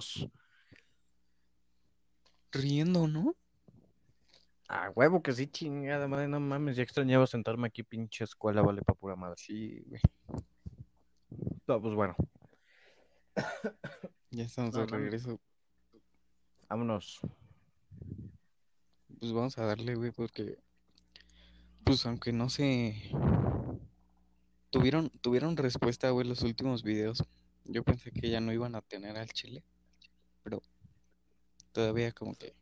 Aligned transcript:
vámonos. 0.00 0.28
Riendo, 2.52 3.06
¿no? 3.06 3.36
Ah, 4.68 4.90
huevo 4.94 5.22
que 5.22 5.32
sí, 5.32 5.46
chingada 5.48 6.06
madre, 6.06 6.28
no 6.28 6.38
mames, 6.38 6.76
ya 6.76 6.82
extrañaba 6.82 7.26
sentarme 7.26 7.66
aquí, 7.66 7.82
pinche 7.82 8.24
escuela, 8.24 8.62
vale, 8.62 8.82
pa' 8.82 8.94
pura 8.94 9.16
madre. 9.16 9.36
Sí, 9.36 9.82
güey. 9.86 10.00
No, 11.66 11.80
pues 11.80 11.94
bueno, 11.94 12.16
Ya 14.30 14.44
estamos 14.44 14.74
de 14.74 14.86
regreso. 14.86 15.40
vámonos. 16.68 17.20
Pues 19.18 19.32
vamos 19.32 19.58
a 19.58 19.66
darle, 19.66 19.94
güey, 19.96 20.12
porque. 20.12 20.58
Pues 21.84 22.06
aunque 22.06 22.32
no 22.32 22.48
se. 22.48 23.10
Tuvieron, 24.70 25.10
tuvieron 25.20 25.56
respuesta, 25.56 26.10
güey, 26.10 26.28
los 26.28 26.42
últimos 26.42 26.84
videos. 26.84 27.24
Yo 27.64 27.82
pensé 27.82 28.12
que 28.12 28.30
ya 28.30 28.40
no 28.40 28.52
iban 28.52 28.76
a 28.76 28.82
tener 28.82 29.16
al 29.16 29.28
chile. 29.28 29.64
Pero 30.42 30.62
todavía 31.72 32.12
como 32.12 32.34
que. 32.34 32.54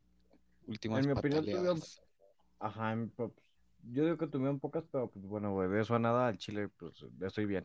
Últimas 0.66 1.00
En 1.00 1.06
mi 1.06 1.18
opinión, 1.18 1.44
tuvieron-. 1.44 1.82
Ajá, 2.60 2.96
pues, 3.16 3.30
yo 3.84 4.04
digo 4.04 4.18
que 4.18 4.26
tuvieron 4.26 4.58
pocas, 4.60 4.84
pero 4.90 5.08
pues 5.10 5.24
bueno, 5.24 5.52
güey, 5.52 5.68
de 5.68 5.80
eso 5.80 5.94
a 5.94 5.98
nada, 5.98 6.26
al 6.28 6.36
chile, 6.38 6.68
pues 6.68 7.04
estoy 7.20 7.46
bien. 7.46 7.64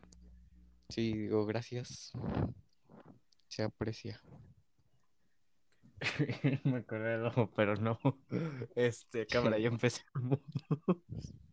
Sí, 0.88 1.12
digo, 1.12 1.44
gracias. 1.44 2.12
Se 3.48 3.62
aprecia. 3.62 4.20
Me 6.64 6.84
ojo, 7.26 7.50
pero 7.54 7.76
no. 7.76 7.98
Este, 8.74 9.26
cámara, 9.26 9.58
ya 9.58 9.68
empezamos. 9.68 10.40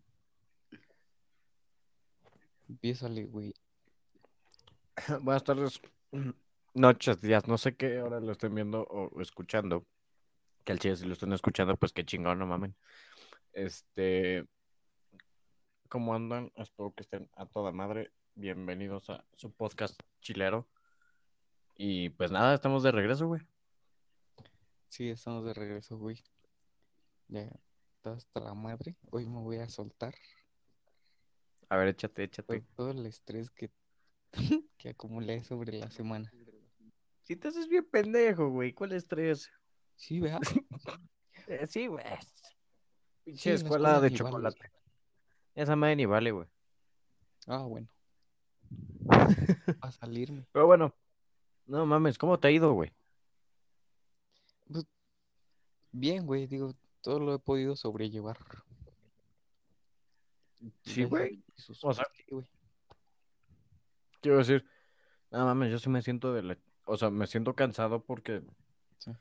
Empiézale, 2.70 3.26
güey. 3.26 3.54
Buenas 5.22 5.44
tardes, 5.44 5.82
noches, 6.74 7.22
días, 7.22 7.48
no 7.48 7.58
sé 7.58 7.76
qué 7.76 8.02
hora 8.02 8.20
lo 8.20 8.32
estén 8.32 8.56
viendo 8.56 8.84
o 8.84 9.22
escuchando. 9.22 9.86
Que 10.64 10.72
al 10.72 10.80
chile 10.80 10.96
si 10.96 11.06
lo 11.06 11.14
están 11.14 11.34
escuchando, 11.34 11.76
pues 11.76 11.92
qué 11.92 12.06
chingón, 12.06 12.40
no 12.40 12.46
mamen. 12.46 12.76
Este, 13.54 14.46
¿cómo 15.90 16.14
andan? 16.14 16.52
Espero 16.56 16.94
que 16.94 17.04
estén 17.04 17.30
a 17.36 17.46
toda 17.46 17.72
madre. 17.72 18.12
Bienvenidos 18.36 19.10
a 19.10 19.26
su 19.36 19.52
podcast 19.52 20.00
chilero. 20.22 20.68
Y 21.76 22.10
pues 22.10 22.32
nada, 22.32 22.54
estamos 22.54 22.84
de 22.84 22.92
regreso, 22.92 23.28
güey. 23.28 23.42
Sí, 24.88 25.10
estamos 25.10 25.46
de 25.46 25.54
regreso, 25.54 25.98
güey. 25.98 26.24
Ya 27.28 27.50
está 27.96 28.14
hasta 28.14 28.40
la 28.40 28.54
madre. 28.54 28.96
Hoy 29.10 29.28
me 29.28 29.40
voy 29.40 29.58
a 29.58 29.70
soltar. 29.70 30.14
A 31.70 31.78
ver, 31.78 31.88
échate, 31.88 32.24
échate. 32.24 32.64
todo 32.76 32.92
el 32.92 33.06
estrés 33.06 33.50
que, 33.50 33.72
que 34.78 34.90
acumulé 34.90 35.44
sobre 35.44 35.80
la 35.80 35.90
semana. 35.90 36.32
Si 37.32 37.38
te 37.38 37.48
haces 37.48 37.70
bien 37.70 37.86
pendejo, 37.90 38.50
güey, 38.50 38.74
¿cuál 38.74 38.92
estrés? 38.92 39.50
Sí, 39.96 40.20
vea. 40.20 40.38
Eh, 41.48 41.66
sí, 41.66 41.88
güey. 41.88 42.04
Sí, 42.20 42.44
Pinche 43.24 43.50
la 43.52 43.56
escuela 43.56 43.94
de 44.02 44.10
vale. 44.10 44.16
chocolate. 44.16 44.72
Esa 45.56 45.78
madre 45.78 45.96
ni 45.96 46.06
vale, 46.06 46.32
güey. 46.32 46.48
Ah, 47.48 47.64
bueno. 47.64 47.88
A 49.80 49.92
salirme. 49.94 50.46
Pero 50.52 50.68
bueno, 50.68 50.94
no 51.68 51.86
mames, 51.86 52.18
¿cómo 52.18 52.38
te 52.38 52.50
ha 52.50 52.52
ido, 52.52 52.74
güey? 52.74 52.92
Bien, 55.94 56.26
güey, 56.26 56.48
digo, 56.48 56.76
todo 57.00 57.20
lo 57.22 57.34
he 57.34 57.40
podido 57.40 57.78
sobrellevar. 57.78 58.38
Sí, 60.84 61.06
güey. 61.06 61.42
O 61.82 61.94
sea- 61.94 62.08
sí, 62.14 62.26
güey. 62.30 62.46
Quiero 64.20 64.38
decir, 64.40 64.66
no 65.32 65.46
mames, 65.46 65.72
yo 65.72 65.80
sí 65.80 65.90
me 65.90 66.02
siento 66.02 66.34
de 66.34 66.44
la... 66.44 66.58
O 66.92 66.98
sea, 66.98 67.10
me 67.10 67.26
siento 67.26 67.56
cansado 67.56 68.04
porque 68.04 68.42
Sí. 68.98 69.12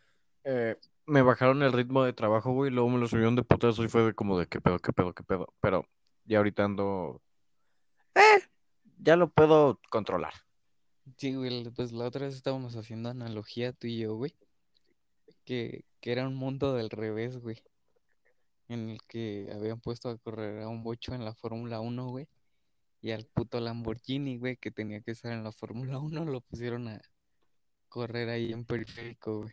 eh, 0.42 0.76
me 1.06 1.22
bajaron 1.22 1.62
el 1.62 1.72
ritmo 1.72 2.02
de 2.02 2.12
trabajo, 2.12 2.50
güey, 2.52 2.70
y 2.70 2.74
luego 2.74 2.88
me 2.90 2.98
lo 2.98 3.06
subieron 3.06 3.36
de 3.36 3.44
putazo 3.44 3.84
y 3.84 3.88
fue 3.88 4.02
de 4.02 4.12
como 4.12 4.36
de 4.36 4.46
qué 4.48 4.60
pedo, 4.60 4.80
qué 4.80 4.92
pedo, 4.92 5.12
qué 5.14 5.22
pedo. 5.22 5.54
Pero 5.60 5.86
ya 6.24 6.38
ahorita 6.38 6.64
ando... 6.64 7.22
Eh, 8.16 8.40
ya 8.98 9.14
lo 9.14 9.30
puedo 9.30 9.80
controlar. 9.88 10.34
Sí, 11.16 11.34
güey, 11.36 11.70
pues 11.70 11.92
la 11.92 12.06
otra 12.06 12.26
vez 12.26 12.34
estábamos 12.34 12.74
haciendo 12.74 13.08
analogía 13.08 13.72
tú 13.72 13.86
y 13.86 13.98
yo, 13.98 14.16
güey. 14.16 14.34
Que, 15.44 15.84
que 16.00 16.10
era 16.10 16.26
un 16.26 16.34
mundo 16.34 16.74
del 16.74 16.90
revés, 16.90 17.38
güey. 17.38 17.62
En 18.66 18.88
el 18.90 18.98
que 19.06 19.48
habían 19.54 19.80
puesto 19.80 20.08
a 20.08 20.18
correr 20.18 20.62
a 20.62 20.68
un 20.68 20.82
bocho 20.82 21.14
en 21.14 21.24
la 21.24 21.34
Fórmula 21.34 21.78
1, 21.80 22.08
güey. 22.08 22.26
Y 23.00 23.12
al 23.12 23.26
puto 23.26 23.60
Lamborghini, 23.60 24.38
güey, 24.38 24.56
que 24.56 24.72
tenía 24.72 25.00
que 25.02 25.12
estar 25.12 25.32
en 25.32 25.44
la 25.44 25.52
Fórmula 25.52 25.98
1, 26.00 26.24
lo 26.24 26.40
pusieron 26.40 26.88
a 26.88 27.00
correr 27.90 28.30
ahí 28.30 28.52
en 28.52 28.64
periférico, 28.64 29.42
güey. 29.42 29.52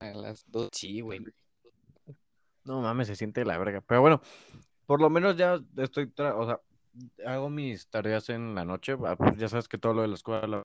A 0.00 0.10
las 0.12 0.44
dos. 0.50 0.70
Sí, 0.72 1.00
güey. 1.00 1.20
No 2.64 2.80
mames, 2.80 3.06
se 3.06 3.14
siente 3.14 3.44
la 3.44 3.56
verga. 3.58 3.80
Pero 3.82 4.00
bueno, 4.00 4.20
por 4.86 5.00
lo 5.00 5.08
menos 5.08 5.36
ya 5.36 5.60
estoy, 5.76 6.06
tra- 6.06 6.34
o 6.36 6.46
sea, 6.46 6.60
hago 7.24 7.48
mis 7.48 7.86
tareas 7.88 8.28
en 8.30 8.56
la 8.56 8.64
noche. 8.64 8.96
ah, 9.06 9.14
pues 9.16 9.36
ya 9.38 9.48
sabes 9.48 9.68
que 9.68 9.78
todo 9.78 9.94
lo 9.94 10.02
de 10.02 10.08
la 10.08 10.14
escuela, 10.14 10.62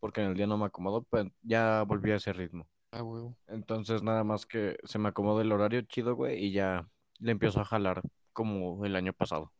porque 0.00 0.22
en 0.22 0.28
el 0.28 0.34
día 0.36 0.46
no 0.46 0.56
me 0.56 0.66
acomodo, 0.66 1.02
pues 1.02 1.26
ya 1.42 1.82
volví 1.82 2.12
a 2.12 2.16
ese 2.16 2.32
ritmo. 2.32 2.66
Ah, 2.92 3.02
huevo. 3.02 3.36
Entonces 3.48 4.02
nada 4.02 4.24
más 4.24 4.46
que 4.46 4.78
se 4.84 4.98
me 4.98 5.08
acomode 5.08 5.42
el 5.42 5.52
horario 5.52 5.82
chido, 5.82 6.14
güey, 6.14 6.42
y 6.42 6.52
ya 6.52 6.88
le 7.18 7.32
empiezo 7.32 7.60
a 7.60 7.64
jalar 7.64 8.02
como 8.32 8.84
el 8.86 8.96
año 8.96 9.12
pasado. 9.12 9.52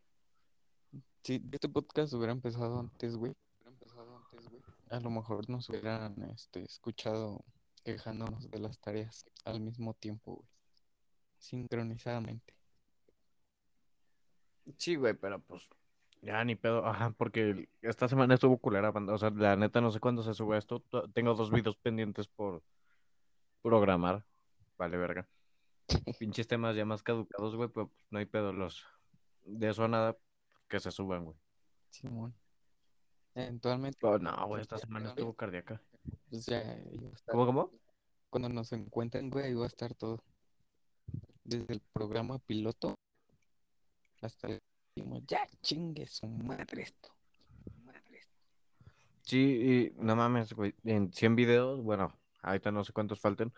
Si 1.22 1.42
este 1.50 1.68
podcast 1.68 2.12
hubiera 2.14 2.32
empezado 2.32 2.78
antes, 2.78 3.16
güey. 3.16 3.34
A 4.90 5.00
lo 5.00 5.10
mejor 5.10 5.48
nos 5.50 5.68
hubieran 5.68 6.14
este, 6.34 6.62
escuchado 6.62 7.44
quejándonos 7.84 8.50
de 8.50 8.58
las 8.58 8.78
tareas 8.78 9.24
al 9.44 9.60
mismo 9.60 9.94
tiempo, 9.94 10.36
güey. 10.36 10.48
Sincronizadamente. 11.38 12.54
Sí, 14.78 14.96
güey, 14.96 15.14
pero 15.14 15.40
pues 15.40 15.68
ya 16.22 16.44
ni 16.44 16.56
pedo, 16.56 16.84
ajá, 16.86 17.10
porque 17.10 17.68
esta 17.82 18.08
semana 18.08 18.34
estuvo 18.34 18.58
culera, 18.58 18.90
o 18.90 19.18
sea, 19.18 19.30
la 19.30 19.54
neta 19.56 19.80
no 19.80 19.90
sé 19.90 20.00
cuándo 20.00 20.22
se 20.22 20.34
sube 20.34 20.58
esto, 20.58 20.80
to- 20.80 21.08
tengo 21.10 21.34
dos 21.34 21.50
videos 21.50 21.76
pendientes 21.76 22.26
por 22.26 22.62
programar, 23.62 24.24
vale 24.76 24.96
verga. 24.96 25.28
Pinches 26.18 26.48
temas 26.48 26.74
ya 26.74 26.84
más 26.84 27.02
caducados, 27.02 27.54
güey, 27.54 27.68
pero 27.68 27.88
pues, 27.88 28.06
no 28.10 28.18
hay 28.18 28.26
pedo, 28.26 28.52
los 28.52 28.84
de 29.44 29.68
eso 29.68 29.84
a 29.84 29.88
nada 29.88 30.16
que 30.68 30.80
se 30.80 30.90
suban, 30.90 31.24
güey. 31.24 31.36
Simón. 31.90 32.34
Eventualmente, 33.36 33.98
Pero 34.00 34.18
no, 34.18 34.46
güey, 34.46 34.62
esta 34.62 34.78
semana 34.78 35.10
estuvo 35.10 35.34
cardíaca. 35.34 35.78
pues 36.30 36.46
ya, 36.46 36.62
ya 36.62 37.02
va 37.02 37.10
a 37.10 37.14
estar. 37.14 37.32
¿Cómo, 37.34 37.44
cómo? 37.44 37.70
Cuando 38.30 38.48
nos 38.48 38.72
encuentren, 38.72 39.28
güey, 39.28 39.52
va 39.52 39.64
a 39.64 39.68
estar 39.68 39.94
todo. 39.94 40.24
Desde 41.44 41.74
el 41.74 41.82
programa 41.92 42.38
piloto 42.38 42.94
hasta 44.22 44.48
el 44.48 44.62
último. 44.96 45.20
Ya 45.26 45.46
chingue 45.60 46.06
su 46.06 46.26
madre 46.26 46.82
esto. 46.84 47.10
Madre 47.84 48.18
esto. 48.18 48.40
Sí, 49.20 49.38
y 49.38 50.02
no 50.02 50.16
mames, 50.16 50.54
güey, 50.54 50.74
en 50.84 51.12
100 51.12 51.36
videos, 51.36 51.82
bueno, 51.82 52.18
ahorita 52.40 52.72
no 52.72 52.84
sé 52.84 52.94
cuántos 52.94 53.20
falten, 53.20 53.52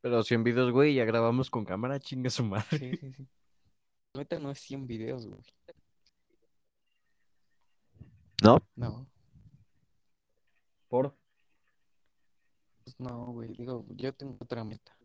pero 0.00 0.24
100 0.24 0.42
videos, 0.42 0.72
güey, 0.72 0.94
ya 0.94 1.04
grabamos 1.04 1.48
con 1.48 1.64
cámara, 1.64 2.00
chingue 2.00 2.30
su 2.30 2.42
madre. 2.44 2.78
Sí, 2.78 2.96
sí, 2.96 3.12
sí. 3.12 3.28
Ahorita 4.14 4.40
no 4.40 4.50
es 4.50 4.58
100 4.58 4.86
videos, 4.86 5.26
güey. 5.28 5.42
¿No? 8.42 8.58
No, 8.76 9.06
¿Por? 10.88 11.14
pues 12.84 13.00
no, 13.00 13.26
güey. 13.32 13.52
Digo, 13.56 13.84
yo 13.90 14.12
tengo 14.12 14.36
otra 14.40 14.62
meta. 14.64 14.96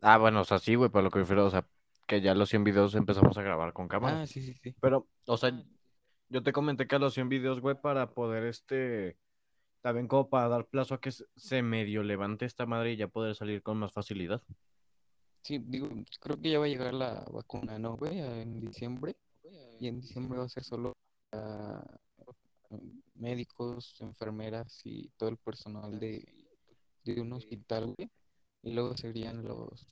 Ah, 0.00 0.18
bueno, 0.18 0.40
o 0.40 0.44
sea, 0.44 0.58
sí, 0.58 0.74
güey, 0.74 0.90
pero 0.90 1.02
lo 1.02 1.10
que 1.10 1.20
refiero, 1.20 1.46
o 1.46 1.50
sea, 1.50 1.66
que 2.06 2.20
ya 2.20 2.34
los 2.34 2.48
100 2.48 2.64
videos 2.64 2.94
empezamos 2.94 3.36
a 3.38 3.42
grabar 3.42 3.72
con 3.72 3.88
cámara. 3.88 4.22
Ah, 4.22 4.26
sí, 4.26 4.42
sí, 4.42 4.54
sí. 4.54 4.74
Pero, 4.80 5.06
o 5.26 5.36
sea, 5.36 5.52
yo 6.28 6.42
te 6.42 6.52
comenté 6.52 6.86
que 6.86 6.96
a 6.96 6.98
los 6.98 7.14
100 7.14 7.28
videos, 7.28 7.60
güey, 7.60 7.80
para 7.80 8.10
poder, 8.10 8.44
este, 8.44 9.16
también 9.80 10.08
como 10.08 10.28
para 10.28 10.48
dar 10.48 10.66
plazo 10.66 10.94
a 10.94 11.00
que 11.00 11.12
se- 11.12 11.62
medio 11.62 12.02
levante 12.02 12.44
esta 12.44 12.66
madre 12.66 12.92
y 12.92 12.96
ya 12.96 13.08
poder 13.08 13.34
salir 13.36 13.62
con 13.62 13.78
más 13.78 13.92
facilidad. 13.92 14.42
Sí, 15.42 15.58
digo, 15.58 15.88
creo 16.20 16.40
que 16.40 16.50
ya 16.50 16.58
va 16.58 16.66
a 16.66 16.68
llegar 16.68 16.94
la 16.94 17.24
vacuna, 17.32 17.78
¿no, 17.78 17.96
güey? 17.96 18.18
En 18.20 18.60
diciembre. 18.60 19.16
Y 19.80 19.88
en 19.88 20.00
diciembre 20.00 20.38
va 20.38 20.44
a 20.44 20.48
ser 20.48 20.62
solo 20.62 20.92
médicos, 23.14 23.96
enfermeras 24.00 24.80
y 24.84 25.08
todo 25.16 25.28
el 25.30 25.36
personal 25.36 25.98
de, 25.98 26.26
de 27.04 27.20
un 27.20 27.32
hospital, 27.32 27.94
güey. 27.96 28.10
Y 28.62 28.72
luego 28.72 28.96
serían 28.96 29.42
los, 29.44 29.86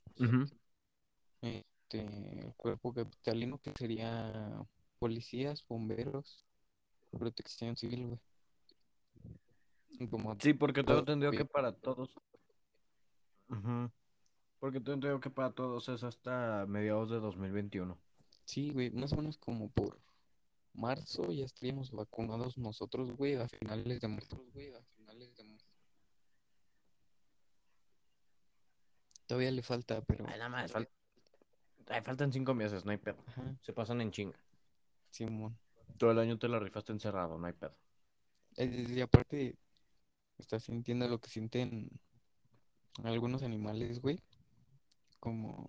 este, 1.41 2.39
el 2.39 2.53
cuerpo 2.55 2.93
capitalino, 2.93 3.59
que 3.59 3.73
sería 3.77 4.65
policías, 4.99 5.65
bomberos, 5.67 6.45
protección 7.11 7.75
civil, 7.75 8.07
güey. 8.07 8.19
Como 10.09 10.35
Sí, 10.39 10.53
porque 10.53 10.83
todo 10.83 10.99
entendido 10.99 11.31
que 11.31 11.45
para 11.45 11.73
todos. 11.73 12.15
Ujú. 13.49 13.91
Porque 14.59 14.79
tengo 14.79 14.93
entendido 14.93 15.19
que 15.19 15.29
para 15.29 15.51
todos 15.51 15.89
es 15.89 16.03
hasta 16.03 16.65
mediados 16.67 17.09
de 17.09 17.19
2021. 17.19 17.97
Sí, 18.45 18.71
güey, 18.71 18.89
más 18.91 19.11
o 19.13 19.17
menos 19.17 19.37
como 19.37 19.69
por 19.69 19.99
marzo 20.73 21.31
ya 21.31 21.45
estaríamos 21.45 21.91
vacunados 21.91 22.57
nosotros, 22.57 23.11
güey, 23.15 23.35
a 23.35 23.47
finales 23.47 23.99
de 24.01 24.07
marzo. 24.07 24.41
Todavía 29.27 29.51
le 29.51 29.63
falta, 29.63 30.01
pero. 30.01 30.25
Ay, 30.27 30.37
nada 30.37 30.49
más, 30.49 30.71
fal- 30.73 30.89
Ay, 31.87 32.01
faltan 32.01 32.31
cinco 32.31 32.53
meses, 32.53 32.85
no 32.85 32.91
hay 32.91 32.97
pedo. 32.97 33.17
Ajá, 33.27 33.55
Se 33.61 33.73
pasan 33.73 34.01
en 34.01 34.11
chinga. 34.11 34.37
Simón. 35.09 35.57
Todo 35.97 36.11
el 36.11 36.19
año 36.19 36.37
te 36.37 36.47
la 36.47 36.59
rifaste 36.59 36.91
encerrado, 36.91 37.37
no 37.37 37.47
hay 37.47 37.53
pedo. 37.53 37.75
Eh, 38.57 38.85
Y 38.89 39.01
aparte, 39.01 39.57
estás 40.37 40.63
sintiendo 40.63 41.07
lo 41.07 41.19
que 41.19 41.29
sienten 41.29 41.89
algunos 43.03 43.43
animales, 43.43 44.01
güey. 44.01 44.21
Como. 45.19 45.67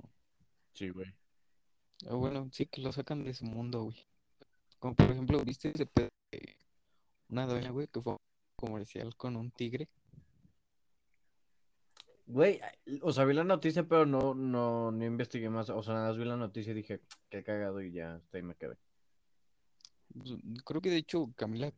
Sí, 0.75 0.89
güey. 0.91 1.13
ah, 2.09 2.15
Bueno, 2.15 2.49
sí, 2.53 2.67
que 2.67 2.81
lo 2.81 2.93
sacan 2.93 3.25
de 3.25 3.35
su 3.35 3.45
mundo, 3.45 3.85
güey. 3.85 4.07
Como 4.83 4.97
por 4.97 5.13
ejemplo, 5.13 5.41
¿viste 5.45 5.69
ese 5.69 5.87
pedo 5.87 6.09
de 6.33 6.57
una 7.29 7.47
doña, 7.47 7.71
güey, 7.71 7.87
que 7.87 8.01
fue 8.03 8.15
a 8.15 8.17
un 8.17 8.21
comercial 8.57 9.15
con 9.15 9.37
un 9.37 9.53
tigre? 9.53 9.89
Güey, 12.27 12.61
o 13.01 13.13
sea, 13.13 13.25
vi 13.25 13.33
la 13.33 13.45
noticia, 13.45 13.85
pero 13.87 14.07
no, 14.07 14.35
no, 14.35 14.91
no 14.91 15.05
investigué 15.05 15.49
más. 15.49 15.71
O 15.71 15.85
sea, 15.85 15.95
nada 15.95 16.09
más 16.09 16.19
vi 16.19 16.25
la 16.25 16.37
noticia 16.37 16.73
y 16.73 16.75
dije, 16.75 17.01
qué 17.31 17.45
cagado 17.45 17.81
y 17.81 17.93
ya, 17.93 18.17
hasta 18.17 18.39
ahí 18.39 18.43
me 18.43 18.57
quedé. 18.57 18.77
Pues, 20.19 20.33
Creo 20.65 20.81
que 20.81 20.91
de 20.91 20.97
hecho 20.97 21.33
Camila 21.37 21.73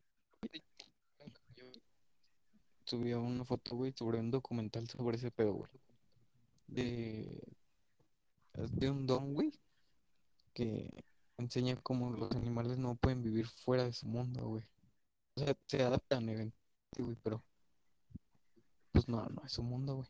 subió 2.87 3.21
una 3.21 3.45
foto, 3.45 3.77
güey, 3.77 3.93
sobre 3.93 4.19
un 4.19 4.31
documental 4.31 4.89
sobre 4.89 5.19
ese 5.19 5.31
pedo, 5.31 5.53
güey. 5.53 5.71
De, 6.69 7.43
de 8.55 8.91
un 8.91 9.07
don, 9.07 9.35
güey, 9.35 9.53
que 10.55 11.05
enseña 11.39 11.77
cómo 11.83 12.11
los 12.11 12.33
animales 12.33 12.79
no 12.79 12.95
pueden 12.97 13.23
vivir 13.23 13.47
fuera 13.47 13.85
de 13.85 13.93
su 13.93 14.07
mundo, 14.07 14.47
güey. 14.47 14.65
O 15.37 15.41
sea, 15.41 15.55
se 15.67 15.83
adaptan 15.83 16.27
güey, 16.27 17.17
pero 17.23 17.43
pues 18.93 19.09
no, 19.09 19.27
no 19.27 19.43
es 19.45 19.53
su 19.53 19.63
mundo, 19.63 19.97
güey. 19.97 20.09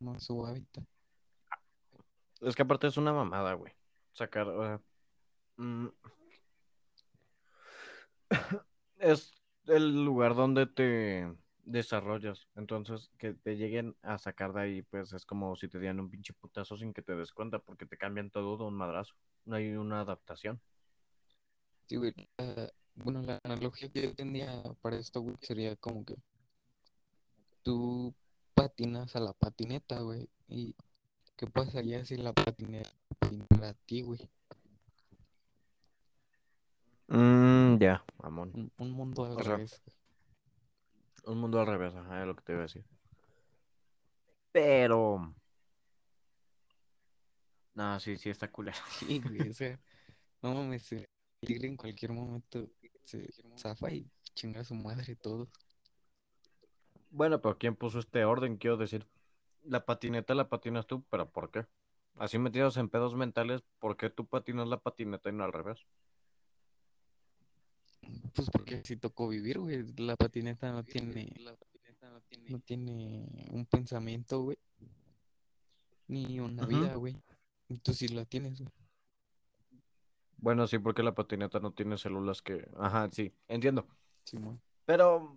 No 0.00 0.14
es 0.14 0.24
su 0.24 0.44
hábitat. 0.44 0.84
Es 2.42 2.54
que 2.54 2.62
aparte 2.62 2.86
es 2.86 2.96
una 2.98 3.12
mamada, 3.12 3.54
güey. 3.54 3.72
Sacar, 4.12 4.80
mm, 5.56 5.86
es 8.98 9.34
el 9.66 10.04
lugar 10.04 10.34
donde 10.34 10.66
te 10.66 11.34
desarrollas. 11.64 12.48
Entonces, 12.54 13.10
que 13.18 13.34
te 13.34 13.56
lleguen 13.56 13.96
a 14.02 14.18
sacar 14.18 14.52
de 14.52 14.60
ahí, 14.60 14.82
pues 14.82 15.12
es 15.12 15.24
como 15.24 15.56
si 15.56 15.68
te 15.68 15.78
dieran 15.78 16.00
un 16.00 16.10
pinche 16.10 16.32
putazo 16.32 16.76
sin 16.76 16.92
que 16.92 17.02
te 17.02 17.14
des 17.14 17.32
cuenta, 17.32 17.58
porque 17.58 17.86
te 17.86 17.96
cambian 17.96 18.30
todo 18.30 18.56
de 18.56 18.64
un 18.64 18.74
madrazo. 18.74 19.14
No 19.46 19.56
hay 19.56 19.74
una 19.74 20.00
adaptación. 20.00 20.60
Sí, 21.88 21.96
güey. 21.96 22.12
bueno, 22.96 23.22
la 23.22 23.40
analogía 23.44 23.88
que 23.88 24.02
yo 24.02 24.14
tenía 24.14 24.62
para 24.82 24.96
esto, 24.96 25.20
güey, 25.20 25.36
sería 25.40 25.76
como 25.76 26.04
que 26.04 26.16
tú 27.62 28.14
patinas 28.54 29.14
a 29.14 29.20
la 29.20 29.32
patineta, 29.32 30.00
güey. 30.00 30.28
¿Y 30.48 30.74
qué 31.36 31.46
pasaría 31.46 32.04
si 32.04 32.16
la 32.16 32.32
patineta 32.32 32.90
patinara 33.20 33.68
a 33.70 33.74
ti, 33.86 34.02
güey? 34.02 34.20
Mm, 37.08 37.78
ya, 37.78 38.04
mamón. 38.22 38.50
Un, 38.54 38.72
un 38.78 38.90
mundo 38.90 39.24
al 39.24 39.36
O 39.36 39.38
revés. 39.38 39.80
Un 41.24 41.38
mundo 41.38 41.60
al 41.60 41.66
revés, 41.66 41.94
ajá, 41.94 42.20
es 42.20 42.26
lo 42.26 42.34
que 42.36 42.42
te 42.42 42.52
iba 42.52 42.60
a 42.60 42.62
decir. 42.62 42.84
Pero, 44.52 45.34
no, 47.76 48.00
sí, 48.00 48.16
sí 48.16 48.30
está 48.30 48.50
culero. 48.50 48.76
Sí, 48.98 49.20
güey, 49.20 49.50
o 49.50 49.54
sea, 49.54 49.78
no 50.42 50.54
mames, 50.54 50.90
el 50.92 51.06
tigre 51.40 51.68
en 51.68 51.76
cualquier 51.76 52.12
momento 52.12 52.68
se 53.04 53.28
zafa 53.56 53.92
y 53.92 54.10
chinga 54.34 54.62
a 54.62 54.64
su 54.64 54.74
madre 54.74 55.14
todo. 55.14 55.48
Bueno, 57.10 57.40
pero 57.40 57.58
¿quién 57.58 57.76
puso 57.76 57.98
este 57.98 58.24
orden? 58.24 58.56
Quiero 58.56 58.78
decir, 58.78 59.06
la 59.62 59.84
patineta 59.84 60.34
la 60.34 60.48
patinas 60.48 60.86
tú, 60.86 61.04
pero 61.10 61.30
¿por 61.30 61.50
qué? 61.50 61.66
Así 62.16 62.38
metidos 62.38 62.78
en 62.78 62.88
pedos 62.88 63.14
mentales, 63.14 63.62
¿por 63.78 63.98
qué 63.98 64.08
tú 64.08 64.26
patinas 64.26 64.68
la 64.68 64.80
patineta 64.80 65.28
y 65.28 65.32
no 65.32 65.44
al 65.44 65.52
revés? 65.52 65.86
Pues 68.34 68.48
porque 68.50 68.82
sí 68.84 68.96
tocó 68.96 69.28
vivir, 69.28 69.58
güey. 69.58 69.84
La 69.98 70.16
patineta 70.16 70.72
no 70.72 70.82
tiene, 70.82 71.30
no 72.48 72.58
tiene 72.60 73.48
un 73.50 73.66
pensamiento, 73.66 74.40
güey. 74.40 74.58
Ni 76.08 76.40
una 76.40 76.64
vida, 76.64 76.94
güey. 76.94 77.16
Tú 77.82 77.92
sí 77.92 78.08
la 78.08 78.24
tienes, 78.24 78.60
güey. 78.60 78.72
Bueno, 80.38 80.66
sí, 80.66 80.78
porque 80.78 81.02
la 81.02 81.14
patineta 81.14 81.58
no 81.60 81.72
tiene 81.72 81.98
células 81.98 82.42
que... 82.42 82.68
Ajá, 82.78 83.08
sí, 83.10 83.34
entiendo. 83.48 83.86
Simón. 84.24 84.60
Pero, 84.84 85.36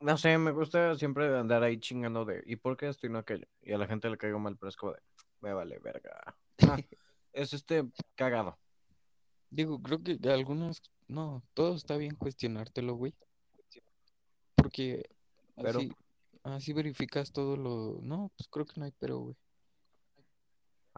no 0.00 0.16
sé, 0.16 0.36
me 0.38 0.50
gusta 0.50 0.96
siempre 0.96 1.36
andar 1.36 1.62
ahí 1.62 1.78
chingando 1.78 2.24
de, 2.24 2.42
¿y 2.46 2.56
por 2.56 2.76
qué 2.76 2.88
esto 2.88 3.06
y 3.06 3.10
no 3.10 3.18
aquello? 3.18 3.46
Y 3.62 3.72
a 3.72 3.78
la 3.78 3.86
gente 3.86 4.10
le 4.10 4.18
caigo 4.18 4.38
mal, 4.38 4.56
pero 4.56 4.68
es 4.70 4.76
como 4.76 4.92
de, 4.92 5.00
me 5.40 5.52
vale 5.52 5.78
verga. 5.78 6.10
Ah, 6.26 6.34
es 7.32 7.52
este 7.52 7.84
cagado. 8.14 8.58
Digo, 9.50 9.80
creo 9.80 10.02
que 10.02 10.18
algunas, 10.28 10.82
no, 11.06 11.42
todo 11.54 11.76
está 11.76 11.96
bien 11.96 12.16
cuestionártelo, 12.16 12.94
güey. 12.94 13.14
Porque 14.54 15.08
Pero, 15.56 15.78
así, 15.78 15.92
así 16.42 16.72
verificas 16.72 17.32
todo 17.32 17.56
lo, 17.56 18.00
no, 18.02 18.30
pues 18.36 18.48
creo 18.48 18.66
que 18.66 18.80
no 18.80 18.86
hay 18.86 18.92
pero, 18.98 19.18
güey. 19.18 19.36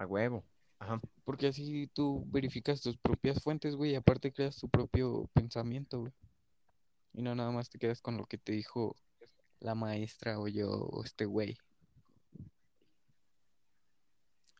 A 0.00 0.06
huevo. 0.06 0.44
Ajá. 0.78 1.00
Porque 1.24 1.48
así 1.48 1.86
tú 1.88 2.24
verificas 2.28 2.80
tus 2.80 2.96
propias 2.96 3.42
fuentes, 3.42 3.76
güey, 3.76 3.92
y 3.92 3.94
aparte 3.96 4.32
creas 4.32 4.56
tu 4.56 4.68
propio 4.68 5.28
pensamiento, 5.34 6.00
güey. 6.00 6.12
Y 7.12 7.22
no 7.22 7.34
nada 7.34 7.50
más 7.50 7.68
te 7.68 7.78
quedas 7.78 8.00
con 8.00 8.16
lo 8.16 8.24
que 8.24 8.38
te 8.38 8.52
dijo 8.52 8.96
la 9.60 9.74
maestra 9.74 10.38
o 10.38 10.48
yo 10.48 10.70
o 10.70 11.04
este 11.04 11.26
güey. 11.26 11.56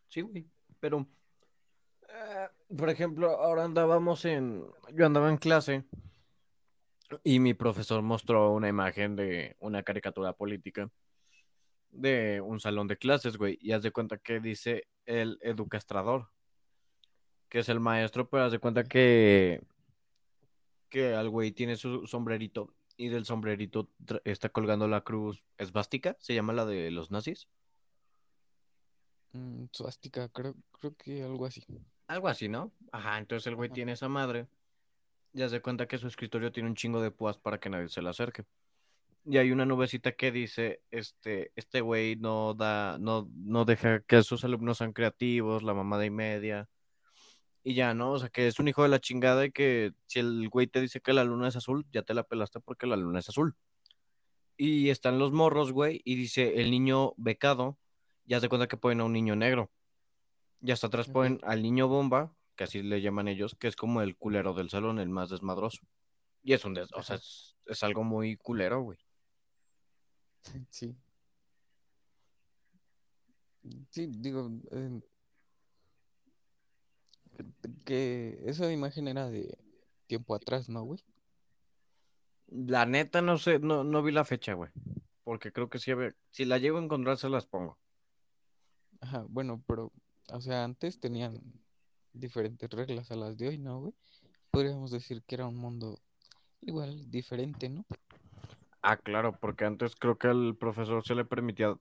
Sí, 0.09 0.21
güey. 0.21 0.47
Pero, 0.79 1.07
eh, 2.07 2.47
por 2.77 2.89
ejemplo, 2.89 3.31
ahora 3.31 3.63
andábamos 3.63 4.25
en, 4.25 4.63
yo 4.93 5.05
andaba 5.05 5.29
en 5.29 5.37
clase 5.37 5.85
y 7.23 7.39
mi 7.39 7.55
profesor 7.55 8.03
mostró 8.03 8.51
una 8.53 8.69
imagen 8.69 9.15
de 9.15 9.55
una 9.59 9.81
caricatura 9.81 10.33
política 10.33 10.91
de 11.91 12.41
un 12.41 12.59
salón 12.59 12.87
de 12.87 12.97
clases, 12.97 13.37
güey, 13.37 13.57
y 13.61 13.71
haz 13.71 13.83
de 13.83 13.91
cuenta 13.91 14.17
que 14.17 14.39
dice 14.39 14.87
el 15.05 15.37
educastrador, 15.41 16.29
que 17.49 17.59
es 17.59 17.69
el 17.69 17.79
maestro, 17.79 18.29
pero 18.29 18.45
haz 18.45 18.51
de 18.51 18.59
cuenta 18.59 18.83
que, 18.83 19.61
que 20.89 21.13
al 21.13 21.29
güey 21.29 21.51
tiene 21.51 21.75
su 21.75 22.07
sombrerito 22.07 22.73
y 22.97 23.09
del 23.09 23.25
sombrerito 23.25 23.89
está 24.25 24.49
colgando 24.49 24.87
la 24.87 25.01
cruz 25.01 25.43
esvástica, 25.57 26.17
se 26.19 26.33
llama 26.33 26.53
la 26.53 26.65
de 26.65 26.91
los 26.91 27.11
nazis. 27.11 27.47
Mm, 29.33 29.65
suástica, 29.71 30.29
creo, 30.29 30.55
creo 30.79 30.95
que 30.95 31.23
algo 31.23 31.45
así. 31.45 31.65
Algo 32.07 32.27
así, 32.27 32.49
¿no? 32.49 32.71
Ajá, 32.91 33.17
entonces 33.17 33.47
el 33.47 33.55
güey 33.55 33.69
tiene 33.69 33.93
esa 33.93 34.09
madre. 34.09 34.47
Ya 35.33 35.47
se 35.47 35.61
cuenta 35.61 35.87
que 35.87 35.97
su 35.97 36.07
escritorio 36.07 36.51
tiene 36.51 36.69
un 36.69 36.75
chingo 36.75 37.01
de 37.01 37.11
púas 37.11 37.37
para 37.37 37.59
que 37.59 37.69
nadie 37.69 37.87
se 37.87 38.01
le 38.01 38.09
acerque. 38.09 38.43
Y 39.23 39.37
hay 39.37 39.51
una 39.51 39.65
nubecita 39.65 40.13
que 40.13 40.31
dice, 40.31 40.81
este, 40.89 41.51
este 41.55 41.81
güey 41.81 42.15
no 42.15 42.55
da, 42.55 42.97
no, 42.99 43.29
no 43.35 43.65
deja 43.65 44.01
que 44.01 44.23
sus 44.23 44.43
alumnos 44.43 44.79
sean 44.79 44.93
creativos, 44.93 45.61
la 45.61 45.75
mamada 45.75 46.05
y 46.05 46.09
media. 46.09 46.67
Y 47.63 47.75
ya, 47.75 47.93
¿no? 47.93 48.13
O 48.13 48.19
sea, 48.19 48.29
que 48.29 48.47
es 48.47 48.59
un 48.59 48.67
hijo 48.67 48.81
de 48.81 48.89
la 48.89 48.99
chingada 48.99 49.45
y 49.45 49.51
que 49.51 49.93
si 50.07 50.19
el 50.19 50.49
güey 50.49 50.65
te 50.65 50.81
dice 50.81 51.01
que 51.01 51.13
la 51.13 51.23
luna 51.23 51.49
es 51.49 51.55
azul, 51.55 51.85
ya 51.91 52.01
te 52.01 52.15
la 52.15 52.23
pelaste 52.23 52.59
porque 52.59 52.87
la 52.87 52.95
luna 52.95 53.19
es 53.19 53.29
azul. 53.29 53.55
Y 54.57 54.89
están 54.89 55.19
los 55.19 55.31
morros, 55.31 55.71
güey, 55.71 56.01
y 56.03 56.15
dice 56.15 56.59
el 56.59 56.71
niño 56.71 57.13
becado, 57.17 57.77
ya 58.25 58.39
se 58.39 58.49
cuenta 58.49 58.67
que 58.67 58.77
ponen 58.77 59.01
a 59.01 59.05
un 59.05 59.13
niño 59.13 59.35
negro. 59.35 59.71
Y 60.61 60.71
hasta 60.71 60.87
atrás 60.87 61.07
ponen 61.09 61.39
al 61.43 61.61
niño 61.61 61.87
bomba, 61.87 62.33
que 62.55 62.63
así 62.63 62.81
le 62.81 63.01
llaman 63.01 63.27
ellos, 63.27 63.55
que 63.55 63.67
es 63.67 63.75
como 63.75 64.01
el 64.01 64.15
culero 64.17 64.53
del 64.55 64.71
salón, 64.71 64.97
el 64.97 65.09
más 65.09 65.29
desmadroso. 65.29 65.81
Y 66.43 66.53
es 66.53 66.65
un 66.65 66.73
des, 66.73 66.91
o 66.93 67.03
sea, 67.03 67.17
es, 67.17 67.55
es 67.67 67.83
algo 67.83 68.03
muy 68.03 68.37
culero, 68.37 68.81
güey. 68.81 68.97
Sí. 70.69 70.95
Sí, 73.89 74.07
digo, 74.07 74.49
eh, 74.71 75.01
que- 77.85 78.41
esa 78.45 78.71
imagen 78.71 79.07
era 79.07 79.29
de 79.29 79.57
tiempo 80.07 80.35
atrás, 80.35 80.69
¿no, 80.69 80.83
güey? 80.83 81.03
La 82.47 82.85
neta 82.85 83.21
no 83.21 83.37
sé, 83.37 83.59
no, 83.59 83.83
no 83.83 84.03
vi 84.03 84.11
la 84.11 84.25
fecha, 84.25 84.53
güey. 84.53 84.71
Porque 85.23 85.51
creo 85.51 85.69
que 85.69 85.79
sí 85.79 85.91
si 86.31 86.45
la 86.45 86.57
llego 86.57 86.77
a 86.79 86.83
encontrar 86.83 87.17
se 87.17 87.29
las 87.29 87.45
pongo. 87.45 87.77
Ajá, 88.99 89.25
bueno, 89.29 89.63
pero, 89.67 89.91
o 90.29 90.41
sea, 90.41 90.63
antes 90.63 90.99
tenían 90.99 91.41
diferentes 92.13 92.69
reglas 92.69 93.11
a 93.11 93.15
las 93.15 93.37
de 93.37 93.47
hoy, 93.49 93.57
¿no, 93.57 93.79
güey? 93.79 93.93
Podríamos 94.51 94.91
decir 94.91 95.23
que 95.23 95.35
era 95.35 95.47
un 95.47 95.55
mundo 95.57 95.99
igual, 96.61 97.09
diferente, 97.09 97.69
¿no? 97.69 97.85
Ah, 98.81 98.97
claro, 98.97 99.33
porque 99.39 99.65
antes 99.65 99.95
creo 99.95 100.17
que 100.17 100.27
al 100.27 100.55
profesor 100.55 101.03
se 101.03 101.15
le 101.15 101.25
permitía 101.25 101.75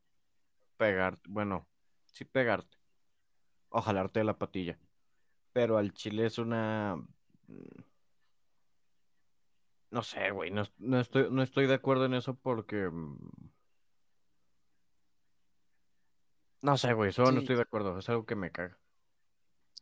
pegar, 0.77 1.19
bueno, 1.29 1.67
sí 2.05 2.25
pegarte, 2.25 2.77
o 3.71 3.81
jalarte 3.81 4.21
de 4.21 4.25
la 4.25 4.39
patilla. 4.39 4.79
Pero 5.53 5.79
al 5.79 5.93
chile 5.93 6.27
es 6.27 6.39
una... 6.39 6.97
No 9.91 10.03
sé, 10.03 10.31
güey, 10.31 10.51
no, 10.51 10.63
no 10.79 11.01
estoy, 11.01 11.29
no 11.31 11.43
estoy 11.43 11.67
de 11.67 11.75
acuerdo 11.75 12.05
en 12.05 12.15
eso 12.15 12.35
porque... 12.35 12.89
mm, 12.89 13.17
No 16.63 16.77
sé, 16.77 16.93
güey, 16.93 17.11
solo 17.13 17.33
no 17.33 17.41
estoy 17.41 17.57
de 17.57 17.63
acuerdo, 17.63 17.99
es 17.99 18.09
algo 18.11 18.27
que 18.27 18.37
me 18.37 18.53
caga. 18.53 18.79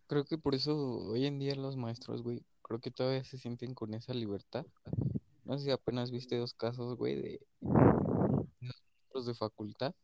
creo 0.06 0.25
que 0.25 0.38
por 0.38 0.54
eso 0.54 0.75
hoy 0.76 1.26
en 1.26 1.38
día 1.38 1.54
los 1.54 1.76
maestros, 1.76 2.22
güey, 2.22 2.42
creo 2.62 2.80
que 2.80 2.90
todavía 2.90 3.25
se 3.25 3.38
sienten 3.38 3.75
con 3.75 3.94
esa 3.94 4.14
libertad. 4.14 4.64
No 5.49 5.57
sé 5.57 5.64
si 5.64 5.71
apenas 5.71 6.11
viste 6.11 6.37
dos 6.37 6.52
casos, 6.52 6.99
güey, 6.99 7.14
de 7.14 7.47
maestros 8.61 9.25
de 9.25 9.35
facultad 9.35 9.95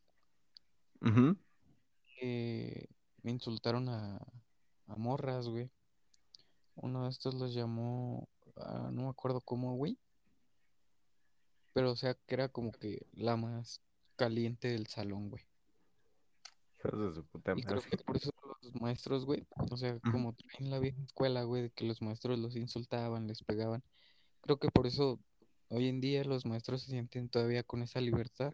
que 2.17 2.89
me 3.21 3.29
insultaron 3.29 3.87
a, 3.89 4.17
a 4.87 4.95
morras, 4.95 5.47
güey. 5.47 5.69
Uno 6.73 7.03
de 7.03 7.11
estos 7.11 7.35
los 7.35 7.53
llamó, 7.53 8.27
ah, 8.55 8.89
no 8.91 9.03
me 9.03 9.09
acuerdo 9.09 9.39
cómo, 9.39 9.75
güey, 9.75 9.99
pero 11.73 11.91
o 11.91 11.95
sea 11.95 12.15
que 12.15 12.33
era 12.33 12.49
como 12.49 12.71
que 12.71 13.05
la 13.13 13.37
más 13.37 13.81
caliente 14.15 14.69
del 14.69 14.87
salón, 14.87 15.29
güey. 15.29 15.43
Hijos 16.79 16.99
de 16.99 17.13
su 17.13 17.23
puta 17.27 17.53
Y 17.55 17.61
creo 17.61 17.75
madre. 17.75 17.89
que 17.91 17.97
por 17.97 18.17
eso 18.17 18.31
los 18.63 18.81
maestros, 18.81 19.25
güey, 19.25 19.45
o 19.69 19.77
sea, 19.77 19.99
como 20.11 20.33
traen 20.33 20.71
la 20.71 20.79
vieja 20.79 21.03
escuela, 21.03 21.43
güey, 21.43 21.61
de 21.61 21.69
que 21.69 21.85
los 21.85 22.01
maestros 22.01 22.39
los 22.39 22.55
insultaban, 22.55 23.27
les 23.27 23.43
pegaban. 23.43 23.83
Creo 24.41 24.57
que 24.57 24.69
por 24.69 24.87
eso 24.87 25.19
hoy 25.69 25.87
en 25.87 26.01
día 26.01 26.23
los 26.23 26.45
maestros 26.45 26.83
se 26.83 26.91
sienten 26.91 27.29
todavía 27.29 27.63
con 27.63 27.81
esa 27.81 28.01
libertad 28.01 28.53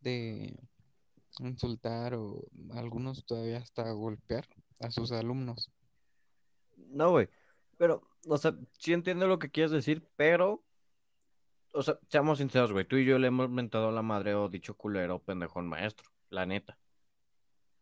de 0.00 0.58
insultar 1.40 2.14
o 2.14 2.44
algunos 2.70 3.24
todavía 3.24 3.58
hasta 3.58 3.90
golpear 3.90 4.46
a 4.80 4.90
sus 4.90 5.12
alumnos. 5.12 5.70
No, 6.76 7.10
güey, 7.10 7.28
pero, 7.76 8.08
o 8.26 8.38
sea, 8.38 8.54
sí 8.78 8.92
entiendo 8.92 9.26
lo 9.26 9.38
que 9.38 9.50
quieres 9.50 9.70
decir, 9.70 10.06
pero, 10.16 10.64
o 11.72 11.82
sea, 11.82 11.98
seamos 12.08 12.38
sinceros, 12.38 12.72
güey, 12.72 12.84
tú 12.84 12.96
y 12.96 13.04
yo 13.04 13.18
le 13.18 13.28
hemos 13.28 13.50
mentado 13.50 13.88
a 13.88 13.92
la 13.92 14.02
madre 14.02 14.34
o 14.34 14.48
dicho 14.48 14.76
culero 14.76 15.22
al 15.26 15.64
maestro, 15.64 16.10
la 16.30 16.46
neta. 16.46 16.78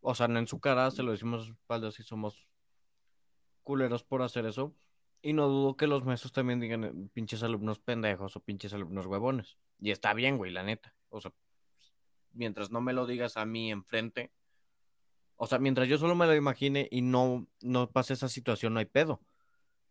O 0.00 0.14
sea, 0.14 0.26
en 0.26 0.46
su 0.46 0.60
cara, 0.60 0.90
se 0.90 1.02
lo 1.02 1.12
decimos 1.12 1.48
espaldas 1.48 1.98
y 1.98 2.02
somos 2.02 2.46
culeros 3.62 4.04
por 4.04 4.22
hacer 4.22 4.46
eso. 4.46 4.74
Y 5.24 5.32
no 5.32 5.48
dudo 5.48 5.74
que 5.74 5.86
los 5.86 6.04
maestros 6.04 6.32
también 6.32 6.60
digan 6.60 6.84
eh, 6.84 6.92
pinches 7.14 7.42
alumnos 7.42 7.78
pendejos 7.78 8.36
o 8.36 8.40
pinches 8.40 8.74
alumnos 8.74 9.06
huevones. 9.06 9.56
Y 9.80 9.90
está 9.90 10.12
bien, 10.12 10.36
güey, 10.36 10.52
la 10.52 10.62
neta. 10.62 10.94
O 11.08 11.18
sea, 11.18 11.32
mientras 12.32 12.70
no 12.70 12.82
me 12.82 12.92
lo 12.92 13.06
digas 13.06 13.38
a 13.38 13.46
mí 13.46 13.70
enfrente, 13.70 14.32
o 15.36 15.46
sea, 15.46 15.58
mientras 15.58 15.88
yo 15.88 15.96
solo 15.96 16.14
me 16.14 16.26
lo 16.26 16.34
imagine 16.34 16.86
y 16.90 17.00
no, 17.00 17.48
no 17.62 17.90
pase 17.90 18.12
esa 18.12 18.28
situación, 18.28 18.74
no 18.74 18.80
hay 18.80 18.84
pedo. 18.84 19.22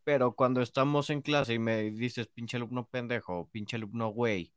Pero 0.04 0.36
cuando 0.36 0.62
estamos 0.62 1.10
en 1.10 1.24
clase 1.24 1.56
y 1.56 1.60
me 1.60 1.90
dices 1.90 2.28
pinche 2.28 2.58
alumno 2.58 2.88
pendejo, 2.88 3.40
o 3.40 3.50
pinche 3.50 3.78
alumno 3.78 4.10
güey, 4.10 4.54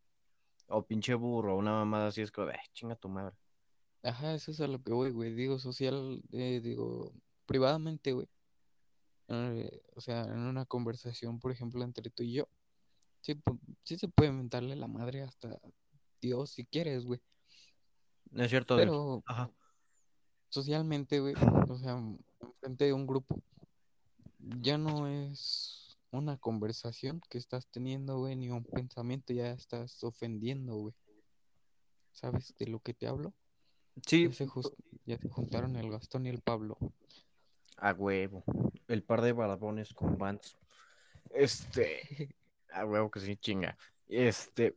o 0.67 0.87
pinche 0.87 1.15
burro, 1.15 1.57
una 1.57 1.73
mamada 1.73 2.09
así, 2.09 2.21
es 2.21 2.31
como, 2.31 2.51
eh, 2.51 2.61
chinga 2.75 2.97
tu 2.97 3.09
madre. 3.09 3.35
Ajá, 4.03 4.35
eso 4.35 4.51
es 4.51 4.61
a 4.61 4.67
lo 4.67 4.83
que 4.83 4.93
voy, 4.93 5.11
güey. 5.11 5.33
Digo, 5.33 5.59
social, 5.59 6.23
eh, 6.33 6.61
digo, 6.63 7.15
privadamente, 7.47 8.13
güey. 8.13 8.29
Eh, 9.29 9.83
o 9.95 10.01
sea, 10.01 10.23
en 10.23 10.39
una 10.39 10.65
conversación, 10.67 11.41
por 11.41 11.51
ejemplo, 11.51 11.83
entre 11.85 12.11
tú 12.11 12.23
y 12.23 12.33
yo, 12.33 12.49
sí, 13.21 13.41
sí 13.83 13.99
se 13.99 14.09
puede 14.09 14.33
mentarle 14.33 14.77
la 14.77 14.87
madre 14.87 15.23
hasta 15.23 15.59
Dios 16.21 16.51
si 16.51 16.65
quieres, 16.65 17.05
güey. 17.05 17.21
No 18.31 18.45
es 18.45 18.51
cierto. 18.51 18.77
Pero 18.77 19.23
Ajá. 19.27 19.51
socialmente, 20.49 21.21
güey, 21.21 21.35
o 21.69 21.77
sea, 21.77 22.01
enfrente 22.41 22.85
de 22.85 22.93
un 22.93 23.07
grupo, 23.07 23.41
ya 24.39 24.79
no 24.79 25.09
es 25.09 25.99
una 26.11 26.37
conversación 26.37 27.21
que 27.29 27.39
estás 27.39 27.67
teniendo, 27.69 28.19
güey, 28.19 28.37
ni 28.37 28.51
un 28.51 28.65
pensamiento, 28.65 29.33
ya 29.33 29.51
estás 29.51 30.03
ofendiendo, 30.05 30.77
güey. 30.77 30.95
¿Sabes 32.13 32.55
de 32.59 32.67
lo 32.67 32.81
que 32.81 32.95
te 32.95 33.07
hablo? 33.07 33.35
Sí, 34.07 34.29
Ya 34.29 34.33
se, 34.33 34.47
ya 35.05 35.19
se 35.19 35.29
juntaron 35.29 35.77
el 35.77 35.91
Gastón 35.91 36.27
y 36.27 36.31
el 36.31 36.41
Pablo. 36.41 36.79
A 37.77 37.93
huevo. 37.93 38.45
El 38.89 39.03
par 39.03 39.23
de 39.23 39.33
barbones 39.33 39.93
con 39.93 40.17
Vans. 40.19 40.57
Este, 41.31 42.35
a 42.73 42.85
huevo 42.85 43.11
que 43.11 43.21
sí, 43.21 43.37
chinga. 43.37 43.77
Este, 44.09 44.77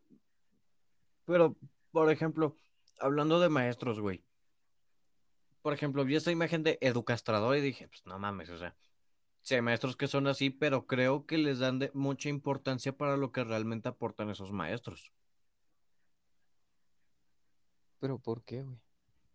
pero, 1.29 1.55
por 1.91 2.11
ejemplo, 2.11 2.55
hablando 2.99 3.39
de 3.39 3.49
maestros, 3.49 3.99
güey. 3.99 4.23
Por 5.61 5.73
ejemplo, 5.73 6.03
vi 6.03 6.15
esa 6.15 6.31
imagen 6.31 6.63
de 6.63 6.79
educastrador 6.81 7.55
y 7.55 7.61
dije, 7.61 7.87
pues 7.87 8.03
no 8.07 8.17
mames, 8.17 8.49
o 8.49 8.57
sea, 8.57 8.75
sí 9.41 9.53
hay 9.53 9.61
maestros 9.61 9.95
que 9.95 10.07
son 10.07 10.25
así, 10.25 10.49
pero 10.49 10.87
creo 10.87 11.27
que 11.27 11.37
les 11.37 11.59
dan 11.59 11.77
de 11.77 11.91
mucha 11.93 12.29
importancia 12.29 12.97
para 12.97 13.15
lo 13.15 13.31
que 13.31 13.43
realmente 13.43 13.89
aportan 13.89 14.31
esos 14.31 14.51
maestros. 14.51 15.11
¿Pero 17.99 18.17
por 18.17 18.43
qué, 18.43 18.63
güey? 18.63 18.79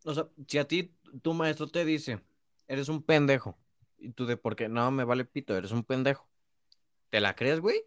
O 0.05 0.15
sea, 0.15 0.29
si 0.49 0.59
a 0.59 0.67
ti 0.67 0.95
tu 1.23 1.33
maestro 1.33 1.69
te 1.69 1.85
dice, 1.85 2.21
eres 2.69 2.89
un 2.89 3.03
pendejo, 3.03 3.57
y 3.99 4.11
tú 4.11 4.27
de 4.27 4.37
por 4.37 4.57
qué, 4.57 4.69
no, 4.69 4.91
me 4.91 5.05
vale 5.05 5.25
pito, 5.25 5.57
eres 5.57 5.71
un 5.73 5.85
pendejo. 5.85 6.29
¿Te 7.11 7.21
la 7.21 7.35
crees, 7.35 7.61
güey? 7.61 7.83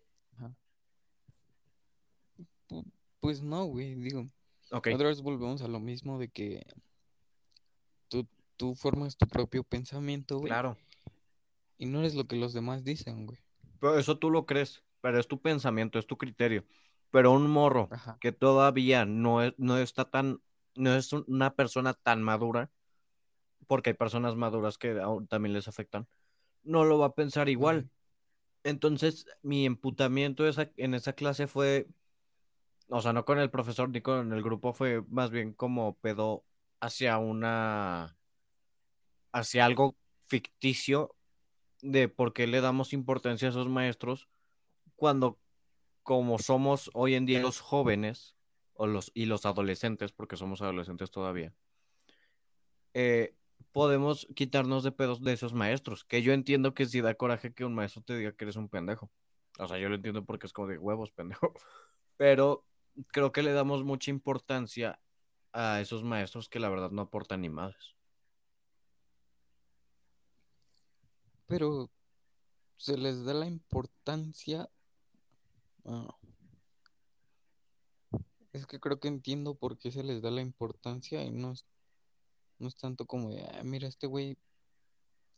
Pues 3.19 3.41
no, 3.41 3.65
güey, 3.65 3.95
digo, 3.95 4.27
Ok, 4.71 4.89
otra 4.93 5.07
vez 5.07 5.21
volvemos 5.21 5.61
a 5.61 5.67
lo 5.67 5.79
mismo 5.79 6.19
de 6.19 6.29
que 6.29 6.65
tú, 8.09 8.27
tú 8.57 8.75
formas 8.75 9.17
tu 9.17 9.27
propio 9.27 9.63
pensamiento, 9.63 10.37
güey, 10.37 10.49
claro. 10.49 10.77
y 11.77 11.87
no 11.87 11.99
eres 11.99 12.15
lo 12.15 12.25
que 12.25 12.35
los 12.35 12.53
demás 12.53 12.83
dicen, 12.83 13.25
güey. 13.25 13.39
Pero 13.79 13.97
eso 13.97 14.17
tú 14.19 14.29
lo 14.29 14.45
crees, 14.45 14.83
pero 15.01 15.19
es 15.19 15.27
tu 15.27 15.41
pensamiento, 15.41 15.97
es 15.99 16.07
tu 16.07 16.17
criterio. 16.17 16.63
Pero 17.11 17.31
un 17.31 17.49
morro 17.49 17.87
Ajá. 17.91 18.17
que 18.19 18.31
todavía 18.31 19.05
no, 19.05 19.41
es, 19.41 19.53
no 19.57 19.77
está 19.77 20.09
tan, 20.09 20.41
no 20.75 20.93
es 20.95 21.11
un- 21.13 21.25
una 21.27 21.55
persona 21.55 21.93
tan 21.93 22.21
madura, 22.21 22.69
porque 23.67 23.91
hay 23.91 23.93
personas 23.95 24.35
maduras 24.35 24.77
que 24.77 24.99
aún 24.99 25.27
también 25.27 25.53
les 25.53 25.67
afectan, 25.67 26.07
no 26.63 26.83
lo 26.83 26.97
va 26.97 27.07
a 27.07 27.15
pensar 27.15 27.49
igual. 27.49 27.89
Entonces, 28.63 29.27
mi 29.43 29.65
emputamiento 29.65 30.47
esa, 30.47 30.71
en 30.77 30.93
esa 30.93 31.13
clase 31.13 31.47
fue, 31.47 31.87
o 32.89 33.01
sea, 33.01 33.13
no 33.13 33.25
con 33.25 33.39
el 33.39 33.49
profesor 33.49 33.89
ni 33.89 34.01
con 34.01 34.33
el 34.33 34.43
grupo, 34.43 34.73
fue 34.73 35.03
más 35.09 35.29
bien 35.29 35.53
como 35.53 35.95
pedo 35.97 36.43
hacia 36.79 37.17
una, 37.17 38.17
hacia 39.31 39.65
algo 39.65 39.95
ficticio 40.25 41.15
de 41.81 42.09
por 42.09 42.33
qué 42.33 42.47
le 42.47 42.61
damos 42.61 42.93
importancia 42.93 43.47
a 43.47 43.51
esos 43.51 43.69
maestros 43.69 44.27
cuando 44.95 45.39
como 46.03 46.39
somos 46.39 46.89
hoy 46.93 47.15
en 47.15 47.25
día 47.25 47.41
los 47.41 47.59
jóvenes 47.59 48.35
o 48.73 48.87
los, 48.87 49.11
y 49.13 49.25
los 49.25 49.45
adolescentes, 49.45 50.11
porque 50.11 50.37
somos 50.37 50.61
adolescentes 50.61 51.11
todavía, 51.11 51.53
eh, 52.93 53.35
podemos 53.71 54.27
quitarnos 54.35 54.83
de 54.83 54.91
pedos 54.91 55.21
de 55.21 55.33
esos 55.33 55.53
maestros, 55.53 56.03
que 56.03 56.21
yo 56.21 56.33
entiendo 56.33 56.73
que 56.73 56.85
si 56.85 57.01
da 57.01 57.15
coraje 57.15 57.53
que 57.53 57.65
un 57.65 57.75
maestro 57.75 58.01
te 58.01 58.17
diga 58.17 58.31
que 58.31 58.45
eres 58.45 58.55
un 58.55 58.69
pendejo. 58.69 59.11
O 59.59 59.67
sea, 59.67 59.77
yo 59.77 59.89
lo 59.89 59.95
entiendo 59.95 60.25
porque 60.25 60.47
es 60.47 60.53
como 60.53 60.67
de 60.67 60.77
huevos, 60.77 61.11
pendejo. 61.11 61.53
Pero 62.17 62.65
creo 63.07 63.31
que 63.31 63.43
le 63.43 63.53
damos 63.53 63.83
mucha 63.83 64.11
importancia 64.11 64.99
a 65.53 65.81
esos 65.81 66.03
maestros 66.03 66.49
que 66.49 66.59
la 66.59 66.69
verdad 66.69 66.91
no 66.91 67.03
aportan 67.03 67.41
ni 67.41 67.49
madres. 67.49 67.95
Pero 71.47 71.89
se 72.77 72.97
les 72.97 73.23
da 73.25 73.33
la 73.33 73.47
importancia. 73.47 74.69
es 78.51 78.65
que 78.65 78.79
creo 78.79 78.99
que 78.99 79.07
entiendo 79.07 79.55
por 79.55 79.77
qué 79.77 79.91
se 79.91 80.03
les 80.03 80.21
da 80.21 80.31
la 80.31 80.41
importancia 80.41 81.23
y 81.23 81.31
no 81.31 81.51
es, 81.51 81.65
no 82.59 82.67
es 82.67 82.75
tanto 82.75 83.05
como 83.05 83.29
de, 83.31 83.43
"Ah, 83.43 83.63
mira, 83.63 83.87
este 83.87 84.07
güey 84.07 84.37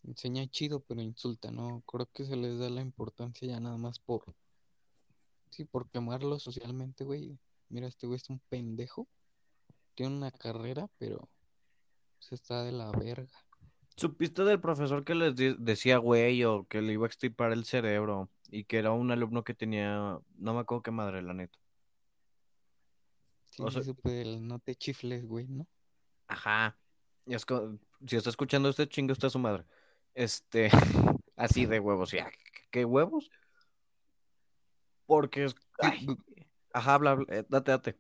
enseña 0.04 0.48
chido, 0.48 0.80
pero 0.82 1.02
insulta, 1.02 1.52
¿no? 1.52 1.82
Creo 1.86 2.08
que 2.14 2.26
se 2.26 2.36
les 2.36 2.58
da 2.60 2.70
la 2.70 2.82
importancia 2.82 3.48
ya 3.48 3.60
nada 3.60 3.78
más 3.78 4.00
por, 4.00 4.34
sí, 5.50 5.66
por 5.66 5.90
quemarlo 5.90 6.40
socialmente, 6.40 7.04
güey. 7.04 7.38
Mira, 7.70 7.88
este 7.88 8.08
güey 8.08 8.18
es 8.18 8.30
un 8.30 8.40
pendejo, 8.50 9.08
tiene 9.96 10.16
una 10.16 10.32
carrera, 10.32 10.90
pero 10.98 11.30
se 12.20 12.36
está 12.36 12.64
de 12.64 12.72
la 12.72 12.92
verga. 12.92 13.30
¿Supiste 13.96 14.44
del 14.44 14.62
profesor 14.62 15.04
que 15.04 15.14
les 15.14 15.36
de- 15.36 15.56
decía 15.60 15.98
güey 15.98 16.44
o 16.46 16.66
que 16.68 16.82
le 16.82 16.94
iba 16.94 17.06
a 17.06 17.08
extirpar 17.08 17.52
el 17.52 17.66
cerebro 17.66 18.30
y 18.50 18.64
que 18.64 18.78
era 18.78 18.92
un 18.92 19.12
alumno 19.12 19.44
que 19.44 19.54
tenía, 19.54 20.20
no 20.38 20.54
me 20.54 20.60
acuerdo 20.62 20.82
qué 20.84 20.92
madre, 20.92 21.22
la 21.22 21.34
neta? 21.34 21.60
Sí, 23.46 23.62
O 23.64 23.70
sea, 23.70 23.84
supe 23.84 24.38
no 24.40 24.60
te 24.60 24.76
chifles, 24.76 25.26
güey, 25.26 25.48
¿no? 25.48 25.68
ajá. 26.28 26.78
Es 27.30 27.46
si 28.08 28.16
está 28.16 28.30
escuchando 28.30 28.70
este 28.70 28.88
chingo, 28.88 29.14
está 29.14 29.30
su 29.30 29.40
madre. 29.40 29.64
Este, 30.16 30.70
así 31.36 31.66
de 31.66 31.80
huevos, 31.80 32.12
ya. 32.12 32.32
¿Qué 32.72 32.86
huevos? 32.86 33.30
Porque 35.06 35.46
es. 35.46 35.56
Ay, 35.80 36.08
ajá, 36.74 36.96
habla, 36.96 37.12
habla, 37.12 37.26
eh, 37.30 37.46
date, 37.48 37.72
date. 37.72 37.98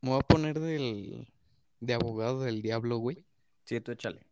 me 0.00 0.10
voy 0.10 0.18
a 0.18 0.26
poner 0.26 0.58
del, 0.58 1.28
de 1.80 1.94
abogado 1.94 2.40
del 2.40 2.62
diablo, 2.62 2.98
güey. 2.98 3.26
Sí, 3.64 3.80
tú 3.80 3.92
échale. 3.92 4.26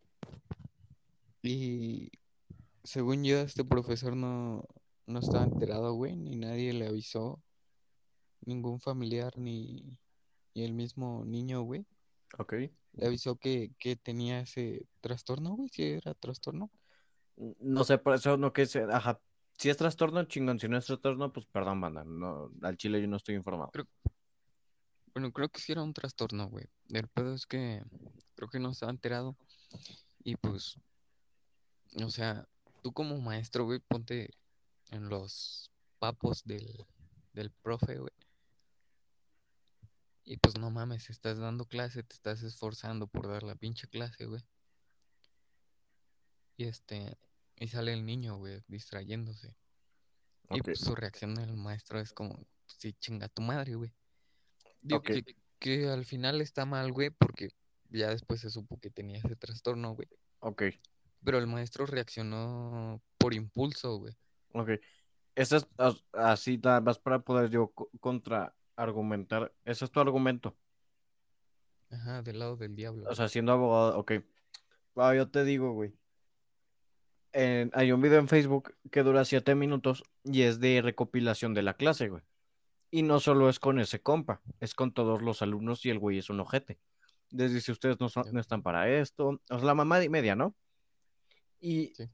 Y 1.43 2.11
según 2.83 3.23
yo, 3.23 3.39
este 3.39 3.63
profesor 3.63 4.15
no, 4.15 4.63
no 5.05 5.19
estaba 5.19 5.43
enterado, 5.43 5.93
güey, 5.93 6.15
ni 6.15 6.35
nadie 6.35 6.73
le 6.73 6.87
avisó 6.87 7.41
ningún 8.45 8.79
familiar 8.79 9.37
ni, 9.37 9.99
ni 10.55 10.63
el 10.63 10.73
mismo 10.73 11.23
niño, 11.25 11.61
güey, 11.61 11.85
Ok. 12.37 12.53
Le 12.93 13.07
avisó 13.07 13.35
que, 13.35 13.71
que 13.77 13.95
tenía 13.95 14.41
ese 14.41 14.87
trastorno, 14.99 15.51
güey, 15.51 15.69
si 15.69 15.83
era 15.83 16.13
trastorno. 16.13 16.69
No 17.59 17.83
sé, 17.83 17.97
por 17.97 18.15
eso 18.15 18.37
no 18.37 18.53
que 18.53 18.65
se, 18.65 18.83
ajá. 18.83 19.19
Si 19.57 19.69
es 19.69 19.77
trastorno, 19.77 20.23
chingón. 20.25 20.59
Si 20.59 20.67
no 20.67 20.77
es 20.77 20.85
trastorno, 20.85 21.31
pues 21.31 21.45
perdón, 21.45 21.81
banda. 21.81 22.03
No, 22.03 22.51
al 22.61 22.77
chile 22.77 23.01
yo 23.01 23.07
no 23.07 23.17
estoy 23.17 23.35
informado. 23.35 23.71
Bueno, 25.13 25.31
creo 25.31 25.49
que 25.49 25.59
sí 25.59 25.71
era 25.71 25.83
un 25.83 25.93
trastorno, 25.93 26.47
güey. 26.47 26.65
El 26.89 27.07
pedo 27.09 27.33
es 27.33 27.45
que 27.45 27.83
creo 28.35 28.49
que 28.49 28.59
no 28.59 28.71
estaba 28.71 28.91
enterado. 28.91 29.37
Y 30.23 30.35
pues, 30.35 30.79
o 32.03 32.09
sea, 32.09 32.47
tú 32.81 32.91
como 32.91 33.19
maestro, 33.19 33.65
güey, 33.65 33.79
ponte 33.79 34.31
en 34.89 35.09
los 35.09 35.71
papos 35.99 36.43
del, 36.43 36.85
del 37.33 37.51
profe, 37.51 37.97
güey. 37.97 38.13
Y 40.23 40.37
pues 40.37 40.57
no 40.57 40.69
mames, 40.69 41.09
estás 41.09 41.37
dando 41.39 41.65
clase, 41.65 42.03
te 42.03 42.13
estás 42.15 42.43
esforzando 42.43 43.07
por 43.07 43.27
dar 43.27 43.43
la 43.43 43.55
pinche 43.55 43.87
clase, 43.87 44.25
güey. 44.25 44.41
Y 46.57 46.65
este, 46.65 47.17
y 47.55 47.67
sale 47.67 47.93
el 47.93 48.05
niño, 48.05 48.37
güey, 48.37 48.61
distrayéndose. 48.67 49.55
Y 50.51 50.61
pues 50.61 50.79
su 50.79 50.95
reacción 50.95 51.35
del 51.35 51.55
maestro 51.55 51.99
es 51.99 52.13
como, 52.13 52.37
sí, 52.67 52.93
chinga 52.93 53.29
tu 53.29 53.41
madre, 53.41 53.75
güey. 53.75 53.93
Digo 54.81 55.01
que, 55.01 55.23
que 55.59 55.87
al 55.89 56.05
final 56.05 56.41
está 56.41 56.65
mal, 56.65 56.91
güey, 56.91 57.09
porque 57.09 57.49
ya 57.89 58.09
después 58.09 58.41
se 58.41 58.49
supo 58.49 58.79
que 58.79 58.89
tenía 58.91 59.19
ese 59.19 59.35
trastorno, 59.35 59.95
güey. 59.95 60.07
Ok. 60.39 60.63
Pero 61.23 61.37
el 61.37 61.47
maestro 61.47 61.85
reaccionó 61.85 63.01
por 63.17 63.33
impulso, 63.33 63.97
güey. 63.97 64.15
Ok. 64.53 64.71
Ese 65.35 65.57
es 65.57 65.67
as- 65.77 66.03
así 66.11 66.57
nada 66.57 66.81
más 66.81 66.99
para 66.99 67.19
poder 67.19 67.49
yo 67.49 67.69
co- 67.71 67.89
contraargumentar. 68.81 69.53
Ese 69.65 69.85
es 69.85 69.91
tu 69.91 69.99
argumento. 69.99 70.55
Ajá, 71.91 72.21
del 72.21 72.39
lado 72.39 72.55
del 72.57 72.75
diablo. 72.75 73.05
O 73.09 73.15
sea, 73.15 73.27
siendo 73.27 73.51
abogado, 73.51 73.97
ok. 73.99 74.13
Va, 74.97 75.15
yo 75.15 75.29
te 75.29 75.43
digo, 75.43 75.73
güey. 75.73 75.93
En- 77.33 77.71
hay 77.73 77.91
un 77.91 78.01
video 78.01 78.19
en 78.19 78.27
Facebook 78.27 78.75
que 78.91 79.03
dura 79.03 79.23
siete 79.23 79.55
minutos 79.55 80.03
y 80.23 80.41
es 80.41 80.59
de 80.59 80.81
recopilación 80.81 81.53
de 81.53 81.61
la 81.61 81.75
clase, 81.75 82.09
güey. 82.09 82.23
Y 82.89 83.03
no 83.03 83.19
solo 83.21 83.49
es 83.49 83.59
con 83.59 83.79
ese 83.79 84.01
compa, 84.01 84.41
es 84.59 84.73
con 84.75 84.93
todos 84.93 85.21
los 85.21 85.41
alumnos 85.41 85.85
y 85.85 85.89
el 85.91 85.99
güey 85.99 86.17
es 86.17 86.29
un 86.29 86.39
ojete. 86.41 86.79
Desde 87.29 87.61
si 87.61 87.71
ustedes 87.71 87.99
no, 88.01 88.09
son- 88.09 88.25
no 88.33 88.39
están 88.41 88.61
para 88.63 88.89
esto, 88.89 89.27
o 89.49 89.57
sea, 89.57 89.65
la 89.65 89.75
mamá 89.75 90.03
y 90.03 90.09
media, 90.09 90.35
¿no? 90.35 90.55
Y 91.61 91.93
Sí. 91.95 92.09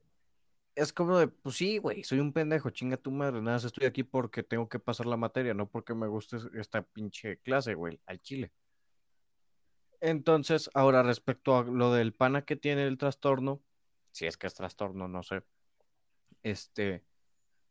Es 0.77 0.93
como 0.93 1.17
de, 1.19 1.27
pues 1.27 1.55
sí, 1.57 1.79
güey, 1.79 2.03
soy 2.03 2.19
un 2.19 2.33
pendejo, 2.33 2.69
chinga 2.69 2.97
tu 2.97 3.11
madre, 3.11 3.41
nada, 3.41 3.57
estoy 3.57 3.87
aquí 3.87 4.03
porque 4.03 4.43
tengo 4.43 4.69
que 4.69 4.79
pasar 4.79 5.07
la 5.07 5.17
materia, 5.17 5.53
no 5.53 5.69
porque 5.69 5.93
me 5.95 6.07
guste 6.07 6.37
esta 6.59 6.83
pinche 6.83 7.39
clase, 7.39 7.73
güey, 7.75 7.99
al 8.05 8.21
chile. 8.21 8.53
Entonces, 10.01 10.69
ahora 10.73 11.03
respecto 11.03 11.57
a 11.57 11.63
lo 11.63 11.93
del 11.93 12.13
pana 12.13 12.43
que 12.45 12.55
tiene 12.55 12.85
el 12.87 12.97
trastorno, 12.97 13.63
si 14.11 14.27
es 14.27 14.37
que 14.37 14.47
es 14.47 14.53
trastorno, 14.53 15.07
no 15.07 15.23
sé, 15.23 15.43
este, 16.43 17.03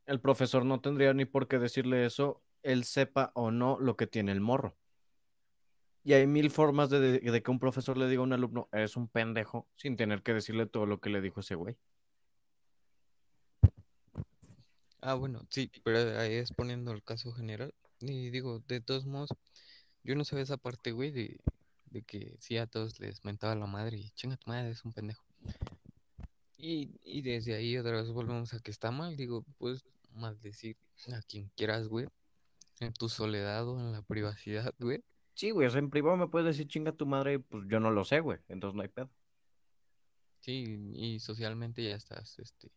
el 0.07 0.21
profesor 0.21 0.65
no 0.65 0.81
tendría 0.81 1.15
ni 1.15 1.25
por 1.27 1.49
qué 1.49 1.59
decirle 1.59 2.07
eso, 2.07 2.43
él 2.63 2.85
sepa 2.85 3.33
o 3.35 3.51
no 3.53 3.79
lo 3.81 3.97
que 3.97 4.07
tiene 4.09 4.33
el 4.33 4.41
morro. 4.41 4.77
Y 6.05 6.13
hay 6.15 6.27
mil 6.27 6.51
formas 6.51 6.91
de, 6.91 7.01
de- 7.01 7.21
de 7.33 7.43
que 7.43 7.51
un 7.51 7.59
profesor 7.59 7.99
le 7.99 8.09
diga 8.09 8.21
a 8.21 8.25
un 8.25 8.33
alumno, 8.33 8.69
eres 8.73 8.97
un 8.97 9.09
pendejo, 9.09 9.69
sin 9.77 9.97
tener 9.97 10.23
que 10.23 10.35
decirle 10.35 10.67
todo 10.67 10.87
lo 10.87 11.01
que 11.01 11.11
le 11.11 11.21
dijo 11.21 11.41
ese 11.41 11.55
güey. 11.57 11.77
Ah, 15.09 15.15
bueno, 15.15 15.47
sí, 15.51 15.71
pero 15.85 16.19
ahí 16.19 16.35
es 16.35 16.51
poniendo 16.51 16.91
el 16.91 17.01
caso 17.01 17.33
general. 17.33 17.73
Y 18.01 18.31
digo, 18.31 18.59
de 18.67 18.81
todos 18.81 19.07
modos, 19.07 19.29
yo 20.03 20.17
no 20.17 20.25
sabía 20.25 20.43
esa 20.43 20.57
parte, 20.57 20.91
güey, 20.91 21.13
de, 21.13 21.39
de 21.85 22.03
que 22.03 22.35
sí 22.41 22.57
a 22.57 22.67
todos 22.67 22.99
les 22.99 23.25
mentaba 23.25 23.55
la 23.55 23.67
madre 23.67 23.99
y 23.99 24.11
chinga 24.17 24.37
tu 24.37 24.51
madre, 24.51 24.71
es 24.71 24.85
un 24.85 24.93
pendejo. 24.93 25.25
Y, 26.57 26.99
y 27.05 27.23
desde 27.23 27.55
ahí 27.55 27.79
otra 27.79 27.93
vez 27.93 28.11
volvemos 28.11 28.53
a 28.53 28.59
que 28.59 28.73
está 28.73 28.91
mal, 28.91 29.17
digo, 29.17 29.45
puedes 29.59 29.85
maldecir 30.13 30.77
a 31.15 31.23
quien 31.23 31.53
quieras, 31.55 31.87
güey, 31.87 32.09
en 32.81 32.93
tu 32.93 33.09
soledad 33.09 33.69
o 33.69 33.79
en 33.79 33.93
la 33.93 34.03
privacidad, 34.03 34.75
güey. 34.81 35.05
Sí, 35.35 35.53
güey, 35.53 35.69
o 35.69 35.71
sea, 35.71 35.79
en 35.79 35.91
privado 35.91 36.17
me 36.17 36.27
puedes 36.27 36.49
decir 36.49 36.67
chinga 36.67 36.91
tu 36.91 37.07
madre, 37.07 37.35
y 37.35 37.39
pues 37.39 37.63
yo 37.69 37.79
no 37.79 37.93
lo 37.93 38.05
sé, 38.05 38.19
güey, 38.19 38.41
entonces 38.49 38.75
no 38.75 38.83
hay 38.83 38.89
pedo. 38.89 39.09
Sí, 40.41 40.93
y 40.95 41.21
socialmente 41.21 41.85
ya 41.85 41.95
estás, 41.95 42.41
este, 42.41 42.73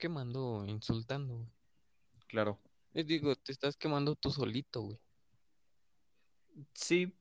quemando, 0.00 0.64
insultando, 0.66 1.36
güey. 1.36 1.48
Claro. 2.26 2.58
Les 2.92 3.06
digo, 3.06 3.36
te 3.36 3.52
estás 3.52 3.76
quemando 3.76 4.16
tú 4.16 4.30
solito, 4.30 4.80
güey. 4.82 4.98
Sí, 6.74 7.16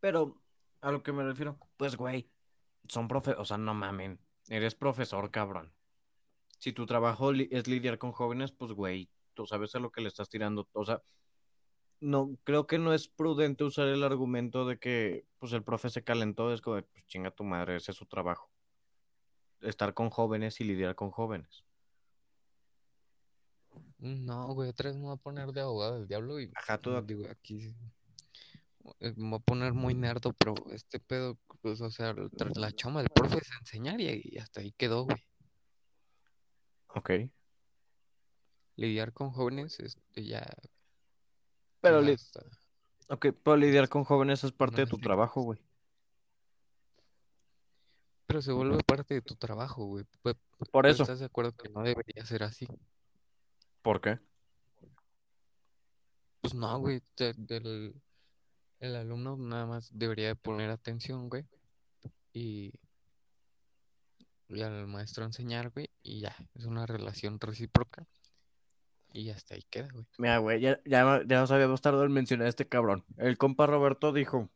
pero 0.00 0.40
a 0.80 0.92
lo 0.92 1.02
que 1.02 1.12
me 1.12 1.24
refiero, 1.24 1.58
pues, 1.76 1.96
güey, 1.96 2.30
son 2.88 3.08
profe, 3.08 3.32
o 3.32 3.44
sea, 3.44 3.56
no 3.58 3.74
mamen, 3.74 4.20
eres 4.48 4.74
profesor, 4.76 5.30
cabrón. 5.32 5.72
Si 6.58 6.72
tu 6.72 6.86
trabajo 6.86 7.32
li- 7.32 7.48
es 7.50 7.66
lidiar 7.66 7.98
con 7.98 8.12
jóvenes, 8.12 8.52
pues, 8.52 8.72
güey, 8.72 9.10
tú 9.34 9.46
sabes 9.46 9.74
a 9.74 9.80
lo 9.80 9.90
que 9.90 10.00
le 10.00 10.08
estás 10.08 10.28
tirando, 10.28 10.68
o 10.72 10.84
sea, 10.84 11.02
no, 12.00 12.36
creo 12.44 12.66
que 12.66 12.78
no 12.78 12.92
es 12.92 13.08
prudente 13.08 13.64
usar 13.64 13.88
el 13.88 14.04
argumento 14.04 14.66
de 14.66 14.78
que, 14.78 15.26
pues, 15.38 15.52
el 15.52 15.64
profe 15.64 15.90
se 15.90 16.04
calentó, 16.04 16.52
es 16.52 16.60
como, 16.60 16.76
de, 16.76 16.82
pues, 16.82 17.04
chinga 17.06 17.30
tu 17.30 17.44
madre, 17.44 17.76
ese 17.76 17.90
es 17.90 17.96
su 17.96 18.06
trabajo. 18.06 18.50
Estar 19.60 19.94
con 19.94 20.10
jóvenes 20.10 20.60
y 20.60 20.64
lidiar 20.64 20.94
con 20.94 21.10
jóvenes. 21.10 21.64
No, 23.98 24.54
güey, 24.54 24.68
otra 24.68 24.90
vez 24.90 24.96
me 24.98 25.04
voy 25.06 25.14
a 25.14 25.16
poner 25.16 25.52
de 25.52 25.60
abogado 25.62 25.94
del 25.94 26.06
diablo 26.06 26.40
y 26.40 26.52
Ajá, 26.54 26.78
date. 26.78 27.14
digo, 27.14 27.28
aquí 27.30 27.74
eh, 29.00 29.14
me 29.16 29.30
voy 29.30 29.38
a 29.38 29.42
poner 29.42 29.72
muy 29.72 29.94
nerdo, 29.94 30.32
pero 30.34 30.54
este 30.70 31.00
pedo, 31.00 31.38
pues, 31.62 31.80
o 31.80 31.90
sea, 31.90 32.14
la 32.56 32.72
chamba 32.72 33.00
del 33.00 33.10
profe 33.10 33.38
es 33.38 33.50
enseñar 33.60 34.00
y, 34.00 34.20
y 34.24 34.38
hasta 34.38 34.60
ahí 34.60 34.72
quedó, 34.72 35.04
güey. 35.04 35.16
Ok. 36.88 37.10
Lidiar 38.76 39.12
con 39.12 39.30
jóvenes, 39.30 39.78
este, 39.80 40.24
ya, 40.24 40.44
Pero, 41.80 42.00
ya 42.00 42.06
li- 42.08 42.14
hasta 42.14 42.40
ok, 43.08 43.26
pero 43.42 43.56
lidiar 43.56 43.88
con 43.88 44.04
jóvenes 44.04 44.44
es 44.44 44.52
parte 44.52 44.82
de 44.82 44.86
tu 44.86 44.98
trabajo, 44.98 45.42
güey. 45.42 45.60
Pero 48.26 48.42
se 48.42 48.52
vuelve 48.52 48.78
parte 48.84 49.14
de 49.14 49.22
tu 49.22 49.36
trabajo, 49.36 49.84
güey. 49.86 50.04
Por 50.72 50.86
eso. 50.86 51.02
¿Estás 51.02 51.20
de 51.20 51.26
acuerdo 51.26 51.52
que 51.52 51.68
no 51.68 51.82
debería 51.82 52.24
ser 52.24 52.42
así? 52.42 52.66
¿Por 53.84 54.00
qué? 54.00 54.18
Pues 56.40 56.54
no, 56.54 56.78
güey, 56.78 57.02
del- 57.18 57.94
el 58.80 58.96
alumno 58.96 59.36
nada 59.36 59.66
más 59.66 59.90
debería 59.92 60.28
de 60.28 60.36
poner 60.36 60.70
atención, 60.70 61.28
güey, 61.28 61.44
y, 62.32 62.72
y 64.48 64.62
al 64.62 64.86
maestro 64.86 65.26
enseñar, 65.26 65.68
güey, 65.70 65.90
y 66.02 66.20
ya, 66.20 66.34
es 66.54 66.64
una 66.64 66.86
relación 66.86 67.38
recíproca 67.38 68.06
y 69.12 69.28
hasta 69.28 69.54
ahí 69.54 69.62
queda, 69.68 69.88
güey. 69.92 70.06
Mira, 70.16 70.38
güey, 70.38 70.62
ya, 70.62 70.80
ya, 70.86 71.20
ya 71.26 71.40
nos 71.40 71.50
habíamos 71.50 71.82
tardado 71.82 72.04
en 72.06 72.12
mencionar 72.12 72.46
a 72.46 72.50
este 72.50 72.66
cabrón. 72.66 73.04
El 73.18 73.36
compa 73.36 73.66
Roberto 73.66 74.14
dijo, 74.14 74.48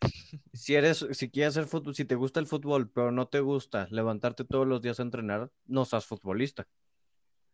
si 0.52 0.74
eres, 0.74 1.06
si 1.12 1.30
quieres 1.30 1.56
hacer 1.56 1.68
fútbol, 1.68 1.94
si 1.94 2.04
te 2.04 2.16
gusta 2.16 2.40
el 2.40 2.48
fútbol, 2.48 2.90
pero 2.90 3.12
no 3.12 3.28
te 3.28 3.38
gusta 3.38 3.86
levantarte 3.92 4.44
todos 4.44 4.66
los 4.66 4.82
días 4.82 4.98
a 4.98 5.04
entrenar, 5.04 5.52
no 5.64 5.84
seas 5.84 6.06
futbolista. 6.06 6.66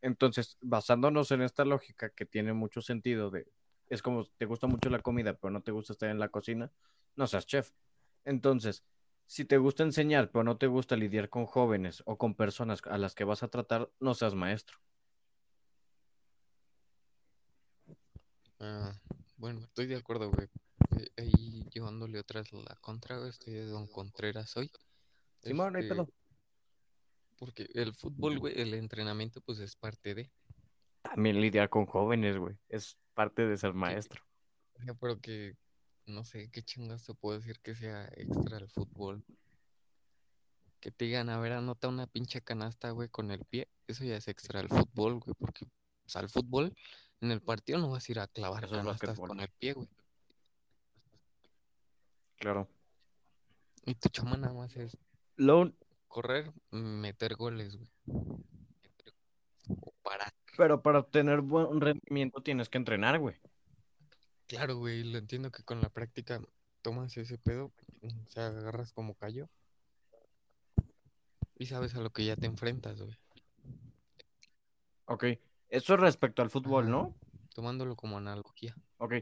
Entonces, 0.03 0.57
basándonos 0.61 1.31
en 1.31 1.43
esta 1.43 1.65
lógica 1.65 2.11
que 2.11 2.25
tiene 2.27 2.53
mucho 2.53 2.81
sentido 2.81 3.31
de, 3.31 3.47
es 3.89 4.03
como 4.03 4.25
te 4.25 4.47
gusta 4.47 4.67
mucho 4.67 4.89
la 4.91 5.01
comida, 5.01 5.35
pero 5.35 5.51
no 5.51 5.63
te 5.63 5.73
gusta 5.73 5.93
estar 5.93 6.09
en 6.09 6.19
la 6.19 6.29
cocina, 6.29 6.73
no 7.17 7.27
seas 7.27 7.47
chef. 7.47 7.73
Entonces, 8.25 8.85
si 9.27 9.45
te 9.45 9.59
gusta 9.59 9.83
enseñar, 9.83 10.31
pero 10.31 10.45
no 10.45 10.57
te 10.57 10.67
gusta 10.67 10.97
lidiar 10.97 11.29
con 11.29 11.47
jóvenes 11.47 12.03
o 12.07 12.17
con 12.19 12.35
personas 12.35 12.83
a 12.87 12.99
las 12.99 13.15
que 13.15 13.25
vas 13.25 13.43
a 13.43 13.49
tratar, 13.49 13.91
no 14.01 14.15
seas 14.15 14.35
maestro. 14.35 14.79
Ah, 18.59 18.93
bueno, 19.37 19.61
estoy 19.61 19.87
de 19.87 19.97
acuerdo, 19.97 20.31
güey. 20.31 20.49
Eh, 20.99 21.09
Ahí 21.17 21.65
llevándole 21.73 22.19
otras 22.19 22.53
la 22.53 22.77
contra, 22.81 23.19
güey, 23.19 23.31
estoy 23.31 23.55
de 23.55 23.67
Don 23.67 23.87
Contreras 23.87 24.57
hoy. 24.57 24.71
Simón, 25.43 25.73
no 25.73 25.79
hay 25.79 25.85
Este, 25.85 25.95
pedo. 25.95 26.09
Porque 27.41 27.67
el 27.73 27.95
fútbol, 27.95 28.39
güey, 28.39 28.61
el 28.61 28.75
entrenamiento, 28.75 29.41
pues 29.41 29.59
es 29.61 29.75
parte 29.75 30.15
de. 30.15 30.31
También 31.01 31.41
lidiar 31.41 31.71
con 31.71 31.87
jóvenes, 31.87 32.37
güey. 32.37 32.55
Es 32.69 32.99
parte 33.15 33.47
de 33.47 33.57
ser 33.57 33.73
maestro. 33.73 34.23
Sea, 34.85 34.93
pero 34.95 35.19
que 35.19 35.57
no 36.05 36.23
sé 36.23 36.51
qué 36.51 36.63
chingas 36.63 37.05
te 37.05 37.15
puedo 37.15 37.39
decir 37.39 37.59
que 37.61 37.75
sea 37.75 38.05
extra 38.15 38.59
el 38.59 38.69
fútbol. 38.69 39.25
Que 40.81 40.91
te 40.91 41.07
digan, 41.07 41.31
a 41.31 41.41
ver, 41.41 41.53
anota 41.53 41.89
una 41.89 42.07
pinche 42.07 42.43
canasta, 42.43 42.91
güey, 42.91 43.09
con 43.09 43.31
el 43.31 43.43
pie. 43.47 43.69
Eso 43.87 44.05
ya 44.05 44.17
es 44.17 44.29
extra 44.29 44.61
el 44.61 44.69
fútbol, 44.69 45.21
güey, 45.21 45.35
porque, 45.39 45.65
o 45.65 46.09
sea, 46.09 46.21
el 46.21 46.29
fútbol 46.29 46.75
en 47.23 47.31
el 47.31 47.41
partido 47.41 47.79
no 47.79 47.91
vas 47.91 48.07
a 48.07 48.13
ir 48.13 48.21
a 48.21 48.29
clavar 48.29 48.65
Eso 48.65 48.75
es 48.75 48.83
canastas 48.83 49.19
con 49.19 49.41
el 49.41 49.49
pie, 49.59 49.73
güey. 49.73 49.89
Claro. 52.37 52.69
Y 53.87 53.95
tu 53.95 54.11
chama 54.11 54.37
nada 54.37 54.53
más 54.53 54.77
es 54.77 54.95
Lo, 55.37 55.73
correr, 56.11 56.53
meter 56.71 57.37
goles, 57.37 57.77
güey. 57.77 57.89
O 59.69 59.95
parar. 60.03 60.35
pero 60.59 60.83
para 60.83 60.99
obtener 60.99 61.41
buen 61.41 61.81
rendimiento 61.81 62.43
tienes 62.43 62.69
que 62.69 62.77
entrenar, 62.77 63.19
güey. 63.19 63.37
Claro, 64.47 64.77
güey, 64.77 65.05
lo 65.05 65.19
entiendo 65.19 65.51
que 65.51 65.63
con 65.63 65.81
la 65.81 65.89
práctica 65.89 66.43
tomas 66.83 67.17
ese 67.17 67.39
pedo, 67.39 67.73
o 68.03 68.31
sea, 68.31 68.49
agarras 68.49 68.93
como 68.93 69.15
callo 69.15 69.49
y 71.57 71.67
sabes 71.67 71.95
a 71.95 72.01
lo 72.01 72.11
que 72.11 72.25
ya 72.25 72.37
te 72.37 72.47
enfrentas, 72.47 73.01
güey. 73.01 73.17
Ok. 75.05 75.25
Eso 75.69 75.95
es 75.95 76.01
respecto 76.01 76.43
al 76.43 76.51
fútbol, 76.51 76.85
Ajá, 76.85 76.91
¿no? 76.91 77.15
Tomándolo 77.55 77.95
como 77.97 78.19
analogía. 78.19 78.75
Ok. 78.99 79.15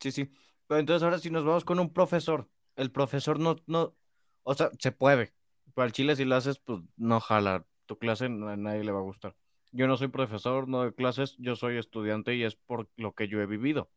Sí, 0.00 0.12
sí. 0.12 0.30
Pero 0.66 0.80
entonces 0.80 1.02
ahora 1.02 1.18
si 1.18 1.30
nos 1.30 1.44
vamos 1.44 1.64
con 1.64 1.78
un 1.78 1.92
profesor, 1.92 2.50
el 2.76 2.90
profesor 2.90 3.38
no, 3.38 3.56
no, 3.66 3.94
o 4.42 4.54
sea, 4.54 4.70
se 4.78 4.92
puede. 4.92 5.32
Pero 5.78 5.86
al 5.86 5.92
chile 5.92 6.16
si 6.16 6.24
lo 6.24 6.34
haces, 6.34 6.58
pues 6.58 6.80
no 6.96 7.20
jala. 7.20 7.64
Tu 7.86 7.96
clase 8.00 8.24
a 8.24 8.28
nadie 8.28 8.82
le 8.82 8.90
va 8.90 8.98
a 8.98 9.02
gustar. 9.02 9.36
Yo 9.70 9.86
no 9.86 9.96
soy 9.96 10.08
profesor, 10.08 10.66
no 10.66 10.78
doy 10.78 10.92
clases, 10.92 11.36
yo 11.38 11.54
soy 11.54 11.76
estudiante 11.76 12.34
y 12.34 12.42
es 12.42 12.56
por 12.56 12.88
lo 12.96 13.14
que 13.14 13.28
yo 13.28 13.40
he 13.40 13.46
vivido. 13.46 13.88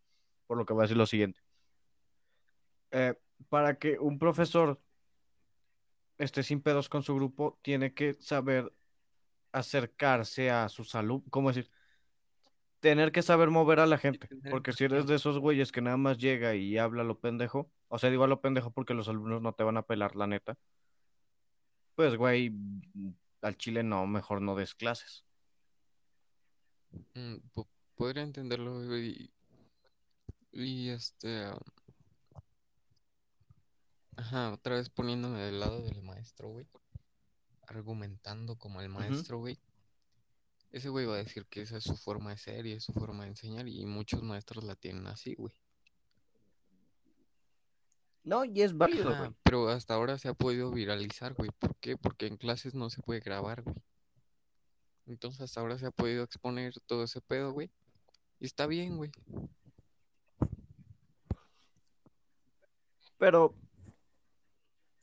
Por 0.45 0.59
lo 0.59 0.65
que 0.67 0.73
voy 0.73 0.81
a 0.81 0.83
decir 0.83 0.97
lo 0.97 1.07
siguiente. 1.07 1.41
Eh, 2.91 3.15
para 3.49 3.79
que 3.79 3.97
un 3.97 4.19
profesor 4.19 4.79
esté 6.19 6.43
sin 6.43 6.61
pedos 6.61 6.87
con 6.87 7.01
su 7.01 7.15
grupo, 7.15 7.57
tiene 7.63 7.95
que 7.95 8.15
saber 8.19 8.71
acercarse 9.51 10.51
a 10.51 10.69
su 10.69 10.83
salud, 10.83 11.23
¿cómo 11.31 11.49
decir? 11.49 11.71
Tener 12.79 13.11
que 13.11 13.23
saber 13.23 13.49
mover 13.49 13.79
a 13.79 13.87
la 13.87 13.97
gente, 13.97 14.29
porque 14.51 14.71
si 14.71 14.83
eres 14.83 15.07
de 15.07 15.15
esos 15.15 15.39
güeyes 15.39 15.71
que 15.71 15.81
nada 15.81 15.97
más 15.97 16.19
llega 16.19 16.53
y 16.53 16.77
habla 16.77 17.01
a 17.01 17.05
lo 17.05 17.19
pendejo, 17.19 17.71
o 17.87 17.97
sea, 17.97 18.11
digo 18.11 18.23
a 18.23 18.27
lo 18.27 18.39
pendejo 18.39 18.69
porque 18.69 18.93
los 18.93 19.09
alumnos 19.09 19.41
no 19.41 19.53
te 19.55 19.63
van 19.63 19.77
a 19.77 19.81
pelar, 19.87 20.15
la 20.15 20.27
neta, 20.27 20.59
pues 21.95 22.15
güey, 22.17 22.51
al 23.41 23.57
chile 23.57 23.83
no, 23.83 24.05
mejor 24.07 24.41
no 24.41 24.55
des 24.55 24.73
clases. 24.75 25.23
mm, 27.15 27.37
po- 27.53 27.67
podría 27.95 28.23
entenderlo, 28.23 28.85
güey. 28.85 29.31
Y 30.53 30.89
este, 30.89 31.45
ajá, 34.17 34.51
otra 34.53 34.75
vez 34.75 34.89
poniéndome 34.89 35.39
del 35.39 35.59
lado 35.59 35.81
del 35.81 36.01
maestro, 36.01 36.49
güey, 36.49 36.67
argumentando 37.67 38.57
como 38.57 38.81
el 38.81 38.89
maestro, 38.89 39.37
güey. 39.39 39.59
Ese 40.71 40.89
güey 40.89 41.05
va 41.05 41.15
a 41.15 41.23
decir 41.23 41.45
que 41.47 41.61
esa 41.61 41.77
es 41.77 41.83
su 41.83 41.97
forma 41.97 42.29
de 42.31 42.37
ser 42.37 42.65
y 42.65 42.73
es 42.73 42.83
su 42.83 42.93
forma 42.93 43.23
de 43.23 43.29
enseñar 43.31 43.67
y 43.67 43.85
muchos 43.85 44.23
maestros 44.23 44.63
la 44.63 44.75
tienen 44.75 45.07
así, 45.07 45.35
güey. 45.35 45.53
No, 48.23 48.45
y 48.45 48.61
es 48.61 48.77
válido, 48.77 49.15
güey. 49.17 49.31
pero 49.43 49.67
hasta 49.69 49.95
ahora 49.95 50.17
se 50.17 50.27
ha 50.27 50.33
podido 50.33 50.71
viralizar, 50.71 51.33
güey. 51.33 51.49
¿Por 51.57 51.75
qué? 51.77 51.97
Porque 51.97 52.27
en 52.27 52.37
clases 52.37 52.75
no 52.75 52.89
se 52.89 53.01
puede 53.01 53.19
grabar, 53.19 53.63
güey. 53.63 53.75
Entonces 55.07 55.41
hasta 55.41 55.59
ahora 55.59 55.77
se 55.77 55.87
ha 55.87 55.91
podido 55.91 56.23
exponer 56.23 56.73
todo 56.85 57.03
ese 57.03 57.21
pedo, 57.21 57.51
güey. 57.51 57.71
Y 58.39 58.45
está 58.45 58.67
bien, 58.67 58.97
güey. 58.97 59.11
Pero 63.17 63.55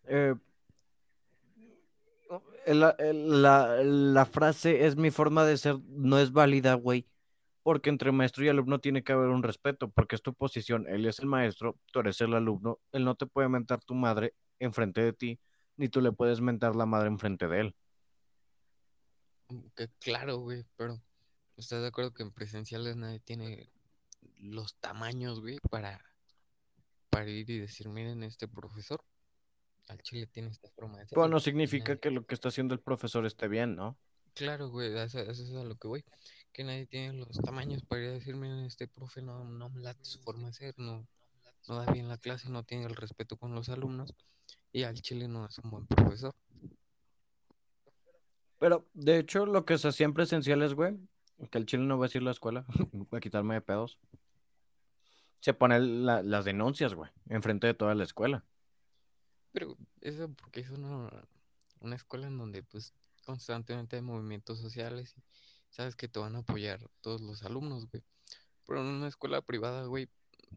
eh, 0.06 0.34
la, 2.66 2.96
la, 2.98 3.82
la 3.82 4.26
frase 4.26 4.86
es 4.86 4.96
mi 4.96 5.10
forma 5.10 5.44
de 5.44 5.56
ser 5.56 5.78
no 5.88 6.18
es 6.18 6.32
válida, 6.32 6.74
güey. 6.74 7.06
Porque 7.68 7.90
entre 7.90 8.12
maestro 8.12 8.42
y 8.42 8.48
alumno 8.48 8.78
tiene 8.78 9.04
que 9.04 9.12
haber 9.12 9.28
un 9.28 9.42
respeto, 9.42 9.90
porque 9.90 10.16
es 10.16 10.22
tu 10.22 10.32
posición, 10.32 10.86
él 10.88 11.04
es 11.04 11.18
el 11.18 11.26
maestro, 11.26 11.78
tú 11.92 12.00
eres 12.00 12.18
el 12.22 12.32
alumno, 12.32 12.80
él 12.92 13.04
no 13.04 13.14
te 13.14 13.26
puede 13.26 13.50
mentar 13.50 13.84
tu 13.84 13.92
madre 13.92 14.32
enfrente 14.58 15.02
de 15.02 15.12
ti, 15.12 15.38
ni 15.76 15.90
tú 15.90 16.00
le 16.00 16.10
puedes 16.10 16.40
mentar 16.40 16.74
la 16.74 16.86
madre 16.86 17.08
enfrente 17.08 17.46
de 17.46 17.60
él. 17.60 17.76
Que 19.76 19.90
claro, 19.98 20.38
güey, 20.38 20.64
pero 20.78 20.98
¿estás 21.58 21.82
de 21.82 21.88
acuerdo 21.88 22.14
que 22.14 22.22
en 22.22 22.32
presenciales 22.32 22.96
nadie 22.96 23.20
tiene 23.20 23.70
los 24.38 24.74
tamaños, 24.76 25.42
güey, 25.42 25.58
para, 25.70 26.02
para 27.10 27.28
ir 27.28 27.50
y 27.50 27.58
decir, 27.58 27.90
miren, 27.90 28.22
este 28.22 28.48
profesor 28.48 29.04
al 29.88 30.00
chile 30.00 30.26
tiene 30.26 30.48
esta 30.48 30.70
forma 30.70 31.00
de 31.00 31.06
ser 31.06 31.16
Pero 31.16 31.26
y, 31.26 31.30
no 31.32 31.36
y 31.36 31.40
significa 31.40 31.88
nadie. 31.90 32.00
que 32.00 32.10
lo 32.12 32.24
que 32.24 32.34
está 32.34 32.48
haciendo 32.48 32.72
el 32.72 32.80
profesor 32.80 33.26
esté 33.26 33.46
bien, 33.46 33.76
¿no? 33.76 33.98
Claro, 34.32 34.70
güey, 34.70 34.96
eso, 34.96 35.18
eso 35.18 35.42
es 35.42 35.52
a 35.52 35.64
lo 35.64 35.76
que 35.76 35.88
voy. 35.88 36.04
Que 36.58 36.64
nadie 36.64 36.86
tiene 36.86 37.12
los 37.12 37.38
tamaños 37.40 37.84
para 37.84 38.02
ir 38.02 38.08
a 38.08 38.12
decir, 38.14 38.34
miren, 38.34 38.64
este 38.64 38.88
profe 38.88 39.22
no, 39.22 39.44
no 39.44 39.70
me 39.70 39.80
late 39.80 40.04
su 40.04 40.18
forma 40.18 40.48
de 40.48 40.52
ser, 40.54 40.74
no, 40.76 41.06
no 41.68 41.76
da 41.76 41.92
bien 41.92 42.08
la 42.08 42.18
clase, 42.18 42.50
no 42.50 42.64
tiene 42.64 42.84
el 42.86 42.96
respeto 42.96 43.36
con 43.36 43.54
los 43.54 43.68
alumnos 43.68 44.12
y 44.72 44.82
al 44.82 45.00
chile 45.00 45.28
no 45.28 45.46
es 45.46 45.56
un 45.60 45.70
buen 45.70 45.86
profesor. 45.86 46.34
Pero 48.58 48.88
de 48.92 49.18
hecho, 49.20 49.46
lo 49.46 49.64
que 49.64 49.78
se 49.78 49.86
hacía 49.86 50.06
en 50.06 50.14
presenciales, 50.14 50.74
güey, 50.74 50.98
que 51.52 51.58
el 51.58 51.66
chile 51.66 51.84
no 51.84 51.96
va 51.96 52.06
a 52.06 52.08
decir 52.08 52.24
la 52.24 52.32
escuela, 52.32 52.66
voy 52.92 53.18
a 53.18 53.20
quitarme 53.20 53.54
de 53.54 53.60
pedos, 53.60 54.00
se 55.38 55.54
ponen 55.54 56.04
la- 56.04 56.24
las 56.24 56.44
denuncias, 56.44 56.92
güey, 56.92 57.08
enfrente 57.28 57.68
de 57.68 57.74
toda 57.74 57.94
la 57.94 58.02
escuela. 58.02 58.44
Pero 59.52 59.76
eso 60.00 60.28
porque 60.34 60.62
es 60.62 60.70
una, 60.70 61.08
una 61.78 61.94
escuela 61.94 62.26
en 62.26 62.36
donde 62.36 62.64
pues 62.64 62.92
constantemente 63.24 63.94
hay 63.94 64.02
movimientos 64.02 64.58
sociales 64.58 65.14
y 65.16 65.22
sabes 65.70 65.96
que 65.96 66.08
te 66.08 66.18
van 66.18 66.36
a 66.36 66.40
apoyar 66.40 66.80
todos 67.00 67.20
los 67.20 67.42
alumnos, 67.42 67.88
güey. 67.90 68.02
Pero 68.66 68.80
en 68.80 68.86
una 68.86 69.08
escuela 69.08 69.40
privada, 69.42 69.84
güey, 69.86 70.08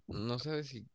no 0.07 0.39
sabes 0.39 0.67
si 0.67 0.85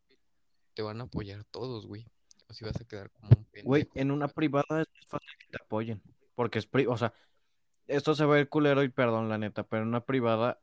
te 0.75 0.83
van 0.83 1.01
a 1.01 1.05
apoyar 1.05 1.45
todos, 1.45 1.87
güey. 1.87 2.07
O 2.49 2.55
si 2.55 2.65
vas 2.65 2.81
a 2.81 2.85
quedar 2.85 3.11
como 3.11 3.31
un 3.31 3.47
Güey, 3.63 3.85
pendejo. 3.85 3.99
en 4.01 4.11
una 4.11 4.29
privada 4.29 4.83
es 4.83 5.07
fácil 5.09 5.31
que 5.39 5.47
te 5.47 5.63
apoyen, 5.63 6.03
porque 6.35 6.59
es 6.59 6.67
pri, 6.67 6.87
o 6.87 6.97
sea, 6.97 7.13
esto 7.87 8.15
se 8.15 8.25
va 8.25 8.37
a 8.37 8.41
ir 8.41 8.49
culero 8.49 8.83
y 8.83 8.89
perdón, 8.89 9.29
la 9.29 9.39
neta, 9.39 9.65
pero 9.65 9.83
en 9.83 9.89
una 9.89 10.05
privada 10.05 10.61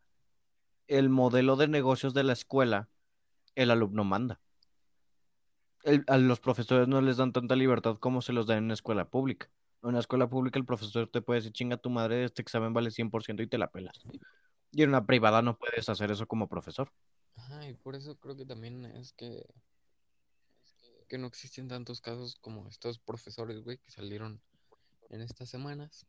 el 0.88 1.10
modelo 1.10 1.56
de 1.56 1.68
negocios 1.68 2.14
de 2.14 2.24
la 2.24 2.34
escuela, 2.34 2.90
el 3.56 3.72
alumno 3.72 4.04
manda. 4.04 4.40
El- 5.84 6.04
a 6.08 6.18
los 6.18 6.40
profesores 6.40 6.88
no 6.88 7.02
les 7.02 7.18
dan 7.18 7.34
tanta 7.34 7.56
libertad 7.56 7.98
como 7.98 8.22
se 8.22 8.34
los 8.34 8.48
dan 8.48 8.60
en 8.60 8.64
una 8.66 8.74
escuela 8.74 9.10
pública. 9.10 9.50
En 9.84 9.90
una 9.90 10.00
escuela 10.00 10.30
pública 10.30 10.58
el 10.58 10.66
profesor 10.66 11.10
te 11.10 11.22
puede 11.22 11.42
decir, 11.42 11.52
chinga 11.52 11.76
tu 11.76 11.90
madre, 11.90 12.24
este 12.24 12.42
examen 12.42 12.74
vale 12.74 12.90
100% 12.90 13.44
y 13.44 13.48
te 13.48 13.58
la 13.58 13.70
pelas. 13.70 14.00
Y 14.72 14.82
en 14.82 14.90
una 14.90 15.06
privada 15.06 15.42
no 15.42 15.58
puedes 15.58 15.90
hacer 15.90 16.10
eso 16.10 16.26
como 16.26 16.48
profesor. 16.48 16.90
Ajá, 17.36 17.68
y 17.68 17.74
por 17.74 17.96
eso 17.96 18.18
creo 18.18 18.38
que 18.38 18.46
también 18.46 18.86
es 18.86 19.12
que, 19.12 19.46
que 21.10 21.18
no 21.18 21.28
existen 21.28 21.68
tantos 21.68 22.00
casos 22.00 22.38
como 22.40 22.70
estos 22.70 22.98
profesores, 22.98 23.62
güey, 23.62 23.78
que 23.78 23.92
salieron 23.92 24.42
en 25.10 25.20
estas 25.20 25.50
semanas 25.50 26.08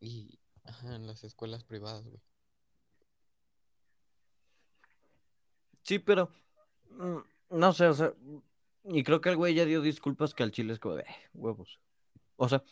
y, 0.00 0.38
ajá, 0.64 0.96
en 0.96 1.06
las 1.06 1.24
escuelas 1.24 1.62
privadas, 1.62 2.06
güey. 2.06 2.22
Sí, 5.82 5.98
pero 5.98 6.30
mm, 6.90 7.18
no 7.50 7.72
sé, 7.74 7.86
o 7.86 7.94
sea, 7.94 8.14
y 8.84 9.02
creo 9.04 9.20
que 9.20 9.28
el 9.30 9.36
güey 9.36 9.54
ya 9.54 9.64
dio 9.64 9.80
disculpas 9.82 10.34
que 10.34 10.42
al 10.42 10.52
chile 10.52 10.72
es 10.72 10.78
como 10.78 10.94
de 10.96 11.02
"Eh, 11.02 11.28
huevos. 11.34 11.78
O 12.36 12.48
sea, 12.48 12.62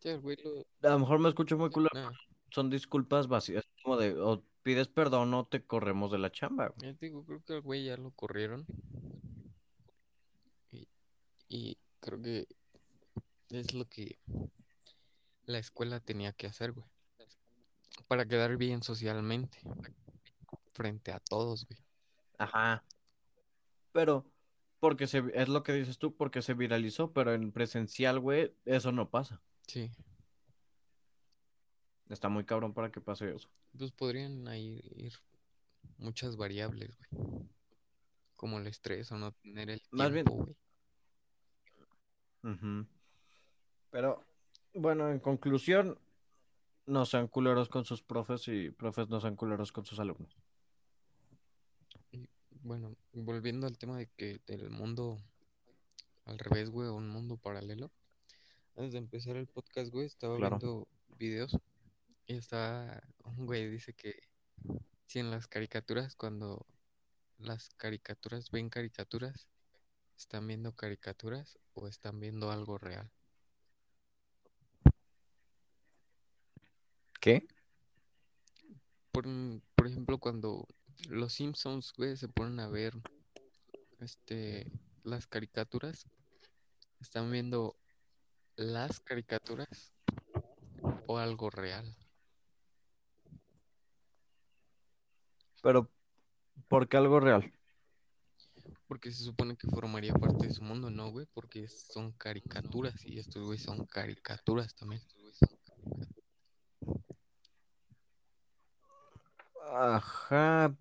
Sí, 0.00 0.10
el 0.10 0.20
güey 0.20 0.36
lo... 0.36 0.66
a 0.86 0.92
lo 0.92 0.98
mejor 0.98 1.18
me 1.18 1.30
escucho 1.30 1.56
muy 1.56 1.70
culo, 1.70 1.88
Nah, 1.94 2.12
son 2.50 2.68
disculpas 2.68 3.26
vacías, 3.26 3.64
como 3.82 3.96
de 3.96 4.12
o 4.20 4.42
pides 4.62 4.88
perdón 4.88 5.32
o 5.32 5.46
te 5.46 5.64
corremos 5.64 6.12
de 6.12 6.18
la 6.18 6.30
chamba. 6.30 6.68
güey. 6.68 6.94
te 6.94 7.06
digo, 7.06 7.24
creo 7.24 7.42
que 7.42 7.54
el 7.54 7.60
güey 7.62 7.84
ya 7.86 7.96
lo 7.96 8.10
corrieron 8.10 8.66
y, 10.70 10.86
y 11.48 11.78
creo 12.00 12.20
que 12.20 12.46
es 13.48 13.72
lo 13.72 13.86
que 13.86 14.18
la 15.46 15.58
escuela 15.58 16.00
tenía 16.00 16.32
que 16.32 16.46
hacer, 16.46 16.72
güey. 16.72 16.86
Para 18.08 18.26
quedar 18.26 18.56
bien 18.58 18.82
socialmente 18.82 19.58
frente 20.72 21.12
a 21.12 21.20
todos, 21.20 21.66
güey. 21.66 21.78
Ajá. 22.38 22.84
Pero, 23.94 24.26
porque 24.80 25.06
se, 25.06 25.22
es 25.34 25.48
lo 25.48 25.62
que 25.62 25.72
dices 25.72 25.98
tú, 25.98 26.16
porque 26.16 26.42
se 26.42 26.54
viralizó, 26.54 27.12
pero 27.12 27.32
en 27.32 27.52
presencial, 27.52 28.18
güey, 28.18 28.52
eso 28.64 28.90
no 28.90 29.08
pasa. 29.08 29.40
Sí, 29.68 29.90
Está 32.08 32.28
muy 32.28 32.44
cabrón 32.44 32.74
para 32.74 32.90
que 32.90 33.00
pase 33.00 33.32
eso. 33.34 33.48
pues 33.78 33.92
podrían 33.92 34.46
ahí 34.48 34.80
ir 34.96 35.14
muchas 35.96 36.36
variables, 36.36 36.96
güey. 37.10 37.48
Como 38.34 38.58
el 38.58 38.66
estrés 38.66 39.10
o 39.12 39.16
no 39.16 39.32
tener 39.32 39.70
el 39.70 39.80
Más 39.92 40.10
tiempo, 40.12 40.34
bien, 40.34 40.56
güey. 42.42 42.86
Pero, 43.90 44.24
bueno, 44.74 45.08
en 45.08 45.20
conclusión, 45.20 45.98
no 46.86 47.06
sean 47.06 47.28
culeros 47.28 47.68
con 47.68 47.84
sus 47.84 48.02
profes 48.02 48.48
y 48.48 48.70
profes 48.70 49.08
no 49.08 49.20
sean 49.20 49.36
culeros 49.36 49.70
con 49.70 49.86
sus 49.86 50.00
alumnos. 50.00 50.36
Bueno, 52.64 52.96
volviendo 53.12 53.66
al 53.66 53.76
tema 53.76 53.98
de 53.98 54.06
que 54.16 54.40
del 54.46 54.70
mundo 54.70 55.18
al 56.24 56.38
revés, 56.38 56.70
güey, 56.70 56.88
o 56.88 56.94
un 56.94 57.10
mundo 57.10 57.36
paralelo. 57.36 57.92
Antes 58.74 58.92
de 58.92 58.98
empezar 59.00 59.36
el 59.36 59.46
podcast, 59.46 59.92
güey, 59.92 60.06
estaba 60.06 60.38
Claro. 60.38 60.56
viendo 60.58 60.88
videos 61.18 61.54
y 62.26 62.36
estaba 62.36 63.02
un 63.24 63.44
güey 63.44 63.70
dice 63.70 63.92
que 63.92 64.14
si 65.06 65.18
en 65.18 65.30
las 65.30 65.46
caricaturas, 65.46 66.16
cuando 66.16 66.64
las 67.36 67.68
caricaturas 67.76 68.50
ven 68.50 68.70
caricaturas, 68.70 69.46
están 70.16 70.46
viendo 70.46 70.72
caricaturas 70.74 71.58
o 71.74 71.86
están 71.86 72.18
viendo 72.18 72.50
algo 72.50 72.78
real. 72.78 73.10
¿Qué? 77.20 77.46
por, 79.12 79.26
por 79.76 79.86
ejemplo, 79.86 80.18
cuando 80.18 80.66
los 81.08 81.32
Simpsons, 81.32 81.92
güey, 81.96 82.16
se 82.16 82.28
ponen 82.28 82.60
a 82.60 82.68
ver 82.68 82.94
este 84.00 84.70
las 85.02 85.26
caricaturas, 85.26 86.06
están 87.00 87.30
viendo 87.30 87.76
las 88.56 89.00
caricaturas 89.00 89.92
o 91.06 91.18
algo 91.18 91.50
real. 91.50 91.96
Pero, 95.62 95.90
¿por 96.68 96.88
qué 96.88 96.96
algo 96.96 97.20
real? 97.20 97.52
Porque 98.86 99.10
se 99.10 99.24
supone 99.24 99.56
que 99.56 99.68
formaría 99.68 100.12
parte 100.12 100.46
de 100.46 100.52
su 100.52 100.62
mundo, 100.62 100.90
¿no, 100.90 101.10
güey? 101.10 101.26
Porque 101.32 101.68
son 101.68 102.12
caricaturas 102.12 103.04
y 103.04 103.18
estos, 103.18 103.42
güey, 103.44 103.58
son 103.58 103.86
caricaturas 103.86 104.74
también. 104.74 105.02
Ajá. 109.72 110.74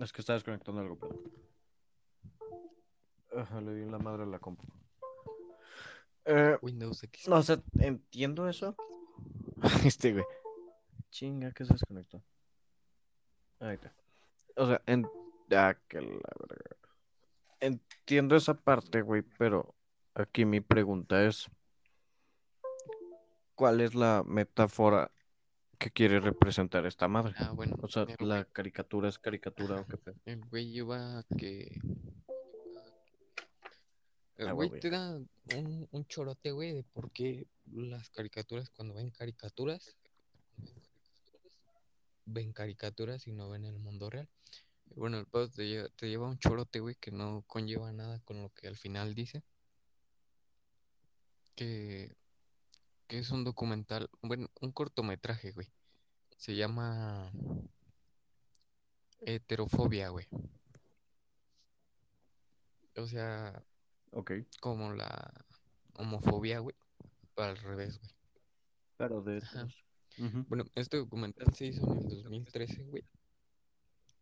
Es 0.00 0.12
que 0.12 0.22
estaba 0.22 0.36
desconectando 0.36 0.80
algo, 0.80 0.98
pero. 0.98 1.22
Ajá, 3.36 3.60
le 3.60 3.74
di 3.74 3.82
en 3.82 3.92
la 3.92 3.98
madre 3.98 4.22
a 4.22 4.26
la 4.26 4.38
compu. 4.38 4.66
Eh, 6.24 6.56
Windows 6.62 7.02
X. 7.04 7.28
no, 7.28 7.36
o 7.36 7.42
sea, 7.42 7.62
entiendo 7.78 8.48
eso. 8.48 8.74
Este, 9.84 10.12
güey. 10.12 10.24
Chinga, 11.10 11.52
que 11.52 11.64
se 11.64 11.74
desconectó. 11.74 12.22
Ahí 13.58 13.74
está. 13.74 13.92
O 14.56 14.66
sea, 14.66 14.80
en... 14.86 15.06
ah, 15.52 15.76
que 15.86 16.00
la 16.00 16.32
verga. 16.48 16.76
Entiendo 17.60 18.36
esa 18.36 18.54
parte, 18.54 19.02
güey, 19.02 19.22
pero 19.38 19.74
aquí 20.14 20.46
mi 20.46 20.60
pregunta 20.60 21.26
es: 21.26 21.50
¿cuál 23.54 23.82
es 23.82 23.94
la 23.94 24.22
metáfora 24.24 25.10
que 25.80 25.90
quiere 25.90 26.20
representar 26.20 26.84
esta 26.86 27.08
madre? 27.08 27.34
Ah, 27.38 27.52
bueno. 27.52 27.76
O 27.82 27.88
sea, 27.88 28.06
la 28.18 28.44
caricatura 28.44 29.08
es 29.08 29.18
caricatura 29.18 29.80
o 29.80 29.86
qué 29.86 29.96
pedo. 29.96 30.16
El 30.26 30.44
güey 30.44 30.70
lleva 30.70 31.18
a 31.18 31.24
que. 31.38 31.80
El 34.36 34.48
Ah, 34.48 34.52
güey 34.52 34.68
güey. 34.68 34.80
te 34.80 34.90
da 34.90 35.16
un, 35.56 35.88
un 35.90 36.06
chorote, 36.06 36.52
güey, 36.52 36.74
de 36.74 36.82
por 36.84 37.10
qué 37.10 37.46
las 37.72 38.10
caricaturas, 38.10 38.70
cuando 38.70 38.94
ven 38.94 39.10
caricaturas, 39.10 39.96
ven 42.26 42.52
caricaturas 42.52 43.26
y 43.26 43.32
no 43.32 43.48
ven 43.48 43.64
el 43.64 43.78
mundo 43.78 44.10
real. 44.10 44.28
Bueno, 44.96 45.18
el 45.18 45.26
pedo 45.26 45.48
te 45.48 45.66
lleva, 45.66 45.88
te 45.96 46.08
lleva 46.08 46.28
un 46.28 46.38
chorote, 46.38 46.80
güey, 46.80 46.96
que 46.96 47.10
no 47.10 47.42
conlleva 47.46 47.90
nada 47.92 48.20
con 48.20 48.42
lo 48.42 48.50
que 48.50 48.68
al 48.68 48.76
final 48.76 49.14
dice. 49.14 49.42
Que, 51.54 52.16
que 53.10 53.18
es 53.18 53.30
un 53.32 53.42
documental, 53.42 54.08
bueno, 54.22 54.48
un 54.60 54.70
cortometraje, 54.70 55.50
güey. 55.50 55.66
Se 56.36 56.54
llama 56.54 57.32
Heterofobia, 59.22 60.10
güey. 60.10 60.28
O 62.96 63.06
sea, 63.08 63.64
Ok. 64.12 64.30
como 64.60 64.92
la 64.92 65.44
homofobia, 65.94 66.60
güey. 66.60 66.76
Al 67.34 67.56
revés, 67.56 67.98
güey. 67.98 68.14
Pero 68.96 69.22
de. 69.22 69.38
Ujú. 70.18 70.44
Bueno, 70.48 70.64
este 70.76 70.98
documental 70.98 71.52
se 71.52 71.66
hizo 71.66 71.90
en 71.92 72.10
el 72.12 72.22
2013, 72.22 72.84
güey. 72.84 73.02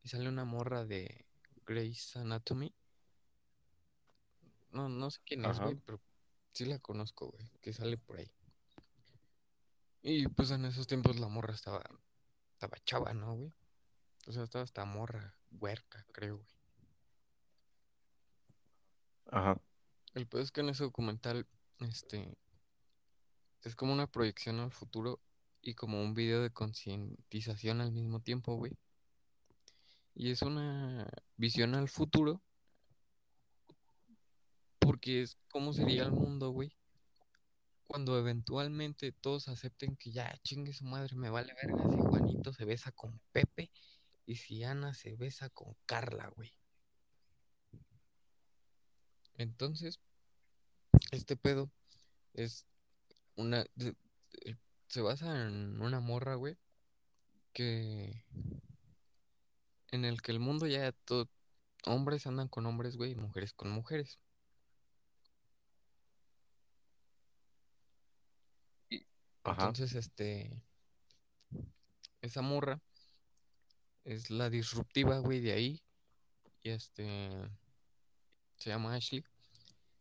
Y 0.03 0.09
sale 0.09 0.31
una 0.31 0.47
morra 0.47 0.87
de 0.87 1.27
Grey's 1.67 2.17
Anatomy. 2.17 2.73
No, 4.71 4.89
no 4.89 5.11
sé 5.11 5.21
quién 5.27 5.45
es, 5.45 5.61
güey, 5.61 5.75
pero 5.75 6.01
sí 6.53 6.65
la 6.65 6.79
conozco, 6.79 7.29
güey. 7.33 7.51
Que 7.61 7.75
sale 7.75 7.99
por 7.99 8.17
ahí. 8.19 8.31
Y 10.03 10.29
pues 10.29 10.51
en 10.51 10.65
esos 10.65 10.87
tiempos 10.87 11.19
la 11.19 11.29
morra 11.29 11.55
estaba, 11.55 11.83
estaba 12.53 12.79
chava, 12.85 13.13
¿no, 13.15 13.35
güey? 13.35 13.53
O 14.27 14.33
sea, 14.33 14.43
estaba 14.43 14.63
hasta 14.63 14.85
morra, 14.85 15.35
huerca, 15.51 16.05
creo, 16.13 16.37
güey. 16.37 16.59
Ajá. 19.31 19.61
El 20.15 20.27
peor 20.27 20.43
es 20.43 20.53
que 20.53 20.61
en 20.61 20.71
ese 20.71 20.85
documental, 20.85 21.47
este, 21.81 22.37
es 23.63 23.77
como 23.77 23.93
una 23.93 24.07
proyección 24.07 24.61
al 24.61 24.71
futuro 24.71 25.21
y 25.63 25.75
como 25.75 26.03
un 26.03 26.15
video 26.15 26.43
de 26.43 26.51
concientización 26.51 27.81
al 27.81 27.93
mismo 27.93 28.21
tiempo, 28.21 28.55
güey. 28.55 28.77
Y 30.15 30.31
es 30.31 30.43
una 30.43 31.09
visión 31.37 31.75
al 31.75 31.89
futuro 31.89 32.43
porque 34.79 35.23
es 35.23 35.37
cómo 35.51 35.73
sería 35.73 36.03
el 36.03 36.13
mundo, 36.13 36.51
güey. 36.51 36.75
Cuando 37.89 38.19
eventualmente 38.19 39.13
todos 39.13 39.49
acepten 39.49 39.97
que 39.97 40.13
ya 40.13 40.39
chingue 40.43 40.75
su 40.75 40.85
madre, 40.85 41.17
me 41.17 41.31
vale 41.31 41.55
verga 41.55 41.83
si 41.89 41.97
Juanito 41.97 42.53
se 42.53 42.67
besa 42.67 42.93
con 42.93 43.19
Pepe 43.33 43.71
y 44.27 44.37
si 44.37 44.63
Ana 44.63 44.93
se 44.93 45.17
besa 45.17 45.49
con 45.49 45.75
Carla, 45.87 46.31
güey. 46.37 46.53
Entonces, 49.39 50.01
este 51.13 51.37
pedo 51.37 51.71
es 52.35 52.67
una. 53.37 53.65
de- 53.75 53.97
se 54.89 55.01
basa 55.01 55.47
en 55.47 55.81
una 55.81 56.01
morra, 56.01 56.35
güey, 56.35 56.59
que. 57.55 58.23
En 59.93 60.05
el 60.05 60.21
que 60.21 60.33
el 60.33 60.41
mundo 60.41 60.67
ya 60.67 60.93
todo. 60.93 61.27
Hombres 61.87 62.27
andan 62.27 62.49
con 62.49 62.67
hombres, 62.67 62.99
güey, 62.99 63.13
y 63.13 63.17
mujeres 63.17 63.55
con 63.55 63.71
mujeres. 63.71 64.19
Entonces, 69.51 69.95
este. 69.95 70.63
Esa 72.21 72.43
morra 72.43 72.81
es 74.05 74.31
la 74.31 74.51
disruptiva, 74.51 75.19
güey, 75.19 75.41
de 75.41 75.53
ahí. 75.53 75.83
Y 76.63 76.71
este. 76.71 77.31
Se 78.57 78.71
llama 78.71 78.95
Ashley. 78.95 79.25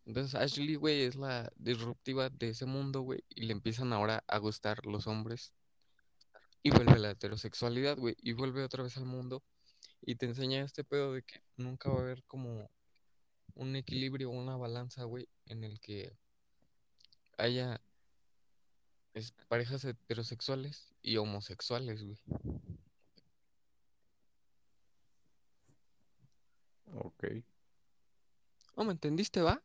Entonces, 0.05 0.35
Ashley, 0.35 0.75
güey, 0.75 1.01
es 1.01 1.15
la 1.15 1.51
disruptiva 1.57 2.29
de 2.29 2.49
ese 2.49 2.65
mundo, 2.65 3.01
güey. 3.01 3.23
Y 3.29 3.43
le 3.43 3.53
empiezan 3.53 3.93
ahora 3.93 4.23
a 4.27 4.37
gustar 4.37 4.85
los 4.85 5.05
hombres. 5.07 5.53
Y 6.63 6.71
vuelve 6.71 6.97
la 6.97 7.11
heterosexualidad, 7.11 7.97
güey. 7.97 8.15
Y 8.21 8.33
vuelve 8.33 8.63
otra 8.63 8.83
vez 8.83 8.97
al 8.97 9.05
mundo. 9.05 9.43
Y 10.01 10.15
te 10.15 10.25
enseña 10.25 10.63
este 10.63 10.83
pedo 10.83 11.13
de 11.13 11.23
que 11.23 11.41
nunca 11.57 11.89
va 11.89 11.99
a 11.99 12.01
haber 12.01 12.23
como 12.23 12.69
un 13.55 13.75
equilibrio, 13.75 14.29
una 14.29 14.55
balanza, 14.55 15.03
güey, 15.03 15.27
en 15.45 15.63
el 15.63 15.79
que 15.79 16.15
haya 17.37 17.81
es, 19.17 19.33
parejas 19.47 19.83
heterosexuales 19.83 20.93
y 21.01 21.17
homosexuales, 21.17 22.03
güey. 22.03 22.19
Ok. 26.93 27.23
¿No 28.75 28.83
me 28.83 28.91
entendiste, 28.91 29.41
va? 29.41 29.61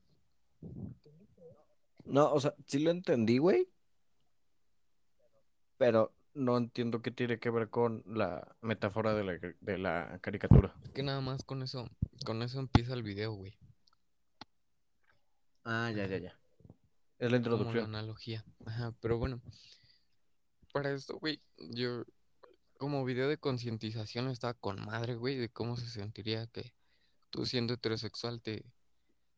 No, 2.05 2.33
o 2.33 2.41
sea, 2.41 2.55
sí 2.67 2.79
lo 2.79 2.91
entendí, 2.91 3.39
güey. 3.39 3.69
Pero 5.77 6.15
no 6.35 6.57
entiendo 6.57 7.03
qué 7.03 7.11
tiene 7.11 7.39
que 7.39 7.51
ver 7.51 7.69
con 7.69 8.03
la 8.07 8.57
metáfora 8.61 9.15
de 9.15 9.25
la, 9.25 9.55
de 9.61 9.79
la 9.79 10.19
caricatura. 10.21 10.75
Que 10.95 11.03
nada 11.03 11.21
más 11.21 11.45
con 11.45 11.63
eso, 11.63 11.89
con 12.25 12.43
eso 12.43 12.59
empieza 12.59 12.95
el 12.95 13.03
video, 13.03 13.33
güey. 13.33 13.59
Ah, 15.65 15.93
ya, 15.95 16.07
ya, 16.07 16.19
ya. 16.19 16.42
Es 17.23 17.31
la 17.31 17.31
Como 17.31 17.31
la 17.31 17.37
introducción. 17.37 17.85
analogía. 17.85 18.45
Ajá, 18.67 18.93
pero 19.01 19.17
bueno. 19.17 19.41
Para 20.73 20.91
esto, 20.93 21.19
güey, 21.19 21.41
yo 21.57 22.05
como 22.79 23.05
video 23.05 23.29
de 23.29 23.39
concientización 23.39 24.29
estaba 24.29 24.55
con 24.55 24.85
madre, 24.85 25.15
güey, 25.15 25.37
de 25.37 25.49
cómo 25.49 25.77
se 25.77 25.89
sentiría 25.89 26.49
que 26.49 26.75
tú 27.31 27.47
siendo 27.47 27.75
heterosexual 27.75 28.43
te, 28.43 28.65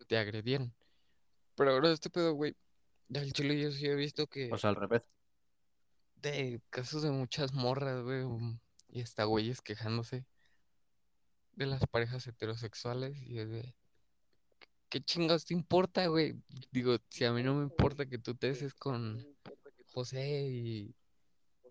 te 0.07 0.17
agredieran. 0.17 0.73
Pero 1.57 1.73
ahora 1.73 1.93
este 1.93 2.09
pedo, 2.09 2.33
güey, 2.33 2.57
del 3.09 3.35
chile 3.35 3.61
yo 3.61 3.71
sí 3.71 3.85
he 3.87 3.95
visto 3.95 4.29
que 4.29 4.51
O 4.51 4.57
sea, 4.57 4.71
al 4.71 4.77
revés. 4.77 5.03
de 6.17 6.63
casos 6.71 7.03
de 7.03 7.11
muchas 7.11 7.53
morras, 7.53 8.03
güey, 8.03 8.25
y 8.89 9.03
hasta 9.03 9.25
güeyes 9.25 9.61
quejándose 9.61 10.25
de 11.53 11.67
las 11.67 11.87
parejas 11.87 12.27
heterosexuales 12.27 13.21
y 13.21 13.41
es 13.41 13.51
de 13.51 13.75
¿qué 14.95 15.01
chingados 15.01 15.45
te 15.45 15.55
importa, 15.55 16.07
güey? 16.07 16.41
Digo, 16.71 16.97
si 17.11 17.25
a 17.25 17.33
mí 17.33 17.43
no 17.43 17.53
me 17.57 17.65
importa 17.65 18.07
que 18.07 18.17
tú 18.17 18.37
te 18.37 18.51
beses 18.51 18.75
con 18.75 19.27
José 19.93 20.47
y, 20.47 20.95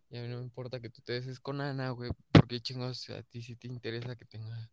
y 0.10 0.18
a 0.18 0.22
mí 0.24 0.28
no 0.28 0.40
me 0.40 0.44
importa 0.44 0.82
que 0.82 0.90
tú 0.90 1.02
te 1.02 1.14
beses 1.14 1.40
con 1.40 1.62
Ana, 1.62 1.92
güey, 1.92 2.12
¿por 2.34 2.50
qué 2.50 2.60
chingados 2.60 3.10
a 3.12 3.24
ti 3.24 3.42
sí 3.42 3.56
te 3.56 3.70
interesa 3.70 4.18
que 4.18 4.26
tenga 4.26 4.70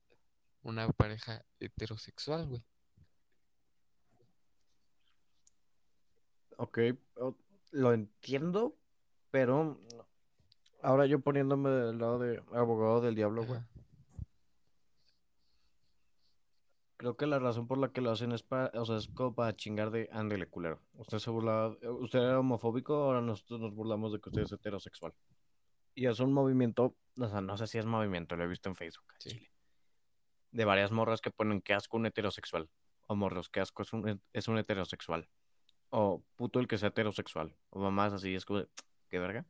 una 0.64 0.88
pareja 0.88 1.44
heterosexual, 1.60 2.48
güey? 2.48 2.64
Ok, 6.56 6.78
lo 7.70 7.92
entiendo, 7.92 8.76
pero 9.30 9.80
ahora 10.82 11.06
yo 11.06 11.20
poniéndome 11.20 11.70
del 11.70 11.98
lado 11.98 12.18
de 12.18 12.42
abogado 12.52 13.00
del 13.00 13.14
diablo, 13.14 13.46
güey. 13.46 13.60
Ajá. 13.60 13.70
Creo 17.00 17.16
que 17.16 17.26
la 17.26 17.38
razón 17.38 17.66
por 17.66 17.78
la 17.78 17.92
que 17.92 18.02
lo 18.02 18.10
hacen 18.10 18.30
es 18.32 18.42
para, 18.42 18.78
o 18.78 18.84
sea, 18.84 18.98
es 18.98 19.08
como 19.08 19.34
para 19.34 19.56
chingar 19.56 19.90
de 19.90 20.10
ándele, 20.12 20.46
culero. 20.46 20.82
Usted 20.92 21.16
se 21.18 21.30
burlaba, 21.30 21.74
usted 21.98 22.18
era 22.18 22.38
homofóbico, 22.38 22.92
ahora 22.94 23.22
nosotros 23.22 23.58
nos 23.58 23.74
burlamos 23.74 24.12
de 24.12 24.20
que 24.20 24.28
usted 24.28 24.42
es 24.42 24.52
heterosexual. 24.52 25.14
Y 25.94 26.04
es 26.04 26.20
un 26.20 26.34
movimiento, 26.34 26.94
o 27.18 27.26
sea, 27.26 27.40
no 27.40 27.56
sé 27.56 27.68
si 27.68 27.78
es 27.78 27.86
movimiento, 27.86 28.36
lo 28.36 28.44
he 28.44 28.48
visto 28.48 28.68
en 28.68 28.76
Facebook. 28.76 29.06
al 29.14 29.20
Sí. 29.22 29.30
chile. 29.30 29.50
De 30.50 30.66
varias 30.66 30.92
morras 30.92 31.22
que 31.22 31.30
ponen 31.30 31.62
que 31.62 31.72
asco 31.72 31.96
un 31.96 32.04
heterosexual. 32.04 32.68
O 33.06 33.16
morros, 33.16 33.48
que 33.48 33.60
asco 33.60 33.80
es 33.80 33.94
un, 33.94 34.20
es 34.34 34.48
un 34.48 34.58
heterosexual. 34.58 35.26
O 35.88 36.22
puto 36.36 36.60
el 36.60 36.68
que 36.68 36.76
sea 36.76 36.90
heterosexual. 36.90 37.56
O 37.70 37.80
mamás 37.80 38.12
así, 38.12 38.34
es 38.34 38.44
como 38.44 38.58
de, 38.58 38.68
qué 39.08 39.18
verga. 39.18 39.46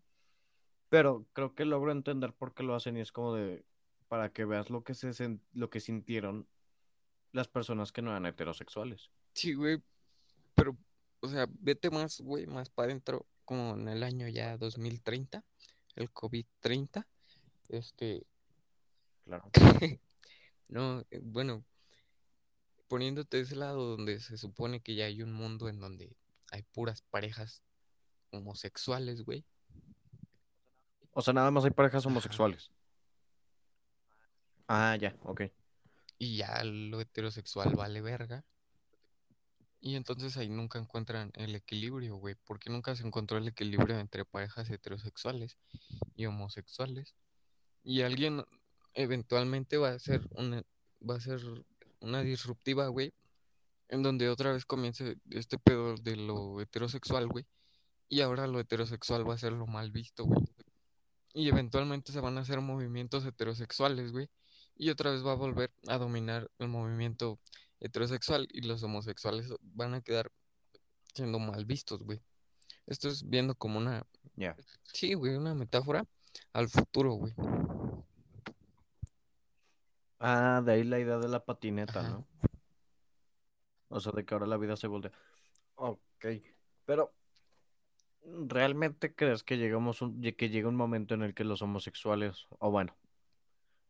Pero 0.89 1.27
creo 1.33 1.57
que 1.57 1.65
logro 1.65 1.91
entender 1.91 2.33
por 2.33 2.55
qué 2.55 2.63
lo 2.63 2.77
hacen 2.77 2.97
y 2.97 3.01
es 3.01 3.11
como 3.11 3.35
de, 3.35 3.65
para 4.07 4.33
que 4.33 4.45
veas 4.45 4.71
lo 4.71 4.85
que, 4.85 4.95
se, 4.95 5.41
lo 5.53 5.69
que 5.69 5.81
sintieron 5.81 6.47
las 7.33 7.49
personas 7.49 7.93
que 7.93 8.03
no 8.03 8.11
eran 8.11 8.27
heterosexuales. 8.27 9.11
Sí, 9.35 9.55
güey, 9.55 9.83
pero, 10.55 10.77
o 11.21 11.29
sea, 11.29 11.47
vete 11.49 11.91
más, 11.91 12.21
güey, 12.21 12.47
más 12.47 12.71
para 12.71 12.87
adentro, 12.87 13.27
como 13.45 13.75
en 13.75 13.89
el 13.89 14.03
año 14.03 14.29
ya 14.29 14.57
2030, 14.57 15.45
el 15.97 16.11
COVID-30, 16.13 17.07
este, 17.69 18.27
Claro. 19.25 19.49
no, 20.69 21.05
bueno, 21.23 21.65
poniéndote 22.89 23.37
de 23.37 23.43
ese 23.45 23.55
lado 23.55 23.97
donde 23.97 24.19
se 24.19 24.37
supone 24.37 24.81
que 24.81 24.97
ya 24.97 25.05
hay 25.05 25.23
un 25.23 25.33
mundo 25.33 25.69
en 25.69 25.79
donde 25.79 26.17
hay 26.51 26.63
puras 26.63 27.03
parejas 27.03 27.63
homosexuales, 28.33 29.23
güey, 29.23 29.45
O 31.13 31.23
sea, 31.23 31.33
nada 31.33 31.51
más 31.51 31.65
hay 31.65 31.71
parejas 31.71 32.05
homosexuales. 32.07 32.71
Ah, 34.67 34.97
ya, 34.97 35.17
ok. 35.23 35.43
Y 36.21 36.37
ya 36.37 36.63
lo 36.65 37.01
heterosexual 37.01 37.75
vale 37.75 38.03
verga. 38.03 38.45
Y 39.81 39.97
entonces 39.97 40.37
ahí 40.37 40.51
nunca 40.51 40.79
encuentran 40.79 41.33
el 41.35 41.55
equilibrio, 41.55 42.17
güey, 42.17 42.37
porque 42.45 42.69
nunca 42.69 42.95
se 42.95 43.07
encontró 43.07 43.39
el 43.39 43.49
equilibrio 43.49 43.99
entre 43.99 44.27
parejas 44.27 44.69
heterosexuales 44.69 45.57
y 46.17 46.27
homosexuales. 46.27 47.15
Y 47.83 48.03
alguien 48.03 48.45
eventualmente 48.93 49.79
va 49.79 49.93
a 49.93 49.99
ser 49.99 50.29
una, 50.33 50.63
va 51.01 51.17
a 51.17 51.21
ser 51.21 51.41
una 52.01 52.21
disruptiva, 52.21 52.89
güey, 52.89 53.15
en 53.89 54.03
donde 54.03 54.29
otra 54.29 54.53
vez 54.53 54.67
comience 54.67 55.17
este 55.31 55.57
pedo 55.57 55.95
de 55.95 56.17
lo 56.17 56.61
heterosexual, 56.61 57.29
güey. 57.29 57.47
Y 58.11 58.21
ahora 58.21 58.47
lo 58.47 58.61
heterosexual 58.61 59.27
va 59.27 59.35
a 59.35 59.39
ser 59.39 59.53
lo 59.53 59.67
mal 59.67 59.91
visto, 59.91 60.25
güey. 60.27 60.45
Y 61.33 61.49
eventualmente 61.49 62.13
se 62.13 62.21
van 62.21 62.37
a 62.37 62.43
hacer 62.43 62.61
movimientos 62.61 63.25
heterosexuales, 63.25 64.13
güey. 64.13 64.29
Y 64.81 64.89
otra 64.89 65.11
vez 65.11 65.23
va 65.23 65.33
a 65.33 65.35
volver 65.35 65.71
a 65.89 65.99
dominar 65.99 66.51
el 66.59 66.69
movimiento 66.69 67.39
heterosexual 67.81 68.49
y 68.51 68.63
los 68.63 68.83
homosexuales 68.83 69.53
van 69.61 69.93
a 69.93 70.01
quedar 70.01 70.33
siendo 71.13 71.39
mal 71.39 71.67
vistos, 71.67 72.03
güey. 72.03 72.23
Esto 72.87 73.09
es 73.09 73.29
viendo 73.29 73.55
como 73.55 73.77
una, 73.77 74.07
Ya. 74.37 74.57
sí, 74.95 75.13
güey, 75.13 75.37
una 75.37 75.55
metáfora 75.55 76.07
al 76.55 76.71
futuro, 76.71 77.13
güey. 77.13 77.35
Ah, 80.19 80.63
de 80.65 80.73
ahí 80.73 80.85
la 80.85 80.99
idea 80.99 81.19
de 81.19 81.29
la 81.29 81.45
patineta, 81.45 82.01
Ajá. 82.01 82.09
¿no? 82.09 82.27
O 83.89 84.01
sea, 84.01 84.13
de 84.13 84.25
que 84.25 84.33
ahora 84.33 84.47
la 84.47 84.57
vida 84.57 84.79
se 84.79 84.87
voltea. 84.87 85.13
Ok, 85.75 86.25
pero 86.87 87.13
¿realmente 88.25 89.15
crees 89.15 89.43
que 89.43 89.59
llegamos 89.59 90.01
un, 90.01 90.23
que 90.23 90.49
llega 90.49 90.71
un 90.71 90.77
momento 90.77 91.13
en 91.13 91.21
el 91.23 91.35
que 91.35 91.45
los 91.45 91.61
homosexuales, 91.61 92.47
o 92.61 92.71
bueno, 92.71 92.97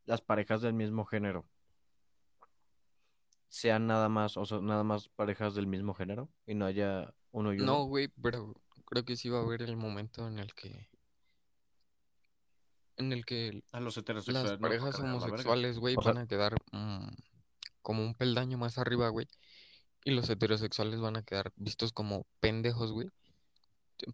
las 0.07 0.21
parejas 0.21 0.63
del 0.63 0.73
mismo 0.75 1.05
género, 1.05 1.47
sean 3.49 3.87
nada 3.87 4.09
más, 4.09 4.37
o 4.37 4.47
sea, 4.47 4.61
nada 4.61 4.85
más 4.85 5.09
parejas 5.09 5.55
del 5.55 5.67
mismo 5.67 5.93
género 5.95 6.29
y 6.47 6.55
no 6.55 6.67
haya 6.67 7.13
uno 7.33 7.53
y 7.53 7.57
uno? 7.57 7.67
No, 7.67 7.85
güey, 7.85 8.09
pero 8.23 8.55
creo 8.87 9.05
que 9.05 9.17
sí 9.17 9.29
va 9.29 9.39
a 9.39 9.43
haber 9.43 9.63
el 9.63 9.77
momento 9.77 10.27
en 10.27 10.39
el 10.39 10.55
que 10.55 10.89
en 12.97 13.13
el 13.13 13.25
que 13.25 13.63
A 13.73 13.81
los 13.81 13.97
las 13.97 14.03
heterosexuales 14.03 14.53
no, 14.53 14.59
parejas 14.61 15.01
homosexuales, 15.01 15.79
güey, 15.79 15.95
sea- 15.95 16.13
van 16.13 16.19
a 16.19 16.27
quedar 16.27 16.55
mm, 16.73 17.09
como 17.83 18.05
un 18.05 18.15
peldaño 18.15 18.59
más 18.59 18.79
arriba, 18.79 19.09
güey. 19.09 19.27
Y 20.05 20.13
los 20.13 20.29
heterosexuales 20.31 21.01
van 21.01 21.17
a 21.17 21.23
quedar 21.23 21.53
vistos 21.57 21.93
como 21.93 22.27
pendejos, 22.41 22.93
güey. 22.93 23.09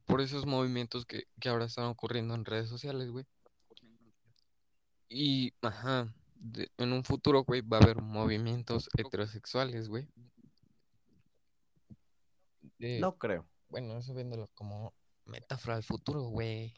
Por 0.04 0.20
esos 0.20 0.46
movimientos 0.46 1.04
que, 1.06 1.24
que 1.40 1.48
ahora 1.48 1.66
están 1.66 1.86
ocurriendo 1.86 2.34
en 2.34 2.44
redes 2.44 2.68
sociales, 2.68 3.10
güey. 3.10 3.24
Y, 5.08 5.52
ajá, 5.62 6.12
de- 6.34 6.70
en 6.78 6.92
un 6.92 7.04
futuro, 7.04 7.44
güey, 7.44 7.60
va 7.60 7.78
a 7.78 7.82
haber 7.82 8.02
movimientos 8.02 8.88
heterosexuales, 8.96 9.88
güey. 9.88 10.08
De- 12.78 13.00
No 13.00 13.16
creo. 13.16 13.46
Bueno, 13.68 13.96
eso 13.96 14.14
viéndolo 14.14 14.48
como 14.54 14.92
metáfora 15.24 15.76
al 15.76 15.82
futuro, 15.82 16.22
güey. 16.22 16.74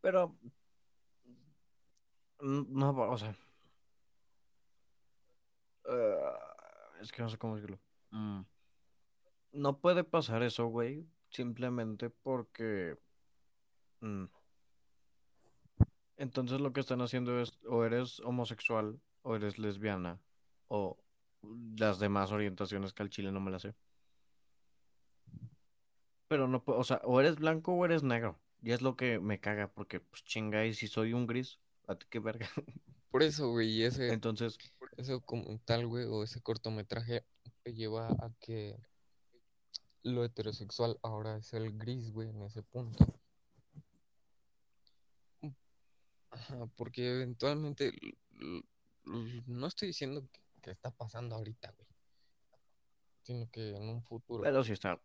Pero 0.00 0.36
no, 2.40 2.90
o 2.90 3.18
sea, 3.18 3.36
eh, 5.88 6.32
es 7.00 7.12
que 7.12 7.22
no 7.22 7.28
sé 7.28 7.38
cómo 7.38 7.56
decirlo. 7.56 7.78
Mm, 8.10 8.42
No 9.52 9.80
puede 9.80 10.04
pasar 10.04 10.42
eso, 10.42 10.66
güey, 10.66 11.08
simplemente 11.30 12.10
porque 12.10 12.96
mm, 14.00 14.24
entonces 16.18 16.60
lo 16.60 16.72
que 16.72 16.80
están 16.80 17.00
haciendo 17.00 17.40
es 17.40 17.58
o 17.66 17.84
eres 17.84 18.20
homosexual 18.20 19.00
o 19.22 19.36
eres 19.36 19.58
lesbiana 19.58 20.20
o 20.68 20.98
las 21.76 21.98
demás 21.98 22.32
orientaciones 22.32 22.92
que 22.92 23.02
al 23.02 23.10
chile 23.10 23.32
no 23.32 23.40
me 23.40 23.50
las 23.50 23.62
sé. 23.62 23.74
Pero 26.28 26.46
no, 26.46 26.62
o 26.66 26.84
sea, 26.84 27.00
o 27.04 27.20
eres 27.20 27.36
blanco 27.36 27.72
o 27.72 27.84
eres 27.84 28.02
negro. 28.02 28.38
Y 28.60 28.72
es 28.72 28.82
lo 28.82 28.96
que 28.96 29.18
me 29.18 29.40
caga 29.40 29.68
porque 29.68 30.00
pues 30.00 30.24
chinga 30.24 30.66
y 30.66 30.74
si 30.74 30.88
soy 30.88 31.12
un 31.12 31.26
gris, 31.26 31.58
a 31.86 31.94
ti 31.94 32.06
qué 32.10 32.18
verga. 32.18 32.48
Por 33.10 33.22
eso, 33.22 33.50
güey, 33.50 33.70
y 33.70 33.84
ese, 33.84 34.12
Entonces, 34.12 34.58
eso 34.96 35.20
como 35.22 35.58
tal, 35.64 35.86
güey, 35.86 36.04
o 36.04 36.22
ese 36.22 36.42
cortometraje 36.42 37.24
te 37.62 37.72
lleva 37.72 38.08
a 38.08 38.30
que 38.40 38.76
lo 40.02 40.24
heterosexual 40.24 40.98
ahora 41.02 41.36
es 41.38 41.54
el 41.54 41.78
gris, 41.78 42.12
güey, 42.12 42.28
en 42.28 42.42
ese 42.42 42.62
punto. 42.62 43.06
Ajá, 45.40 45.56
porque 46.76 47.10
eventualmente, 47.10 47.92
no 49.04 49.66
estoy 49.66 49.88
diciendo 49.88 50.28
que, 50.32 50.40
que 50.60 50.70
está 50.70 50.90
pasando 50.90 51.36
ahorita, 51.36 51.72
güey, 51.72 51.88
sino 53.22 53.50
que 53.50 53.76
en 53.76 53.88
un 53.88 54.02
futuro. 54.02 54.42
pero 54.42 54.64
sí 54.64 54.72
está. 54.72 55.00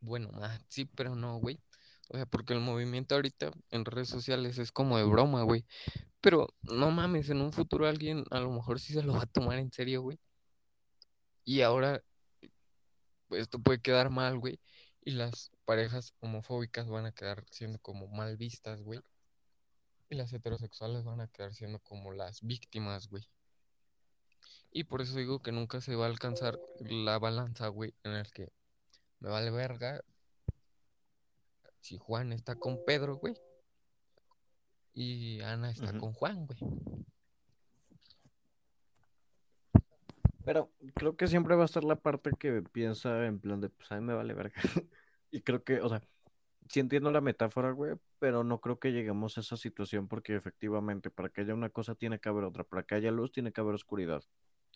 Bueno, 0.00 0.30
ah, 0.34 0.58
sí, 0.68 0.84
pero 0.84 1.14
no, 1.14 1.38
güey. 1.38 1.60
O 2.08 2.16
sea, 2.16 2.26
porque 2.26 2.52
el 2.52 2.60
movimiento 2.60 3.14
ahorita 3.14 3.52
en 3.70 3.84
redes 3.84 4.08
sociales 4.08 4.58
es 4.58 4.72
como 4.72 4.98
de 4.98 5.04
broma, 5.04 5.42
güey. 5.44 5.64
Pero 6.20 6.48
no 6.62 6.90
mames, 6.90 7.30
en 7.30 7.40
un 7.40 7.52
futuro 7.52 7.86
alguien 7.86 8.24
a 8.30 8.40
lo 8.40 8.50
mejor 8.50 8.80
sí 8.80 8.92
se 8.92 9.02
lo 9.02 9.14
va 9.14 9.22
a 9.22 9.26
tomar 9.26 9.58
en 9.58 9.72
serio, 9.72 10.02
güey. 10.02 10.18
Y 11.44 11.62
ahora 11.62 12.02
pues, 13.28 13.42
esto 13.42 13.58
puede 13.58 13.80
quedar 13.80 14.10
mal, 14.10 14.38
güey. 14.38 14.60
Y 15.04 15.12
las 15.12 15.50
parejas 15.64 16.14
homofóbicas 16.20 16.88
van 16.88 17.06
a 17.06 17.12
quedar 17.12 17.44
siendo 17.50 17.78
como 17.78 18.06
mal 18.08 18.36
vistas, 18.36 18.82
güey. 18.82 19.00
Y 20.12 20.14
las 20.14 20.30
heterosexuales 20.30 21.04
van 21.04 21.22
a 21.22 21.26
quedar 21.26 21.54
siendo 21.54 21.78
como 21.78 22.12
las 22.12 22.42
víctimas, 22.42 23.08
güey. 23.08 23.26
Y 24.70 24.84
por 24.84 25.00
eso 25.00 25.16
digo 25.16 25.40
que 25.40 25.52
nunca 25.52 25.80
se 25.80 25.96
va 25.96 26.04
a 26.04 26.08
alcanzar 26.10 26.60
la 26.80 27.18
balanza, 27.18 27.68
güey, 27.68 27.94
en 28.04 28.12
el 28.12 28.30
que 28.30 28.52
me 29.20 29.30
vale 29.30 29.50
verga 29.50 30.04
si 31.80 31.96
Juan 31.96 32.34
está 32.34 32.56
con 32.56 32.84
Pedro, 32.84 33.16
güey. 33.16 33.34
Y 34.92 35.40
Ana 35.40 35.70
está 35.70 35.98
con 35.98 36.12
Juan, 36.12 36.46
güey. 36.46 36.60
Pero 40.44 40.70
creo 40.94 41.16
que 41.16 41.26
siempre 41.26 41.56
va 41.56 41.62
a 41.62 41.64
estar 41.64 41.84
la 41.84 41.96
parte 41.96 42.32
que 42.38 42.60
piensa 42.60 43.24
en 43.24 43.40
plan 43.40 43.62
de, 43.62 43.70
pues 43.70 43.90
a 43.90 43.94
mí 43.94 44.02
me 44.02 44.12
vale 44.12 44.34
verga. 44.34 44.60
Y 45.34 45.40
creo 45.40 45.64
que, 45.64 45.80
o 45.80 45.88
sea, 45.88 46.02
sí 46.72 46.80
entiendo 46.80 47.10
la 47.10 47.20
metáfora, 47.20 47.70
güey, 47.72 47.96
pero 48.18 48.44
no 48.44 48.62
creo 48.62 48.78
que 48.78 48.92
lleguemos 48.92 49.36
a 49.36 49.42
esa 49.42 49.58
situación 49.58 50.08
porque 50.08 50.34
efectivamente 50.34 51.10
para 51.10 51.28
que 51.28 51.42
haya 51.42 51.52
una 51.52 51.68
cosa 51.68 51.94
tiene 51.94 52.18
que 52.18 52.30
haber 52.30 52.44
otra. 52.44 52.64
Para 52.64 52.82
que 52.82 52.94
haya 52.94 53.10
luz 53.10 53.30
tiene 53.30 53.52
que 53.52 53.60
haber 53.60 53.74
oscuridad. 53.74 54.24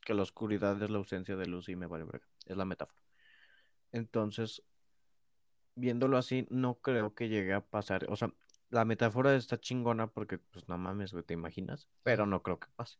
Que 0.05 0.13
la 0.13 0.23
oscuridad 0.23 0.81
es 0.83 0.91
la 0.91 0.99
ausencia 0.99 1.37
de 1.37 1.47
luz 1.47 1.71
y 1.71 1.77
me 1.77 1.87
vale 1.87 2.05
verga. 2.05 2.27
Es 2.45 2.55
la 2.55 2.67
metáfora. 2.67 3.01
Entonces, 3.93 4.63
viéndolo 5.75 6.19
así, 6.19 6.47
no 6.51 6.75
creo 6.75 7.15
que 7.15 7.31
llegue 7.31 7.55
a 7.55 7.63
pasar. 7.63 8.05
O 8.11 8.17
sea, 8.17 8.31
la 8.69 8.85
metáfora 8.85 9.35
está 9.35 9.59
chingona 9.59 10.07
porque, 10.09 10.37
pues 10.37 10.69
no 10.69 10.77
mames, 10.77 11.13
güey, 11.13 11.25
¿te 11.25 11.33
imaginas? 11.33 11.89
Pero 12.03 12.27
no 12.27 12.43
creo 12.43 12.61
que 12.61 12.69
pase. 12.77 12.99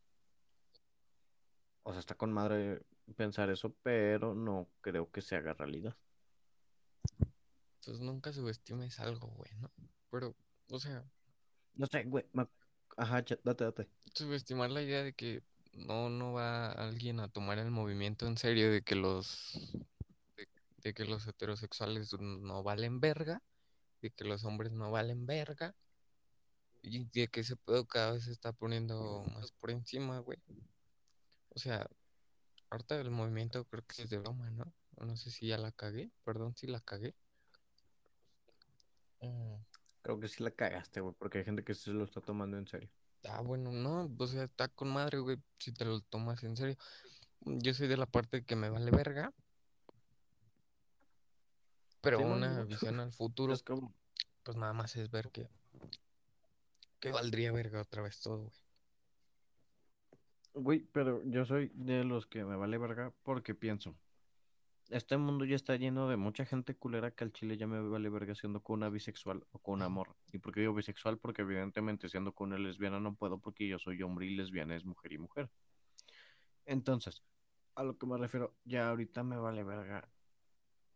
O 1.83 1.91
sea, 1.91 1.99
está 1.99 2.15
con 2.15 2.33
madre 2.33 2.81
pensar 3.15 3.51
eso, 3.51 3.75
pero 3.83 4.33
no 4.33 4.69
creo 4.81 5.11
que 5.11 5.21
se 5.21 5.35
haga 5.35 5.53
realidad. 5.53 5.95
Entonces 7.87 8.05
nunca 8.05 8.33
subestimes 8.33 8.99
algo, 8.99 9.27
güey, 9.27 9.49
¿no? 9.61 9.71
Pero, 10.11 10.35
o 10.69 10.77
sea, 10.77 11.05
No 11.75 11.85
sé, 11.87 12.03
güey. 12.03 12.25
me- 12.33 12.45
Ajá, 12.97 13.21
date, 13.21 13.63
date. 13.63 13.87
subestimar 14.13 14.71
la 14.71 14.81
idea 14.81 15.03
de 15.03 15.13
que 15.13 15.41
no, 15.71 16.09
no 16.09 16.33
va 16.33 16.69
alguien 16.73 17.21
a 17.21 17.29
tomar 17.29 17.59
el 17.59 17.71
movimiento 17.71 18.27
en 18.27 18.35
serio 18.35 18.69
de 18.69 18.81
que 18.81 18.95
los 18.95 19.57
de, 20.35 20.49
de 20.83 20.93
que 20.93 21.05
los 21.05 21.25
heterosexuales 21.27 22.11
no 22.19 22.61
valen 22.61 22.99
verga, 22.99 23.41
de 24.01 24.11
que 24.11 24.25
los 24.25 24.43
hombres 24.43 24.73
no 24.73 24.91
valen 24.91 25.25
verga, 25.25 25.73
y 26.81 27.05
de 27.05 27.29
que 27.29 27.39
ese 27.39 27.55
pedo 27.55 27.85
cada 27.85 28.11
vez 28.13 28.25
se 28.25 28.33
está 28.33 28.51
poniendo 28.51 29.23
más 29.33 29.53
por 29.53 29.71
encima, 29.71 30.19
güey. 30.19 30.39
O 31.55 31.59
sea, 31.59 31.87
ahorita 32.69 32.99
el 32.99 33.11
movimiento 33.11 33.63
creo 33.63 33.85
que 33.87 34.01
es 34.01 34.09
de 34.09 34.17
broma, 34.17 34.49
¿no? 34.49 34.73
No 34.99 35.15
sé 35.15 35.31
si 35.31 35.47
ya 35.47 35.57
la 35.57 35.71
cagué, 35.71 36.11
perdón 36.25 36.53
si 36.57 36.67
la 36.67 36.81
cagué. 36.81 37.15
Mm, 39.21 39.57
Creo 40.01 40.19
que 40.19 40.27
sí 40.27 40.41
la 40.43 40.49
cagaste, 40.51 41.01
güey, 41.01 41.13
porque 41.19 41.37
hay 41.39 41.45
gente 41.45 41.63
que 41.63 41.73
se 41.75 41.91
lo 41.91 42.03
está 42.05 42.19
tomando 42.21 42.57
en 42.57 42.65
serio. 42.67 42.89
Ah, 43.25 43.41
bueno, 43.41 43.71
no, 43.71 44.09
o 44.17 44.27
sea, 44.27 44.43
está 44.45 44.67
con 44.69 44.89
madre, 44.89 45.19
güey, 45.19 45.37
si 45.59 45.71
te 45.73 45.85
lo 45.85 46.01
tomas 46.01 46.43
en 46.43 46.55
serio. 46.57 46.77
Yo 47.41 47.73
soy 47.73 47.87
de 47.87 47.97
la 47.97 48.05
parte 48.07 48.45
que 48.45 48.55
me 48.55 48.69
vale 48.69 48.91
verga, 48.91 49.33
pero 52.01 52.19
Sí, 52.19 52.25
no, 52.25 52.35
una 52.35 52.63
no. 52.63 52.65
visión 52.65 52.99
al 52.99 53.11
futuro, 53.13 53.53
Es 53.53 53.63
como, 53.63 53.93
pues 54.43 54.57
nada 54.57 54.73
más 54.73 54.95
es 54.95 55.11
ver 55.11 55.29
que, 55.31 55.49
que 56.99 57.11
valdría 57.11 57.51
verga 57.51 57.81
otra 57.81 58.03
vez 58.03 58.19
todo, 58.21 58.37
güey. 58.43 58.53
güey, 60.53 60.79
pero 60.91 61.23
yo 61.25 61.45
soy 61.45 61.71
de 61.75 62.03
los 62.03 62.25
que 62.27 62.43
me 62.43 62.55
vale 62.57 62.77
verga 62.77 63.13
porque 63.23 63.55
pienso, 63.55 63.95
este 64.89 65.17
mundo 65.17 65.45
ya 65.45 65.55
está 65.55 65.75
lleno 65.75 66.07
de 66.07 66.17
mucha 66.17 66.45
gente 66.45 66.75
culera 66.75 67.11
que 67.11 67.23
al 67.23 67.33
chile 67.33 67.57
ya 67.57 67.67
me 67.67 67.81
vale 67.81 68.09
verga 68.09 68.35
siendo 68.35 68.61
con 68.61 68.77
una 68.79 68.89
bisexual 68.89 69.45
o 69.51 69.59
con 69.59 69.75
una 69.75 69.89
morra. 69.89 70.15
¿Y 70.31 70.39
por 70.39 70.53
qué 70.53 70.61
digo 70.61 70.73
bisexual? 70.73 71.17
Porque 71.17 71.41
evidentemente 71.41 72.09
siendo 72.09 72.33
con 72.33 72.49
una 72.49 72.57
lesbiana 72.57 72.99
no 72.99 73.15
puedo 73.15 73.39
porque 73.39 73.67
yo 73.67 73.79
soy 73.79 74.01
hombre 74.01 74.27
y 74.27 74.35
lesbiana 74.35 74.75
es 74.75 74.85
mujer 74.85 75.13
y 75.13 75.17
mujer. 75.17 75.49
Entonces, 76.65 77.23
a 77.75 77.83
lo 77.83 77.97
que 77.97 78.07
me 78.07 78.17
refiero, 78.17 78.57
ya 78.63 78.89
ahorita 78.89 79.23
me 79.23 79.37
vale 79.37 79.63
verga 79.63 80.09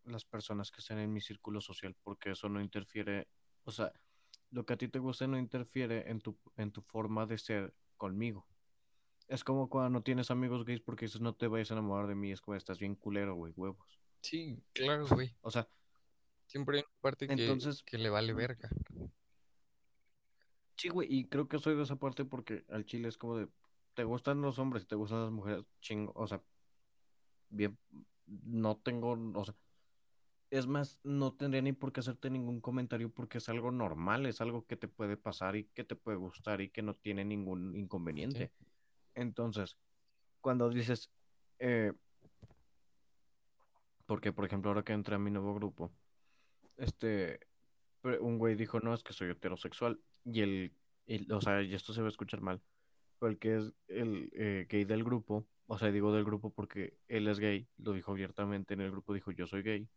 las 0.03 0.25
personas 0.25 0.71
que 0.71 0.79
estén 0.79 0.97
en 0.97 1.13
mi 1.13 1.21
círculo 1.21 1.61
social 1.61 1.95
porque 2.03 2.31
eso 2.31 2.49
no 2.49 2.61
interfiere, 2.61 3.27
o 3.63 3.71
sea, 3.71 3.91
lo 4.49 4.65
que 4.65 4.73
a 4.73 4.77
ti 4.77 4.87
te 4.87 4.99
gusta 4.99 5.27
no 5.27 5.37
interfiere 5.37 6.09
en 6.09 6.19
tu, 6.19 6.37
en 6.57 6.71
tu 6.71 6.81
forma 6.81 7.25
de 7.25 7.37
ser 7.37 7.75
conmigo. 7.97 8.47
Es 9.31 9.45
como 9.45 9.69
cuando 9.69 9.89
no 9.89 10.03
tienes 10.03 10.29
amigos 10.29 10.65
gays 10.65 10.81
porque 10.81 11.05
dices 11.05 11.21
no 11.21 11.33
te 11.33 11.47
vayas 11.47 11.71
a 11.71 11.75
enamorar 11.75 12.05
de 12.05 12.15
mí, 12.15 12.33
es 12.33 12.41
como 12.41 12.57
estás 12.57 12.79
bien 12.79 12.95
culero, 12.95 13.33
güey, 13.35 13.53
huevos. 13.55 13.99
Sí, 14.19 14.61
claro, 14.73 15.07
güey. 15.07 15.33
O 15.41 15.49
sea, 15.49 15.67
Siempre 16.47 16.79
hay 16.79 16.83
una 16.83 16.99
parte 16.99 17.31
Entonces- 17.31 17.81
que 17.81 17.97
le 17.97 18.09
vale 18.09 18.33
verga. 18.33 18.69
sí, 20.75 20.89
güey, 20.89 21.07
y 21.09 21.23
creo 21.29 21.47
que 21.47 21.59
soy 21.59 21.77
de 21.77 21.83
esa 21.83 21.95
parte 21.95 22.25
porque 22.25 22.65
al 22.67 22.83
chile 22.85 23.07
es 23.07 23.17
como 23.17 23.37
de, 23.37 23.47
te 23.93 24.03
gustan 24.03 24.41
los 24.41 24.59
hombres 24.59 24.83
y 24.83 24.87
te 24.87 24.95
gustan 24.95 25.21
las 25.21 25.31
mujeres, 25.31 25.63
chingo, 25.79 26.11
o 26.13 26.27
sea, 26.27 26.43
bien, 27.49 27.77
no 28.25 28.75
tengo, 28.75 29.11
o 29.33 29.45
sea, 29.45 29.55
es 30.49 30.67
más, 30.67 30.99
no 31.03 31.31
tendría 31.33 31.61
ni 31.61 31.71
por 31.71 31.93
qué 31.93 32.01
hacerte 32.01 32.29
ningún 32.29 32.59
comentario 32.59 33.09
porque 33.09 33.37
es 33.37 33.47
algo 33.47 33.71
normal, 33.71 34.25
es 34.25 34.41
algo 34.41 34.65
que 34.65 34.75
te 34.75 34.89
puede 34.89 35.15
pasar 35.15 35.55
y 35.55 35.63
que 35.67 35.85
te 35.85 35.95
puede 35.95 36.17
gustar 36.17 36.59
y 36.59 36.69
que 36.69 36.81
no 36.81 36.95
tiene 36.95 37.23
ningún 37.23 37.77
inconveniente. 37.77 38.51
Entonces, 39.15 39.77
cuando 40.41 40.69
dices, 40.69 41.11
eh, 41.59 41.93
porque 44.05 44.33
por 44.33 44.45
ejemplo 44.45 44.69
ahora 44.71 44.83
que 44.83 44.93
entré 44.93 45.15
a 45.15 45.19
mi 45.19 45.31
nuevo 45.31 45.53
grupo, 45.55 45.91
este, 46.77 47.39
un 48.03 48.37
güey 48.39 48.55
dijo, 48.55 48.79
no, 48.79 48.93
es 48.93 49.03
que 49.03 49.13
soy 49.13 49.31
heterosexual 49.31 50.01
y 50.25 50.41
el, 50.41 50.77
el- 51.07 51.31
o 51.31 51.41
sea, 51.41 51.61
y 51.61 51.73
esto 51.73 51.93
se 51.93 52.01
va 52.01 52.07
a 52.07 52.11
escuchar 52.11 52.41
mal, 52.41 52.61
pero 53.19 53.31
el 53.31 53.39
que 53.39 53.57
es 53.57 53.73
el 53.87 54.29
eh, 54.33 54.67
gay 54.69 54.85
del 54.85 55.03
grupo, 55.03 55.47
o 55.67 55.77
sea, 55.77 55.91
digo 55.91 56.13
del 56.13 56.25
grupo 56.25 56.53
porque 56.53 56.99
él 57.07 57.27
es 57.27 57.39
gay, 57.39 57.69
lo 57.77 57.93
dijo 57.93 58.11
abiertamente 58.11 58.73
en 58.73 58.81
el 58.81 58.91
grupo, 58.91 59.13
dijo, 59.13 59.31
yo 59.31 59.47
soy 59.47 59.63
gay, 59.63 59.89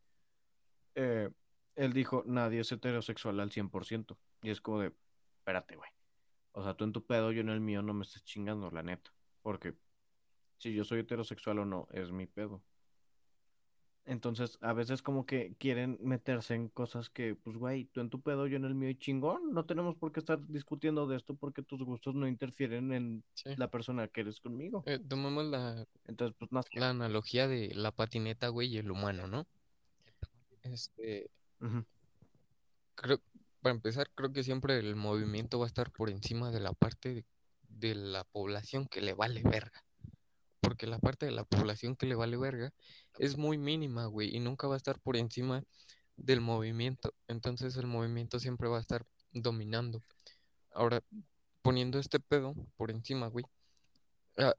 eh, 0.94 1.30
él 1.76 1.92
dijo, 1.92 2.22
nadie 2.26 2.60
es 2.60 2.72
heterosexual 2.72 3.40
al 3.40 3.50
100%, 3.50 4.18
y 4.42 4.50
es 4.50 4.60
como 4.60 4.80
de, 4.80 4.92
espérate, 5.38 5.76
güey, 5.76 5.90
o 6.54 6.62
sea, 6.62 6.74
tú 6.74 6.84
en 6.84 6.92
tu 6.92 7.04
pedo, 7.04 7.32
yo 7.32 7.40
en 7.40 7.48
el 7.50 7.60
mío 7.60 7.82
no 7.82 7.94
me 7.94 8.04
estés 8.04 8.24
chingando, 8.24 8.70
la 8.70 8.82
neta, 8.82 9.12
porque 9.42 9.74
si 10.58 10.72
yo 10.72 10.84
soy 10.84 11.00
heterosexual 11.00 11.58
o 11.58 11.64
no, 11.64 11.88
es 11.92 12.10
mi 12.12 12.26
pedo. 12.26 12.64
Entonces, 14.06 14.58
a 14.60 14.74
veces 14.74 15.00
como 15.02 15.24
que 15.24 15.56
quieren 15.58 15.98
meterse 16.02 16.54
en 16.54 16.68
cosas 16.68 17.08
que, 17.08 17.34
pues, 17.34 17.56
güey, 17.56 17.86
tú 17.86 18.00
en 18.00 18.10
tu 18.10 18.20
pedo, 18.20 18.46
yo 18.46 18.56
en 18.56 18.66
el 18.66 18.74
mío 18.74 18.90
y 18.90 18.96
chingón. 18.98 19.52
No 19.52 19.64
tenemos 19.64 19.96
por 19.96 20.12
qué 20.12 20.20
estar 20.20 20.46
discutiendo 20.46 21.06
de 21.06 21.16
esto 21.16 21.34
porque 21.34 21.62
tus 21.62 21.82
gustos 21.82 22.14
no 22.14 22.28
interfieren 22.28 22.92
en 22.92 23.24
Sí. 23.34 23.54
la 23.56 23.68
persona 23.70 24.06
que 24.08 24.20
eres 24.20 24.40
conmigo. 24.40 24.82
Eh, 24.86 24.98
tomemos 25.08 25.46
la, 25.46 25.86
Entonces, 26.04 26.36
pues, 26.38 26.50
sé. 26.70 26.78
la 26.80 26.90
analogía 26.90 27.48
de 27.48 27.74
la 27.74 27.92
patineta, 27.92 28.48
güey, 28.48 28.68
y 28.74 28.76
el 28.78 28.90
humano, 28.90 29.26
¿no? 29.26 29.46
Este, 30.62 31.30
Ujú. 31.60 31.84
creo, 32.94 33.20
para 33.64 33.74
empezar, 33.76 34.10
creo 34.14 34.30
que 34.30 34.44
siempre 34.44 34.78
el 34.78 34.94
movimiento 34.94 35.58
va 35.58 35.64
a 35.64 35.68
estar 35.68 35.90
por 35.90 36.10
encima 36.10 36.50
de 36.50 36.60
la 36.60 36.74
parte 36.74 37.24
de, 37.70 37.94
la 37.94 38.24
población 38.24 38.86
que 38.86 39.00
le 39.00 39.14
vale 39.14 39.42
verga. 39.42 39.82
Porque 40.60 40.86
la 40.86 40.98
parte 40.98 41.24
de 41.24 41.32
la 41.32 41.44
población 41.44 41.96
que 41.96 42.04
le 42.04 42.14
vale 42.14 42.36
verga 42.36 42.74
es 43.18 43.38
muy 43.38 43.56
mínima, 43.56 44.04
güey, 44.04 44.36
y 44.36 44.38
nunca 44.38 44.66
va 44.66 44.74
a 44.74 44.76
estar 44.76 45.00
por 45.00 45.16
encima 45.16 45.64
del 46.18 46.42
movimiento. 46.42 47.14
Entonces 47.26 47.74
el 47.78 47.86
movimiento 47.86 48.38
siempre 48.38 48.68
va 48.68 48.76
a 48.76 48.82
estar 48.82 49.06
dominando. 49.32 50.02
Ahora, 50.70 51.02
poniendo 51.62 51.98
este 51.98 52.20
pedo 52.20 52.54
por 52.76 52.90
encima, 52.90 53.28
güey. 53.28 53.46
ah, 54.36 54.52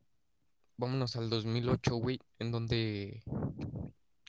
vámonos 0.77 1.15
al 1.15 1.29
2008, 1.29 1.95
güey, 1.97 2.19
en 2.39 2.51
donde 2.51 3.21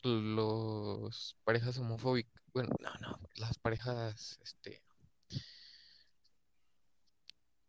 los 0.02 1.34
parejas 1.44 1.78
homofóbicas, 1.78 2.42
bueno, 2.56 2.74
no, 2.80 2.90
no, 3.02 3.20
las 3.34 3.58
parejas, 3.58 4.38
este, 4.42 4.82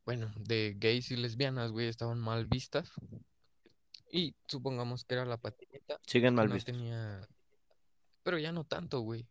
bueno, 0.06 0.32
de 0.38 0.78
gays 0.80 1.12
y 1.12 1.18
lesbianas, 1.18 1.74
güey, 1.74 1.90
estaban 1.90 2.20
mal 2.20 2.46
vistas. 2.46 2.90
Y 4.10 4.34
supongamos 4.48 5.04
que 5.04 5.16
era 5.16 5.26
la 5.26 5.36
patineta 5.36 6.00
Siguen 6.08 6.36
mal 6.36 6.48
no 6.48 6.54
vistos. 6.54 6.74
tenía, 6.74 7.28
pero 8.24 8.38
ya 8.38 8.54
no 8.54 8.64
tanto, 8.64 9.02
güey. 9.02 9.28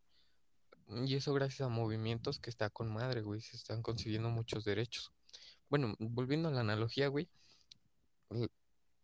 Y 0.89 1.15
eso 1.15 1.33
gracias 1.33 1.63
a 1.63 1.71
movimientos 1.71 2.39
que 2.39 2.51
está 2.51 2.69
con 2.69 2.93
madre, 2.93 3.23
güey, 3.23 3.41
se 3.41 3.57
están 3.57 3.81
consiguiendo 3.81 4.29
muchos 4.29 4.63
derechos. 4.63 5.11
Bueno, 5.71 5.95
volviendo 5.99 6.51
a 6.51 6.53
la 6.53 6.61
analogía, 6.61 7.09
güey, 7.09 7.31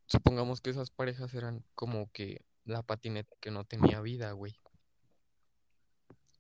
supongamos 0.05 0.61
que 0.61 0.69
esas 0.69 0.91
parejas 0.91 1.33
eran 1.33 1.65
como 1.75 2.13
que 2.13 2.45
la 2.67 2.83
patineta 2.83 3.35
que 3.41 3.51
no 3.51 3.65
tenía 3.65 4.03
vida, 4.03 4.33
güey. 4.33 4.62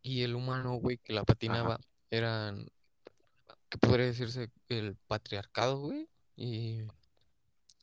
Y 0.02 0.22
el 0.22 0.34
humano, 0.34 0.74
güey, 0.74 0.98
que 0.98 1.12
la 1.12 1.24
patinaba 1.24 1.78
eran, 2.10 2.66
que 3.68 3.78
podría 3.78 4.06
decirse 4.06 4.50
el 4.68 4.96
patriarcado, 5.06 5.78
güey, 5.78 6.08
y 6.36 6.82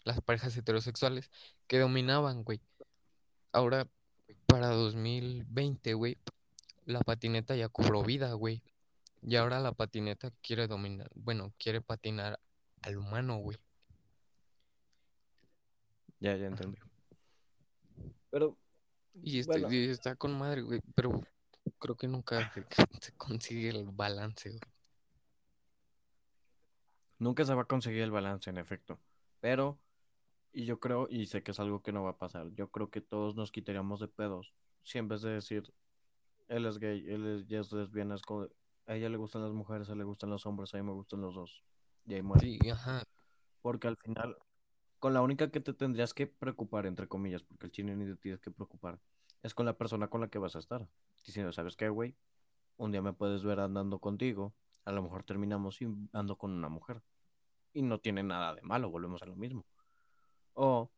las 0.03 0.22
parejas 0.22 0.55
heterosexuales 0.57 1.32
que 1.67 1.80
dominaban, 1.80 2.43
güey. 2.43 2.59
Ahora, 3.51 3.88
para 4.45 4.70
2020, 4.70 5.93
güey, 5.93 6.17
la 6.86 6.99
patineta 6.99 7.55
ya 7.55 7.70
cobró 7.70 8.03
vida, 8.03 8.34
güey. 8.34 8.61
Y 9.22 9.36
ahora 9.36 9.59
la 9.59 9.72
patineta 9.72 10.32
quiere 10.41 10.67
dominar, 10.67 11.09
bueno, 11.15 11.53
quiere 11.57 11.82
patinar 11.82 12.39
al 12.82 12.97
humano, 12.97 13.38
güey. 13.38 13.57
Ya, 16.20 16.36
ya 16.36 16.47
entendí. 16.47 16.78
Pero, 18.30 18.57
Y, 19.22 19.39
este, 19.39 19.51
Bueno. 19.51 19.74
y 19.74 19.89
está 19.89 20.15
con 20.15 20.38
madre, 20.38 20.61
güey, 20.61 20.82
pero 20.95 21.22
creo 21.80 21.96
que 21.96 22.08
nunca 22.08 22.52
se, 23.02 23.14
consigue 23.18 23.70
el 23.70 23.86
balance, 23.86 24.50
güey. 24.50 24.62
nunca 27.20 27.46
se 27.46 27.54
va 27.54 27.64
a 27.64 27.66
conseguir 27.66 28.02
el 28.02 28.12
balance, 28.12 28.50
en 28.50 28.58
efecto. 28.58 29.00
Pero, 29.40 29.80
y 30.52 30.66
yo 30.66 30.80
creo, 30.80 31.08
y 31.10 31.28
sé 31.28 31.44
que 31.44 31.52
es 31.52 31.60
algo 31.60 31.82
que 31.82 31.92
no 31.92 32.04
va 32.04 32.12
a 32.12 32.18
pasar, 32.18 32.50
yo 32.56 32.70
creo 32.70 32.90
que 32.90 33.02
todos 33.02 33.36
nos 33.36 33.52
quitaríamos 33.52 34.00
de 34.00 34.08
pedos. 34.08 34.54
Si 34.84 34.98
en 34.98 35.08
vez 35.08 35.22
de 35.22 35.32
decir, 35.32 35.72
él 36.48 36.66
es 36.66 36.80
gay, 36.80 37.06
él 37.08 37.26
es, 37.28 37.48
ya 37.48 37.60
es 37.60 37.72
lesbiana, 37.72 38.16
es 38.16 38.22
como, 38.22 38.48
a 38.88 38.96
ella 38.96 39.10
le 39.10 39.18
gustan 39.18 39.44
las 39.44 39.54
mujeres, 39.54 39.90
a 39.90 39.94
él 39.94 40.00
le 40.00 40.04
gustan 40.04 40.30
los 40.30 40.46
hombres, 40.46 40.74
a 40.74 40.78
mí 40.78 40.84
me 40.84 40.94
gustan 40.94 41.22
los 41.22 41.36
dos. 41.36 41.64
Y 42.08 42.16
ahí 42.16 42.22
muere. 42.22 42.42
Sí, 42.42 42.70
ajá, 42.70 43.04
Porque 43.62 43.88
al 43.88 43.98
final, 43.98 44.36
con 45.00 45.14
la 45.14 45.22
única 45.22 45.52
que 45.52 45.60
te 45.60 45.74
tendrías 45.74 46.14
que 46.14 46.28
preocupar, 46.28 46.86
entre 46.86 47.08
comillas, 47.08 47.44
porque 47.44 47.68
el 47.68 47.72
chino 47.72 47.96
ni 47.96 48.06
te 48.06 48.16
tienes 48.16 48.42
que 48.42 48.52
preocupar, 48.52 49.00
es 49.44 49.54
con 49.54 49.66
la 49.66 49.78
persona 49.78 50.08
con 50.08 50.22
la 50.22 50.30
que 50.30 50.40
vas 50.40 50.56
a 50.56 50.60
estar. 50.60 50.88
Diciendo, 51.26 51.51
¿sabes 51.51 51.76
qué, 51.76 51.89
güey? 51.89 52.15
Un 52.78 52.91
día 52.91 53.01
me 53.01 53.13
puedes 53.13 53.43
ver 53.43 53.59
andando 53.59 53.99
contigo, 53.99 54.53
a 54.86 54.91
lo 54.91 55.03
mejor 55.03 55.24
terminamos 55.24 55.82
y 55.82 55.88
ando 56.13 56.38
con 56.38 56.51
una 56.51 56.70
mujer. 56.70 57.01
Y 57.74 57.82
no 57.82 57.99
tiene 57.99 58.24
nada 58.24 58.55
de 58.55 58.61
malo, 58.61 58.89
volvemos 58.89 59.22
a 59.22 59.26
lo 59.26 59.36
mismo. 59.36 59.65
O 60.53 60.91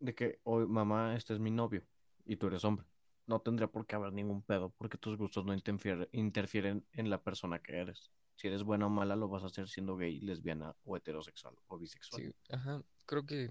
de 0.00 0.14
que, 0.14 0.40
hoy 0.44 0.66
mamá, 0.66 1.16
este 1.16 1.34
es 1.34 1.40
mi 1.40 1.50
novio 1.50 1.84
y 2.24 2.36
tú 2.36 2.46
eres 2.48 2.64
hombre. 2.64 2.86
No 3.26 3.40
tendría 3.40 3.68
por 3.68 3.86
qué 3.86 3.96
haber 3.96 4.12
ningún 4.12 4.42
pedo 4.42 4.70
porque 4.78 4.98
tus 4.98 5.16
gustos 5.18 5.44
no 5.44 5.54
interfiere- 5.54 6.08
interfieren 6.12 6.86
en 6.92 7.10
la 7.10 7.20
persona 7.22 7.58
que 7.58 7.76
eres. 7.76 8.10
Si 8.36 8.48
eres 8.48 8.62
buena 8.62 8.86
o 8.86 8.90
mala, 8.90 9.16
lo 9.16 9.28
vas 9.28 9.42
a 9.42 9.46
hacer 9.46 9.68
siendo 9.68 9.96
gay, 9.96 10.20
lesbiana 10.20 10.74
o 10.84 10.96
heterosexual 10.96 11.54
o 11.68 11.78
bisexual. 11.78 12.22
sí, 12.22 12.32
ajá. 12.50 12.82
Creo 13.06 13.26
que 13.26 13.50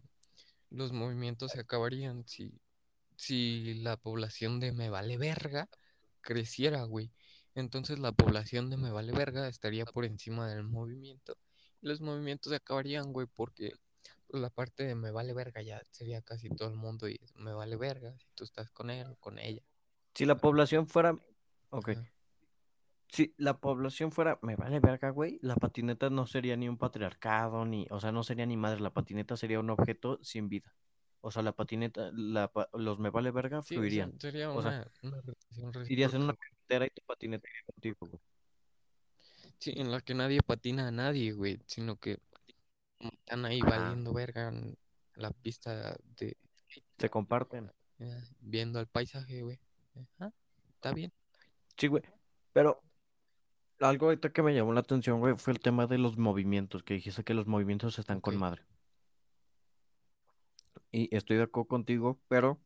los 0.70 0.91
movimientos 0.93 1.51
se 1.51 1.59
acabarían 1.59 2.26
si, 2.28 2.51
si 3.18 3.76
la 3.76 3.97
población 3.97 4.59
de 4.59 4.72
me 4.72 4.89
vale 4.89 5.18
verga 5.18 5.70
creciera, 6.28 6.84
güey. 6.84 7.12
Entonces 7.56 8.00
la 8.00 8.12
población 8.12 8.70
de 8.70 8.76
me 8.78 8.92
vale 8.92 9.14
verga 9.14 9.48
estaría 9.48 9.86
por 9.86 10.04
encima 10.06 10.50
del 10.50 10.64
movimiento 10.64 11.38
los 11.82 12.02
movimientos 12.02 12.52
se 12.52 12.58
acabarían, 12.58 13.14
güey, 13.14 13.28
porque 13.28 13.74
la 14.30 14.50
parte 14.50 14.84
de 14.84 14.96
me 14.96 15.12
vale 15.12 15.34
verga 15.34 15.62
ya 15.62 15.82
sería 15.92 16.22
casi 16.22 16.50
todo 16.50 16.68
el 16.70 16.76
mundo 16.76 17.08
y 17.08 17.20
me 17.36 17.54
vale 17.54 17.76
verga 17.78 18.16
si 18.18 18.28
tú 18.36 18.44
estás 18.44 18.70
con 18.72 18.90
él 18.90 19.08
o 19.08 19.16
con 19.16 19.40
ella. 19.40 19.62
Si 20.14 20.26
la 20.26 20.38
población 20.38 20.88
fuera. 20.88 21.18
Ok. 21.70 21.90
Ajá. 21.90 22.12
Si 23.10 23.34
la 23.38 23.58
población 23.60 24.12
fuera. 24.12 24.38
Me 24.42 24.56
vale 24.56 24.80
verga, 24.80 25.12
güey. 25.12 25.40
La 25.42 25.56
patineta 25.56 26.10
no 26.10 26.28
sería 26.28 26.58
ni 26.58 26.68
un 26.68 26.78
patriarcado, 26.78 27.66
ni. 27.66 27.88
O 27.90 28.02
sea, 28.02 28.12
no 28.12 28.24
sería 28.24 28.46
ni 28.46 28.58
madre. 28.58 28.82
La 28.82 28.94
patineta 28.94 29.38
sería 29.38 29.60
un 29.60 29.70
objeto 29.70 30.20
sin 30.22 30.50
vida. 30.50 30.76
O 31.22 31.32
sea, 31.32 31.41
la 31.41 31.51
patineta. 31.51 32.11
La, 32.13 32.51
los 32.74 32.99
me 32.99 33.09
vale 33.09 33.32
verga 33.32 33.61
Sí, 33.61 33.76
o 33.76 33.78
sea, 33.78 33.78
fluirían. 33.80 34.20
sería 34.20 34.51
o 34.51 34.61
sea, 34.61 34.88
una, 35.03 35.18
una 35.18 35.22
relación 35.22 35.91
Irías 35.91 36.13
en 36.13 36.22
una 36.24 36.36
carretera 36.36 36.86
y 36.86 36.89
tu 36.89 37.01
patineta 37.05 37.47
iría 37.47 37.63
contigo, 37.65 37.97
güey. 38.01 38.22
Sí, 39.59 39.74
en 39.76 39.91
la 39.91 40.01
que 40.01 40.13
nadie 40.13 40.41
patina 40.41 40.88
a 40.88 40.91
nadie, 40.91 41.32
güey, 41.34 41.59
sino 41.65 41.97
que 41.97 42.20
están 42.99 43.45
ahí 43.45 43.59
valiendo 43.61 44.13
verga 44.13 44.49
en 44.49 44.78
la 45.15 45.32
pista 45.32 45.97
de 46.20 46.38
Se 46.97 47.09
comparten. 47.09 47.72
eh, 47.99 48.24
viendo 48.39 48.80
el 48.80 48.88
paisaje, 48.88 49.41
güey. 49.41 49.59
Ajá, 50.20 50.32
está 50.76 50.93
bien. 50.93 51.11
Sí, 51.76 51.88
güey. 51.88 52.03
Pero 52.53 52.80
algo 53.80 54.07
ahorita 54.07 54.32
que 54.32 54.43
me 54.43 54.53
llamó 54.53 54.74
la 54.74 54.82
atención, 54.82 55.20
güey, 55.20 55.36
fue 55.38 55.53
el 55.53 55.59
tema 55.59 55.88
de 55.88 55.97
los 55.97 56.18
movimientos, 56.18 56.84
que 56.84 56.93
dijiste 56.95 57.24
que 57.24 57.34
los 57.34 57.47
movimientos 57.47 57.97
están 57.99 58.22
con 58.22 58.38
madre. 58.38 58.63
Y 60.92 61.14
estoy 61.16 61.38
de 61.38 61.44
acuerdo 61.44 61.68
contigo, 61.68 62.20
pero 62.28 62.60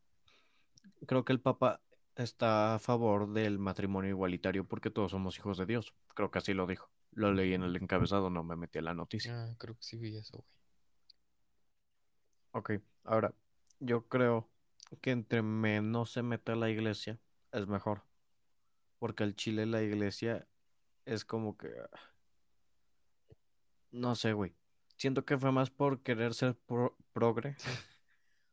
creo 1.06 1.26
que 1.26 1.34
el 1.34 1.40
Papa 1.40 1.82
está 2.16 2.76
a 2.76 2.80
favor 2.80 3.32
del 3.34 3.58
matrimonio 3.60 4.10
igualitario 4.10 4.66
porque 4.66 4.92
todos 4.92 5.12
somos 5.12 5.38
hijos 5.38 5.58
de 5.58 5.66
Dios. 5.66 5.94
Creo 6.14 6.32
que 6.32 6.40
así 6.40 6.54
lo 6.54 6.68
dijo. 6.68 6.90
Lo 7.12 7.34
leí 7.34 7.54
en 7.54 7.64
el 7.64 7.76
encabezado, 7.76 8.30
no 8.30 8.44
me 8.44 8.56
metí 8.56 8.80
a 8.80 8.84
la 8.84 8.94
noticia. 8.94 9.34
Ah, 9.34 9.56
creo 9.58 9.76
que 9.76 9.84
sí 9.84 9.98
vi 9.98 10.16
eso, 10.16 10.38
güey. 10.38 10.48
Ok, 12.54 12.72
ahora, 13.06 13.34
yo 13.80 14.08
creo 14.08 14.50
que 15.02 15.12
entre 15.12 15.42
menos 15.42 16.12
se 16.12 16.22
meta 16.22 16.56
la 16.56 16.70
iglesia 16.70 17.18
es 17.52 17.68
mejor. 17.68 18.04
Porque 19.00 19.24
al 19.24 19.36
Chile 19.36 19.66
la 19.66 19.82
iglesia 19.82 20.48
es 21.06 21.26
como 21.26 21.58
que... 21.58 21.70
No 23.92 24.16
sé, 24.16 24.34
güey. 24.34 24.54
Siento 24.98 25.26
que 25.26 25.38
fue 25.38 25.52
más 25.52 25.70
por 25.70 26.02
querer 26.02 26.34
ser 26.34 26.56
pro- 26.56 26.96
progre. 27.14 27.56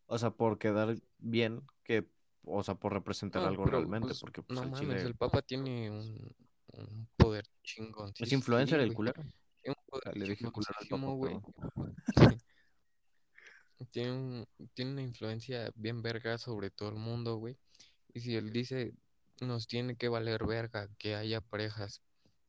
Sí. 0.09 0.15
O 0.15 0.19
sea, 0.19 0.31
por 0.31 0.59
quedar 0.59 0.97
bien 1.19 1.63
que... 1.85 2.09
O 2.51 2.63
sea, 2.63 2.75
por 2.77 2.93
representar 2.95 3.43
No, 3.43 3.49
algo 3.49 3.65
pero 3.65 3.79
realmente. 3.79 4.09
pues 4.09 4.21
Porque 4.21 4.43
pues 4.43 4.57
no 4.57 4.63
al 4.63 4.71
mames, 4.71 4.89
Chile 4.89 5.03
el 5.03 5.15
Papa 5.15 5.43
tiene 5.43 5.91
un, 5.91 6.35
un 6.73 7.09
poder 7.17 7.47
chingón. 7.63 8.13
es 8.19 8.33
influencer 8.33 8.81
el 8.81 8.95
culero. 8.95 9.23
Tiene 9.63 9.77
un 9.79 9.85
poder 9.87 10.17
Le 10.17 10.25
dije 10.31 10.51
culero 10.51 10.73
güey. 11.15 11.39
Tiene, 13.93 14.13
un- 14.13 14.47
tiene 14.75 14.93
una 14.93 15.03
influencia 15.03 15.71
bien 15.77 16.03
verga 16.03 16.37
sobre 16.39 16.71
todo 16.71 16.89
el 16.89 16.97
mundo, 16.97 17.37
güey. 17.37 17.57
Y 18.13 18.21
si 18.21 18.35
él 18.35 18.51
dice, 18.53 18.93
nos 19.41 19.69
tiene 19.69 19.97
que 19.97 20.09
valer 20.09 20.45
verga 20.47 20.89
que 20.99 21.15
haya 21.15 21.41
parejas 21.41 22.01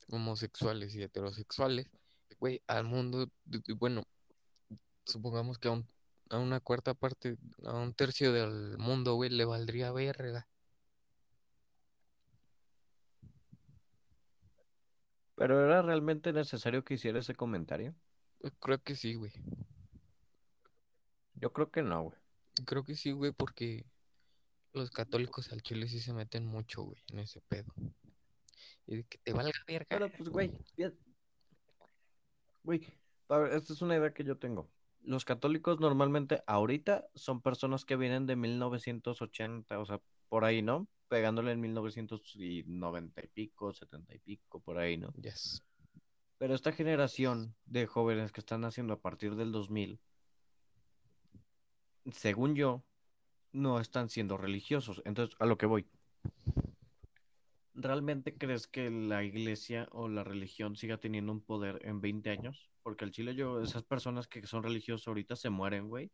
homosexuales 0.10 0.96
y 0.96 1.04
heterosexuales, 1.04 1.88
güey, 2.40 2.62
al 2.68 2.86
mundo, 2.86 3.30
bueno, 3.78 4.04
supongamos 5.06 5.60
que 5.60 5.68
a, 5.68 5.72
un- 5.72 5.88
a 6.30 6.38
una 6.38 6.60
cuarta 6.60 6.94
parte, 6.94 7.38
a 7.66 7.74
un 7.74 7.94
tercio 7.94 8.32
del 8.32 8.78
mundo, 8.78 9.16
güey, 9.16 9.30
le 9.30 9.46
valdría 9.46 9.92
verga. 9.92 10.48
Pero 15.36 15.64
era 15.66 15.82
realmente 15.82 16.34
necesario 16.34 16.84
que 16.84 16.96
hiciera 16.96 17.20
ese 17.20 17.34
comentario. 17.36 17.96
Pues 18.40 18.54
Creo 18.60 18.82
que 18.82 18.96
sí, 18.96 19.16
güey. 19.16 19.32
Yo 21.36 21.54
creo 21.54 21.72
que 21.72 21.82
no, 21.82 22.04
güey. 22.04 22.18
Creo 22.66 22.84
que 22.84 22.96
sí, 22.96 23.12
güey, 23.12 23.32
porque 23.32 23.86
los 24.74 24.92
católicos 24.92 25.52
al 25.52 25.62
chile 25.62 25.88
sí 25.88 26.00
se 26.00 26.14
meten 26.14 26.46
mucho, 26.46 26.84
güey, 26.84 27.02
en 27.12 27.20
ese 27.20 27.42
pedo. 27.42 27.74
Y 28.86 28.98
de 28.98 29.04
que 29.06 29.18
te 29.20 29.32
valga 29.34 29.52
verga. 29.66 29.86
Pero 29.90 30.12
pues, 30.12 30.30
güey, 30.30 30.52
ya- 30.76 30.92
güey, 32.64 32.86
a 33.30 33.38
ver, 33.38 33.54
esta 33.54 33.74
es 33.74 33.82
una 33.82 33.96
idea 33.96 34.14
que 34.14 34.24
yo 34.26 34.38
tengo. 34.38 34.70
Los 35.02 35.26
católicos 35.26 35.80
normalmente 35.80 36.44
ahorita 36.46 37.08
son 37.16 37.42
personas 37.42 37.86
que 37.86 37.96
vienen 37.96 38.26
de 38.26 38.36
1980, 38.36 39.80
o 39.80 39.86
sea, 39.86 40.02
por 40.28 40.46
ahí, 40.46 40.62
¿no? 40.62 40.88
Pegándole 41.08 41.52
en 41.52 41.62
1990 41.62 43.22
y 43.24 43.28
pico, 43.28 43.74
70 43.74 44.16
y 44.16 44.20
pico, 44.20 44.60
por 44.60 44.78
ahí, 44.78 44.98
¿no? 44.98 45.12
Yes. 45.14 45.64
Pero 46.38 46.54
esta 46.54 46.72
generación 46.72 47.56
de 47.66 47.86
jóvenes 47.88 48.32
que 48.32 48.40
están 48.40 48.62
naciendo 48.62 48.94
a 48.94 49.02
partir 49.02 49.36
del 49.36 49.52
2000, 49.52 50.00
según 52.12 52.56
yo, 52.56 52.84
no 53.52 53.80
están 53.80 54.10
siendo 54.10 54.38
religiosos. 54.38 55.02
Entonces, 55.06 55.36
a 55.40 55.46
lo 55.46 55.58
que 55.58 55.66
voy. 55.66 55.88
¿Realmente 57.74 58.38
crees 58.38 58.68
que 58.68 58.90
la 58.90 59.24
iglesia 59.24 59.88
o 59.92 60.08
la 60.08 60.24
religión 60.24 60.76
siga 60.76 60.98
teniendo 60.98 61.32
un 61.32 61.42
poder 61.42 61.80
en 61.84 62.02
20 62.02 62.30
años? 62.30 62.70
Porque 62.90 63.06
al 63.06 63.12
Chile 63.12 63.36
yo, 63.36 63.62
esas 63.62 63.84
personas 63.84 64.28
que 64.28 64.48
son 64.48 64.64
religiosas 64.64 65.08
ahorita 65.08 65.36
se 65.36 65.52
mueren, 65.52 65.90
güey. 65.90 66.10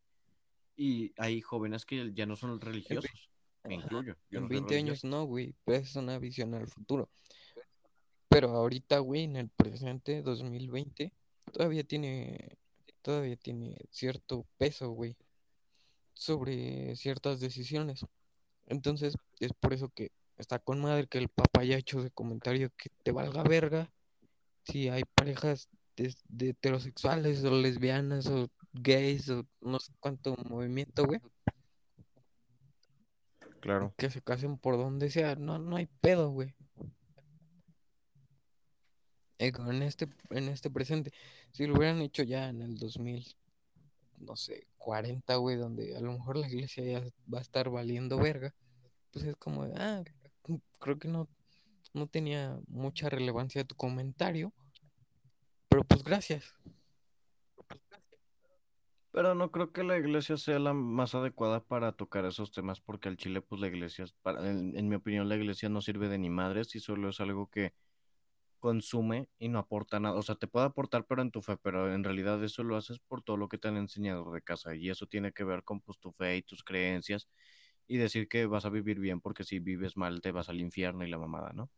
Y 0.76 1.14
hay 1.16 1.40
jóvenes 1.40 1.86
que 1.86 2.12
ya 2.14 2.26
no 2.26 2.36
son 2.36 2.60
religiosos. 2.60 3.30
Me 3.64 3.76
incluyo. 3.76 4.18
Yo 4.30 4.40
En 4.40 4.44
no 4.44 4.50
soy 4.50 4.58
20 4.58 4.76
años 4.76 5.06
no, 5.06 5.24
güey, 5.24 5.56
pero 5.64 5.78
es 5.78 5.96
una 5.96 6.20
visión 6.20 6.54
al 6.54 6.68
futuro. 6.68 7.08
Pero 8.28 8.50
ahorita, 8.50 9.00
güey, 9.00 9.24
en 9.24 9.38
el 9.38 9.48
presente, 9.48 10.22
2020, 10.22 11.14
todavía 11.54 11.86
tiene, 11.86 12.58
todavía 13.02 13.38
tiene 13.38 13.78
cierto 13.90 14.46
peso, 14.58 14.90
güey, 14.90 15.16
sobre 16.14 16.94
ciertas 16.98 17.40
decisiones. 17.40 18.06
Entonces, 18.66 19.16
es 19.40 19.54
por 19.62 19.72
eso 19.72 19.88
que 19.96 20.12
está 20.36 20.60
con 20.60 20.82
madre 20.82 21.08
que 21.08 21.20
el 21.20 21.30
Papa 21.30 21.62
haya 21.62 21.78
hecho 21.78 22.02
ese 22.02 22.12
comentario 22.12 22.70
que 22.76 22.90
te 23.02 23.14
valga 23.14 23.44
verga 23.44 23.90
si 24.66 24.90
hay 24.90 25.04
parejas 25.06 25.70
de, 25.96 26.16
de 26.30 26.50
heterosexuales 26.50 27.44
o 27.44 27.52
lesbianas 27.52 28.28
o 28.28 28.50
gays 28.74 29.30
o 29.30 29.46
no 29.62 29.80
sé 29.80 29.94
cuánto 30.00 30.36
movimiento, 30.50 31.06
güey, 31.06 31.20
Claro. 33.62 33.94
que 33.98 34.10
se 34.12 34.22
casen 34.22 34.58
por 34.58 34.78
donde 34.78 35.10
sea, 35.10 35.36
no, 35.36 35.58
no 35.58 35.78
hay 35.78 35.88
pedo, 36.02 36.30
güey. 36.30 36.54
Eh, 39.40 39.52
En 39.58 39.82
este, 39.82 40.08
en 40.30 40.50
este 40.50 40.70
presente, 40.70 41.12
si 41.52 41.66
lo 41.66 41.76
hubieran 41.76 42.02
hecho 42.02 42.24
ya 42.24 42.50
en 42.50 42.62
el 42.62 42.78
2000, 42.78 43.36
no 44.20 44.36
sé, 44.36 44.68
40, 44.78 45.36
güey, 45.38 45.58
donde 45.58 45.98
a 45.98 46.00
lo 46.00 46.14
mejor 46.14 46.38
la 46.38 46.48
iglesia 46.48 46.84
ya 46.84 47.00
va 47.34 47.40
a 47.40 47.42
estar 47.42 47.70
valiendo 47.70 48.18
verga, 48.18 48.54
pues 49.12 49.26
es 49.26 49.36
como, 49.36 49.64
ah, 49.76 50.04
creo 50.80 51.00
que 51.00 51.08
no, 51.08 51.28
no 51.94 52.08
tenía 52.08 52.60
mucha 52.68 53.10
relevancia 53.10 53.64
tu 53.64 53.76
comentario, 53.76 54.54
pero 55.76 55.84
pues 55.84 56.04
gracias. 56.06 56.54
Pero 59.12 59.36
no 59.36 59.52
creo 59.52 59.74
que 59.74 59.84
la 59.84 59.98
iglesia 59.98 60.38
sea 60.38 60.58
la 60.58 60.74
más 60.74 61.16
adecuada 61.16 61.66
para 61.66 61.92
tocar 61.92 62.24
esos 62.26 62.54
temas, 62.54 62.80
porque 62.80 63.10
al 63.10 63.18
Chile, 63.18 63.42
pues 63.42 63.60
la 63.60 63.68
iglesia, 63.68 64.06
es 64.06 64.14
para- 64.14 64.50
en, 64.50 64.78
en 64.78 64.88
mi 64.88 64.96
opinión, 64.96 65.28
la 65.28 65.36
iglesia 65.36 65.68
no 65.68 65.82
sirve 65.82 66.08
de 66.08 66.18
ni 66.18 66.30
madres 66.30 66.74
y 66.76 66.80
solo 66.80 67.10
es 67.10 67.20
algo 67.20 67.50
que 67.50 67.74
consume 68.60 69.30
y 69.38 69.50
no 69.50 69.60
aporta 69.60 70.00
nada. 70.00 70.16
O 70.18 70.22
sea, 70.24 70.36
te 70.36 70.48
puede 70.48 70.66
aportar, 70.68 71.06
pero 71.08 71.22
en 71.22 71.32
tu 71.32 71.42
fe, 71.42 71.58
pero 71.58 71.94
en 71.94 72.04
realidad 72.06 72.42
eso 72.44 72.64
lo 72.64 72.78
haces 72.78 73.00
por 73.00 73.22
todo 73.22 73.36
lo 73.38 73.50
que 73.50 73.58
te 73.58 73.68
han 73.68 73.78
enseñado 73.78 74.32
de 74.32 74.42
casa 74.42 74.76
y 74.76 74.90
eso 74.90 75.08
tiene 75.08 75.34
que 75.34 75.44
ver 75.44 75.64
con 75.64 75.82
pues, 75.82 76.00
tu 76.00 76.14
fe 76.14 76.38
y 76.38 76.42
tus 76.44 76.64
creencias 76.64 77.28
y 77.88 77.98
decir 77.98 78.30
que 78.30 78.46
vas 78.48 78.66
a 78.66 78.70
vivir 78.70 79.00
bien 79.00 79.22
porque 79.22 79.44
si 79.44 79.60
vives 79.60 79.98
mal 79.98 80.22
te 80.22 80.32
vas 80.32 80.50
al 80.50 80.62
infierno 80.62 81.06
y 81.06 81.10
la 81.10 81.18
mamada, 81.20 81.52
¿no? 81.54 81.70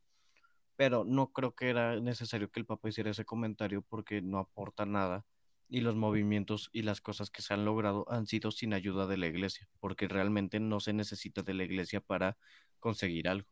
Pero 0.78 1.03
no 1.03 1.34
creo 1.34 1.53
que 1.53 1.69
era 1.69 1.99
necesario 1.99 2.49
que 2.49 2.61
el 2.61 2.65
Papa 2.65 2.88
hiciera 2.88 3.11
ese 3.11 3.25
comentario 3.25 3.82
porque 3.82 4.21
no 4.21 4.39
aporta 4.39 4.86
nada 4.86 5.25
y 5.69 5.82
los 5.82 5.95
movimientos 5.95 6.69
y 6.71 6.84
las 6.84 7.01
cosas 7.01 7.30
que 7.30 7.41
se 7.41 7.53
han 7.53 7.65
logrado 7.65 8.05
han 8.09 8.25
sido 8.25 8.51
sin 8.51 8.73
ayuda 8.73 9.05
de 9.05 9.17
la 9.17 9.28
iglesia, 9.28 9.67
porque 9.80 10.07
realmente 10.07 10.59
no 10.59 10.80
se 10.80 10.93
necesita 10.93 11.41
de 11.41 11.53
la 11.53 11.63
iglesia 11.63 11.99
para 11.99 12.38
conseguir 12.80 13.28
algo, 13.28 13.49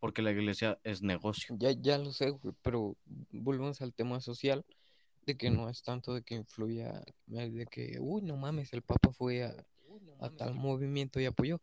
porque 0.00 0.22
la 0.22 0.32
iglesia 0.32 0.78
es 0.82 1.02
negocio. 1.02 1.56
Ya, 1.58 1.70
ya 1.70 1.98
lo 1.98 2.12
sé, 2.12 2.30
güey, 2.30 2.54
pero 2.62 2.96
volvemos 3.30 3.80
al 3.80 3.94
tema 3.94 4.20
social, 4.20 4.64
de 5.24 5.36
que 5.38 5.50
no 5.50 5.70
es 5.70 5.82
tanto 5.82 6.12
de 6.12 6.22
que 6.22 6.34
influya, 6.34 7.02
de 7.26 7.66
que, 7.70 7.96
uy, 8.00 8.20
no 8.20 8.36
mames, 8.36 8.74
el 8.74 8.82
Papa 8.82 9.10
fue 9.10 9.44
a, 9.44 9.54
a 10.20 10.28
tal 10.28 10.54
movimiento 10.54 11.18
y 11.20 11.24
apoyó, 11.24 11.62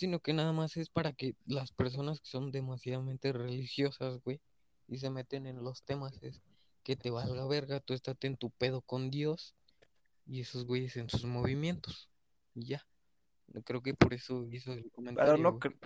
sino 0.00 0.18
que 0.20 0.32
nada 0.32 0.54
más 0.54 0.78
es 0.78 0.88
para 0.88 1.12
que 1.12 1.34
las 1.44 1.72
personas 1.72 2.20
que 2.20 2.30
son 2.30 2.50
demasiadamente 2.50 3.34
religiosas, 3.34 4.18
güey, 4.24 4.40
y 4.88 4.96
se 4.96 5.10
meten 5.10 5.46
en 5.46 5.62
los 5.62 5.82
temas, 5.82 6.22
es 6.22 6.40
que 6.84 6.96
te 6.96 7.10
valga 7.10 7.46
verga, 7.46 7.80
tú 7.80 7.92
estate 7.92 8.26
en 8.26 8.38
tu 8.38 8.48
pedo 8.48 8.80
con 8.80 9.10
Dios 9.10 9.54
y 10.26 10.40
esos 10.40 10.64
güeyes 10.64 10.96
en 10.96 11.10
sus 11.10 11.24
movimientos, 11.26 12.08
y 12.54 12.64
ya. 12.64 12.86
Creo 13.64 13.82
que 13.82 13.92
por 13.92 14.14
eso 14.14 14.48
hizo 14.50 14.72
el 14.72 14.84
Pero 14.84 14.90
comentario, 14.92 15.42
no, 15.42 15.50
güey. 15.50 15.60
cre- 15.60 15.78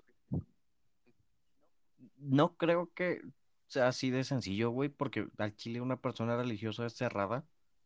no 2.18 2.56
creo 2.56 2.92
que 2.94 3.20
sea 3.66 3.88
así 3.88 4.10
de 4.10 4.22
sencillo, 4.22 4.70
güey, 4.70 4.90
porque 4.90 5.26
al 5.38 5.56
Chile 5.56 5.80
una 5.80 5.96
persona 5.96 6.36
religiosa 6.36 6.86
es 6.86 6.92
cerrada 6.92 7.44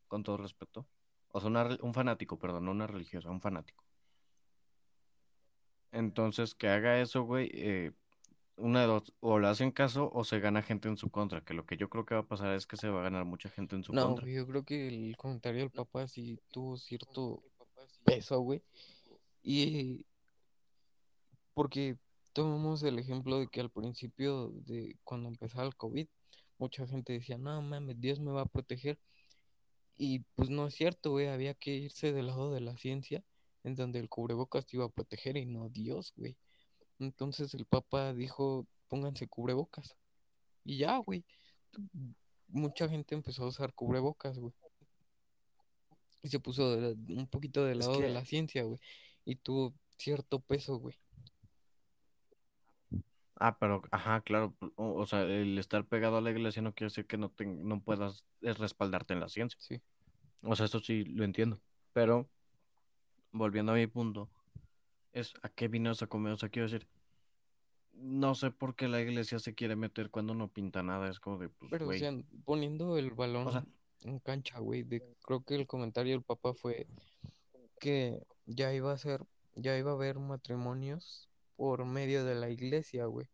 con 0.09 0.25
todo 0.25 0.37
respeto. 0.37 0.87
O 1.31 1.41
sea, 1.41 1.49
una 1.49 1.79
un 1.81 1.95
fanático, 1.95 2.39
perdón, 2.39 2.67
no 2.67 2.73
una 2.73 2.87
religiosa, 2.87 3.31
un 3.31 3.41
fanático. 3.41 3.88
Entonces, 5.93 6.55
que 6.55 6.69
haga 6.69 7.01
eso, 7.01 7.23
güey, 7.23 7.51
eh, 7.53 7.93
una 8.57 8.83
de 8.83 8.87
dos, 8.87 9.13
o 9.21 9.39
le 9.39 9.49
hacen 9.49 9.71
caso 9.71 10.11
o 10.13 10.25
se 10.25 10.41
gana 10.41 10.63
gente 10.63 10.89
en 10.89 10.97
su 10.97 11.11
contra, 11.11 11.43
que 11.43 11.55
lo 11.55 11.65
que 11.65 11.77
yo 11.77 11.89
creo 11.89 12.05
que 12.05 12.15
va 12.15 12.21
a 12.23 12.27
pasar 12.27 12.55
es 12.55 12.67
que 12.67 12.77
se 12.77 12.89
va 12.89 13.01
a 13.01 13.05
ganar 13.05 13.25
mucha 13.25 13.49
gente 13.49 13.77
en 13.77 13.85
su 13.85 13.93
No, 13.93 14.07
contra. 14.07 14.25
güey, 14.25 14.37
yo 14.37 14.47
creo 14.47 14.65
que 14.65 14.89
el 14.89 15.17
comentario 15.17 15.61
del 15.61 15.71
papá 15.71 16.09
sí 16.09 16.39
tuvo 16.51 16.77
cierto 16.77 17.43
peso, 18.05 18.41
güey. 18.41 18.63
Y 19.43 20.05
porque 21.55 21.97
tomamos 22.33 22.83
el 22.83 22.99
ejemplo 22.99 23.39
de 23.39 23.49
que 23.49 23.61
al 23.61 23.71
principio 23.71 24.51
de 24.67 24.97
cuando 25.05 25.29
empezaba 25.29 25.67
el 25.67 25.75
COVID, 25.77 26.07
mucha 26.59 26.87
gente 26.87 27.13
decía, 27.13 27.39
no 27.39 27.63
mames, 27.63 28.01
Dios 28.01 28.21
me 28.21 28.33
va 28.33 28.43
a 28.43 28.47
proteger. 28.47 28.99
Y 29.97 30.21
pues 30.37 30.51
no 30.51 30.67
es 30.67 30.75
cierto, 30.75 31.11
güey, 31.11 31.29
había 31.29 31.55
que 31.55 31.75
irse 31.75 32.13
del 32.13 32.27
lado 32.29 32.53
de 32.53 32.61
la 32.61 32.77
ciencia, 32.77 33.25
en 33.69 33.77
donde 33.77 34.01
el 34.01 34.09
cubrebocas 34.09 34.67
te 34.67 34.77
iba 34.77 34.87
a 34.87 34.91
proteger 34.91 35.37
y 35.37 35.47
no 35.47 35.69
Dios, 35.69 36.13
güey. 36.17 36.37
Entonces 36.99 37.55
el 37.55 37.65
Papa 37.65 38.13
dijo, 38.13 38.67
pónganse 38.89 39.29
cubrebocas. 39.29 39.97
Y 40.65 40.79
ya, 40.79 40.97
güey. 40.99 41.25
Mucha 42.49 42.89
gente 42.89 43.15
empezó 43.15 43.45
a 43.45 43.49
usar 43.49 43.73
cubrebocas, 43.75 44.39
güey. 44.39 44.53
Y 46.23 46.29
se 46.29 46.41
puso 46.41 46.77
de- 46.77 47.15
un 47.15 47.29
poquito 47.29 47.65
del 47.65 47.79
Es 47.81 47.87
lado 47.87 48.01
de 48.01 48.09
la 48.09 48.25
ciencia, 48.25 48.65
güey. 48.65 48.81
Y 49.25 49.37
tuvo 49.37 49.75
cierto 49.97 50.41
peso, 50.41 50.79
güey. 50.79 50.97
Ah, 53.41 53.57
pero, 53.61 53.83
ajá, 53.93 54.21
claro, 54.23 54.53
o, 54.75 54.95
o 54.95 55.07
sea, 55.07 55.23
el 55.23 55.59
estar 55.59 55.85
pegado 55.85 56.17
a 56.17 56.21
la 56.21 56.31
iglesia 56.33 56.61
no 56.61 56.75
quiere 56.75 56.89
decir 56.89 57.07
que 57.07 57.17
no, 57.17 57.29
te- 57.31 57.47
no 57.47 57.81
puedas 57.81 58.25
respaldarte 58.41 59.15
en 59.15 59.21
la 59.21 59.29
ciencia. 59.29 59.59
Sí. 59.61 59.81
O 60.43 60.57
sea, 60.57 60.67
eso 60.67 60.81
sí 60.81 61.05
lo 61.05 61.25
entiendo. 61.25 61.61
Pero, 61.93 62.29
volviendo 63.33 63.73
a 63.73 63.77
mi 63.77 63.87
punto, 63.87 64.31
es 65.13 65.35
a 65.43 65.49
qué 65.49 65.69
vino 65.69 65.91
esa 65.91 66.07
comer. 66.07 66.33
O 66.33 66.37
sea, 66.37 66.49
quiero 66.49 66.69
decir, 66.69 66.89
no 67.93 68.35
sé 68.35 68.51
por 68.51 68.77
qué 68.77 68.89
la 68.89 69.01
iglesia 69.01 69.39
se 69.39 69.55
quiere 69.55 69.77
meter 69.77 70.11
cuando 70.11 70.35
no 70.35 70.49
pinta 70.49 70.83
nada. 70.83 71.09
Es 71.09 71.21
como 71.21 71.39
de, 71.39 71.49
pues, 71.49 71.71
Pero, 71.71 71.89
o 71.89 71.93
sea, 71.93 72.13
poniendo 72.45 72.97
el 72.99 73.11
balón 73.11 73.49
O 73.49 73.53
sea, 73.53 73.65
en 74.03 74.19
cancha, 74.21 74.59
güey, 74.59 74.83
de, 74.83 75.03
creo 75.23 75.43
que 75.43 75.55
el 75.55 75.67
comentario 75.67 76.13
del 76.13 76.23
Papa 76.23 76.55
fue 76.55 76.87
que 77.81 78.23
ya 78.47 78.73
iba 78.73 78.93
a 78.93 78.99
ser, 78.99 79.25
ya 79.55 79.77
iba 79.77 79.91
a 79.91 79.95
haber 79.95 80.19
matrimonios 80.19 81.29
por 81.57 81.85
medio 81.85 82.25
de 82.25 82.35
la 82.35 82.51
iglesia, 82.51 83.07
güey. 83.07 83.27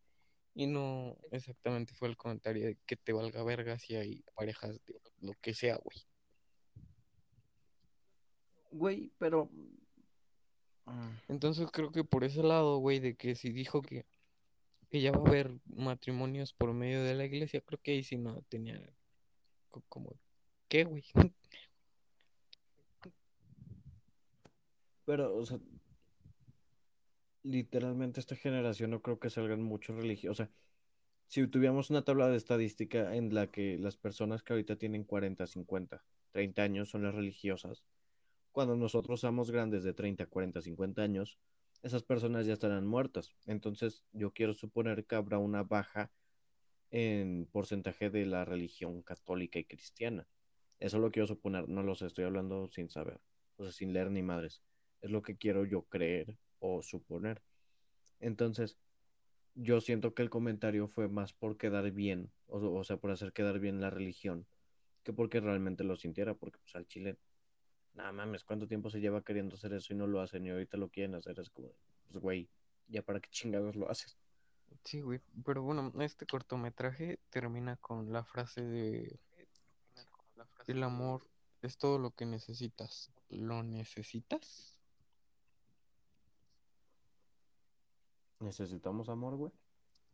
Y 0.57 0.67
no 0.67 1.17
exactamente 1.31 1.93
fue 1.93 2.07
el 2.07 2.15
comentario 2.15 2.65
de 2.65 2.77
que 2.85 2.95
te 2.95 3.11
valga 3.11 3.43
verga 3.43 3.77
si 3.77 3.95
hay 3.95 4.23
parejas 4.35 4.79
de 4.85 5.01
lo 5.19 5.33
que 5.41 5.53
sea, 5.53 5.77
güey. 5.83 5.97
güey, 8.71 9.11
pero. 9.17 9.49
Mm, 10.85 11.09
Entonces 11.29 11.67
creo 11.71 11.91
que 11.91 12.03
por 12.03 12.23
ese 12.23 12.43
lado, 12.43 12.77
güey, 12.79 12.99
de 12.99 13.15
que 13.15 13.35
si 13.35 13.51
dijo 13.51 13.81
que, 13.81 14.05
que 14.89 15.01
ya 15.01 15.11
va 15.11 15.23
a 15.25 15.27
haber 15.29 15.51
matrimonios 15.65 16.53
por 16.53 16.73
medio 16.73 17.03
de 17.03 17.15
la 17.15 17.25
iglesia, 17.25 17.61
creo 17.61 17.79
que 17.81 17.91
ahí 17.91 18.03
sí 18.03 18.17
no 18.17 18.41
tenía 18.49 18.81
co- 19.71 19.83
como, 19.89 20.15
¿qué, 20.69 20.83
güey? 20.85 21.03
Pero, 25.05 25.35
o 25.35 25.45
sea, 25.45 25.59
literalmente 27.43 28.19
esta 28.19 28.35
generación 28.35 28.89
no 28.91 29.01
creo 29.01 29.19
que 29.19 29.29
salgan 29.29 29.61
muchos 29.61 29.95
religiosos. 29.95 30.31
O 30.39 30.43
sea, 30.45 30.51
si 31.27 31.47
tuviéramos 31.47 31.89
una 31.89 32.03
tabla 32.03 32.27
de 32.29 32.37
estadística 32.37 33.15
en 33.15 33.33
la 33.33 33.47
que 33.51 33.77
las 33.77 33.97
personas 33.97 34.43
que 34.43 34.53
ahorita 34.53 34.77
tienen 34.77 35.03
40, 35.03 35.47
50, 35.47 36.03
30 36.31 36.63
años 36.63 36.89
son 36.89 37.03
las 37.03 37.13
religiosas, 37.15 37.83
cuando 38.55 38.77
nosotros 38.77 39.19
seamos 39.19 39.51
grandes 39.51 39.83
de 39.83 39.93
30, 39.93 40.27
40, 40.27 40.61
50 40.61 41.01
años, 41.01 41.37
esas 41.83 42.03
personas 42.03 42.45
ya 42.45 42.53
estarán 42.53 42.87
muertas. 42.87 43.35
Entonces, 43.47 44.05
yo 44.13 44.31
quiero 44.31 44.53
suponer 44.53 45.03
que 45.05 45.15
habrá 45.15 45.39
una 45.39 45.63
baja 45.63 46.09
en 46.89 47.49
porcentaje 47.51 48.09
de 48.09 48.25
la 48.25 48.45
religión 48.45 49.01
católica 49.01 49.59
y 49.59 49.65
cristiana. 49.65 50.25
Eso 50.79 50.99
lo 50.99 51.11
quiero 51.11 51.27
suponer, 51.27 51.67
no 51.67 51.83
lo 51.83 51.95
sé, 51.95 52.05
estoy 52.05 52.23
hablando 52.23 52.69
sin 52.69 52.87
saber, 52.87 53.19
o 53.57 53.63
sea, 53.63 53.73
sin 53.73 53.91
leer 53.91 54.09
ni 54.09 54.23
madres. 54.23 54.61
Es 55.01 55.11
lo 55.11 55.21
que 55.21 55.35
quiero 55.35 55.65
yo 55.65 55.81
creer 55.81 56.37
o 56.59 56.81
suponer. 56.81 57.41
Entonces, 58.21 58.77
yo 59.53 59.81
siento 59.81 60.13
que 60.13 60.21
el 60.21 60.29
comentario 60.29 60.87
fue 60.87 61.09
más 61.09 61.33
por 61.33 61.57
quedar 61.57 61.91
bien, 61.91 62.31
o, 62.47 62.59
o 62.59 62.83
sea, 62.85 62.95
por 62.95 63.11
hacer 63.11 63.33
quedar 63.33 63.59
bien 63.59 63.81
la 63.81 63.89
religión, 63.89 64.47
que 65.03 65.11
porque 65.11 65.41
realmente 65.41 65.83
lo 65.83 65.97
sintiera, 65.97 66.35
porque 66.35 66.59
pues 66.59 66.73
al 66.77 66.87
chile, 66.87 67.17
nada 67.95 68.11
mames, 68.11 68.43
¿cuánto 68.43 68.67
tiempo 68.67 68.89
se 68.89 68.99
lleva 68.99 69.23
queriendo 69.23 69.55
hacer 69.55 69.73
eso 69.73 69.93
y 69.93 69.97
no 69.97 70.07
lo 70.07 70.21
hacen 70.21 70.45
y 70.45 70.49
ahorita 70.49 70.77
lo 70.77 70.89
quieren 70.89 71.15
hacer? 71.15 71.39
Es 71.39 71.49
como, 71.49 71.71
pues 72.07 72.21
güey, 72.21 72.49
ya 72.87 73.01
para 73.01 73.19
qué 73.19 73.29
chingados 73.29 73.75
lo 73.75 73.89
haces. 73.89 74.17
Sí, 74.83 75.01
güey, 75.01 75.21
pero 75.43 75.63
bueno, 75.63 75.91
este 75.99 76.25
cortometraje 76.25 77.19
termina 77.29 77.77
con 77.77 78.11
la 78.11 78.23
frase 78.23 78.61
de 78.61 79.19
el 80.67 80.83
amor 80.83 81.27
es 81.61 81.77
todo 81.77 81.99
lo 81.99 82.11
que 82.11 82.25
necesitas. 82.25 83.11
¿Lo 83.29 83.63
necesitas? 83.63 84.79
Necesitamos 88.39 89.09
amor, 89.09 89.35
güey. 89.35 89.51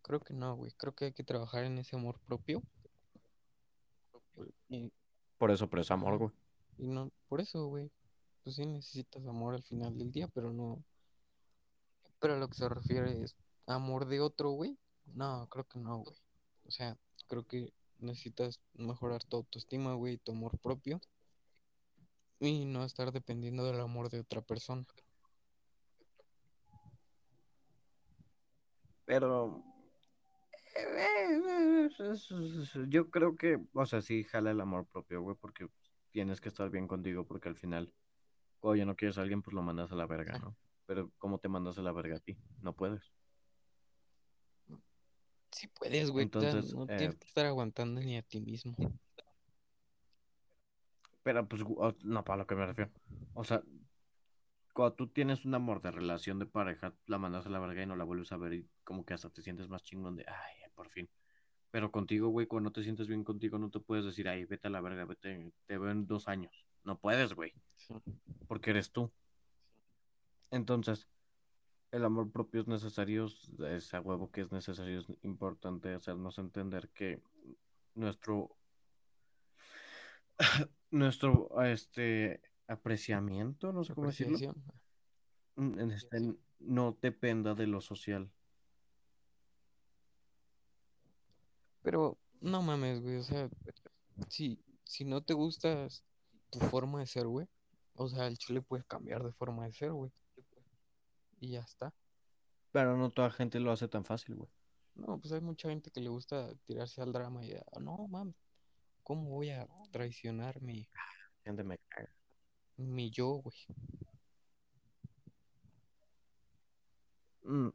Creo 0.02 0.20
que 0.20 0.34
no, 0.34 0.56
güey. 0.56 0.72
Creo 0.72 0.94
que 0.94 1.06
hay 1.06 1.14
que 1.14 1.24
trabajar 1.24 1.64
en 1.64 1.78
ese 1.78 1.96
amor 1.96 2.20
propio. 2.20 2.62
Y, 4.70 4.92
Por 5.38 5.52
eso, 5.52 5.70
pero 5.70 5.82
es 5.82 5.92
amor, 5.92 6.18
güey. 6.18 6.32
Y 6.78 6.88
no, 6.88 7.12
por 7.28 7.42
eso, 7.42 7.68
güey. 7.68 7.92
Pues 8.44 8.56
sí 8.56 8.66
necesitas 8.66 9.26
amor 9.26 9.54
al 9.54 9.64
final 9.64 9.98
del 9.98 10.12
día, 10.12 10.28
pero 10.28 10.52
no. 10.52 10.84
Pero 12.20 12.36
a 12.36 12.38
lo 12.38 12.48
que 12.48 12.56
se 12.56 12.70
refiere 12.70 13.22
es 13.24 13.36
amor 13.68 14.08
de 14.08 14.20
otro, 14.20 14.52
güey. 14.52 14.78
No, 15.14 15.48
creo 15.50 15.66
que 15.66 15.80
no, 15.80 16.00
güey. 16.00 16.16
O 16.66 16.72
sea, 16.72 16.98
creo 17.28 17.46
que 17.46 17.72
necesitas 18.00 18.60
mejorar 18.74 19.24
tu 19.24 19.38
autoestima, 19.38 19.94
güey, 19.94 20.18
tu 20.18 20.32
amor 20.32 20.58
propio. 20.58 21.00
Y 22.40 22.66
no 22.66 22.84
estar 22.84 23.12
dependiendo 23.12 23.64
del 23.66 23.80
amor 23.80 24.10
de 24.10 24.22
otra 24.22 24.42
persona. 24.42 24.86
Pero 29.06 29.64
eh, 30.76 31.90
yo 32.88 33.10
creo 33.10 33.36
que, 33.36 33.60
o 33.74 33.86
sea, 33.86 34.02
sí 34.02 34.24
jala 34.24 34.52
el 34.52 34.62
amor 34.62 34.86
propio, 34.86 35.22
güey, 35.22 35.36
porque 35.40 35.68
tienes 36.12 36.42
que 36.42 36.50
estar 36.50 36.70
bien 36.70 36.88
contigo, 36.88 37.26
porque 37.26 37.50
al 37.50 37.56
final, 37.56 37.94
cuando 38.60 38.76
ya 38.78 38.86
no 38.86 38.96
quieres 38.96 39.18
a 39.18 39.22
alguien, 39.22 39.42
pues 39.42 39.54
lo 39.54 39.62
mandas 39.62 39.92
a 39.92 39.96
la 39.96 40.06
verga, 40.06 40.38
¿no? 40.40 40.56
Pero 40.86 41.12
¿cómo 41.18 41.40
te 41.40 41.48
mandas 41.50 41.78
a 41.78 41.82
la 41.82 41.92
verga 41.92 42.18
a 42.18 42.20
ti? 42.20 42.38
No 42.62 42.74
puedes. 42.74 43.12
Sí 45.52 45.68
puedes, 45.68 46.12
güey. 46.12 46.24
Entonces, 46.24 46.74
no 46.74 46.84
eh, 46.86 46.96
tienes 46.98 47.18
que 47.18 47.28
estar 47.28 47.46
aguantando 47.46 48.02
ni 48.02 48.18
a 48.18 48.22
ti 48.22 48.40
mismo. 48.42 48.76
Pero 51.24 51.48
pues, 51.48 51.62
o- 51.66 51.96
no, 52.04 52.24
para 52.24 52.38
lo 52.38 52.48
que 52.48 52.56
me 52.56 52.66
refiero. 52.66 52.92
O 53.34 53.44
sea, 53.44 53.62
cuando 54.74 54.96
tú 54.96 55.08
tienes 55.08 55.46
un 55.46 55.54
amor 55.54 55.82
de 55.82 55.92
relación 55.92 56.40
de 56.40 56.46
pareja, 56.46 56.94
la 57.06 57.18
mandas 57.18 57.46
a 57.46 57.50
la 57.50 57.60
verga 57.60 57.84
y 57.84 57.86
no 57.86 57.96
la 57.96 58.04
vuelves 58.06 58.32
a 58.32 58.38
ver 58.38 58.54
y 58.54 58.70
como 58.84 59.06
que 59.06 59.14
hasta 59.14 59.30
te 59.30 59.42
sientes 59.42 59.68
más 59.68 59.84
chingón 59.84 60.16
de, 60.16 60.26
ay, 60.28 60.72
por 60.74 60.90
fin. 60.90 61.10
Pero 61.72 61.92
contigo, 61.92 62.28
güey, 62.30 62.48
cuando 62.48 62.70
no 62.70 62.74
te 62.74 62.84
sientes 62.84 63.08
bien 63.08 63.24
contigo, 63.24 63.58
no 63.58 63.70
te 63.72 63.80
puedes 63.80 64.06
decir, 64.06 64.28
ay, 64.28 64.46
vete 64.46 64.68
a 64.68 64.72
la 64.72 64.82
verga, 64.82 65.06
vete, 65.06 65.54
te 65.66 65.78
veo 65.78 65.92
en 65.92 66.06
dos 66.06 66.28
años. 66.28 66.66
No 66.84 67.00
puedes, 67.00 67.34
güey, 67.34 67.54
Sí. 67.78 67.96
porque 68.48 68.72
eres 68.72 68.92
tú. 68.92 69.12
Entonces, 70.52 71.08
el 71.92 72.04
amor 72.06 72.32
propio 72.32 72.62
es 72.62 72.68
necesario, 72.68 73.28
es 73.68 73.94
a 73.94 74.02
huevo 74.02 74.32
que 74.32 74.42
es 74.42 74.52
necesario, 74.52 75.00
es 75.00 75.08
importante 75.24 75.94
hacernos 75.94 76.38
entender 76.38 76.90
que 76.90 77.22
nuestro 77.96 78.58
nuestro 80.92 81.50
este 81.64 82.42
apreciamiento, 82.68 83.72
no 83.72 83.84
sé 83.84 83.94
cómo 83.94 84.08
decirlo, 84.08 84.38
mm, 85.56 85.92
este, 85.92 86.36
no 86.60 86.98
dependa 87.02 87.54
de 87.54 87.68
lo 87.68 87.82
social. 87.82 88.32
Pero 91.84 92.18
no 92.42 92.62
mames, 92.62 93.02
güey. 93.02 93.18
O 93.18 93.24
sea, 93.24 93.50
si, 94.30 94.60
si 94.84 95.06
no 95.06 95.22
te 95.22 95.34
gusta 95.34 95.88
tu 96.50 96.60
forma 96.60 97.00
de 97.00 97.08
ser, 97.08 97.28
güey. 97.28 97.48
O 97.96 98.08
sea, 98.08 98.28
el 98.28 98.38
chile 98.38 98.62
puedes 98.62 98.86
cambiar 98.86 99.24
de 99.24 99.32
forma 99.34 99.66
de 99.66 99.74
ser, 99.74 99.92
güey. 99.92 100.12
Y 101.40 101.52
ya 101.52 101.62
está. 101.62 101.94
Pero 102.72 102.96
no 102.98 103.10
toda 103.10 103.32
gente 103.32 103.60
lo 103.60 103.72
hace 103.72 103.88
tan 103.88 104.06
fácil, 104.06 104.36
güey. 104.36 104.50
No, 104.96 105.18
pues 105.20 105.32
hay 105.34 105.42
mucha 105.42 105.70
gente 105.70 105.90
que 105.92 106.02
le 106.02 106.10
gusta 106.10 106.54
tirarse 106.66 107.02
al 107.02 107.12
drama 107.14 107.44
y 107.46 107.54
"Ah, 107.54 107.80
no 107.80 108.08
mames, 108.08 108.36
¿cómo 109.04 109.30
voy 109.30 109.50
a 109.50 109.68
traicionar 109.92 110.62
mi, 110.62 110.88
Gente 111.44 111.64
me 111.64 111.78
caga. 111.90 112.12
mi 112.78 113.10
yo, 113.10 113.42
güey? 113.42 113.56
Mm, 117.44 117.70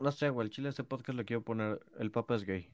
no 0.00 0.12
sé, 0.12 0.30
güey, 0.30 0.46
el 0.46 0.52
chile 0.52 0.68
a 0.68 0.70
este 0.70 0.84
podcast 0.84 1.16
le 1.16 1.24
quiero 1.24 1.42
poner 1.42 1.80
El 1.98 2.10
Papa 2.10 2.36
es 2.36 2.44
gay. 2.44 2.70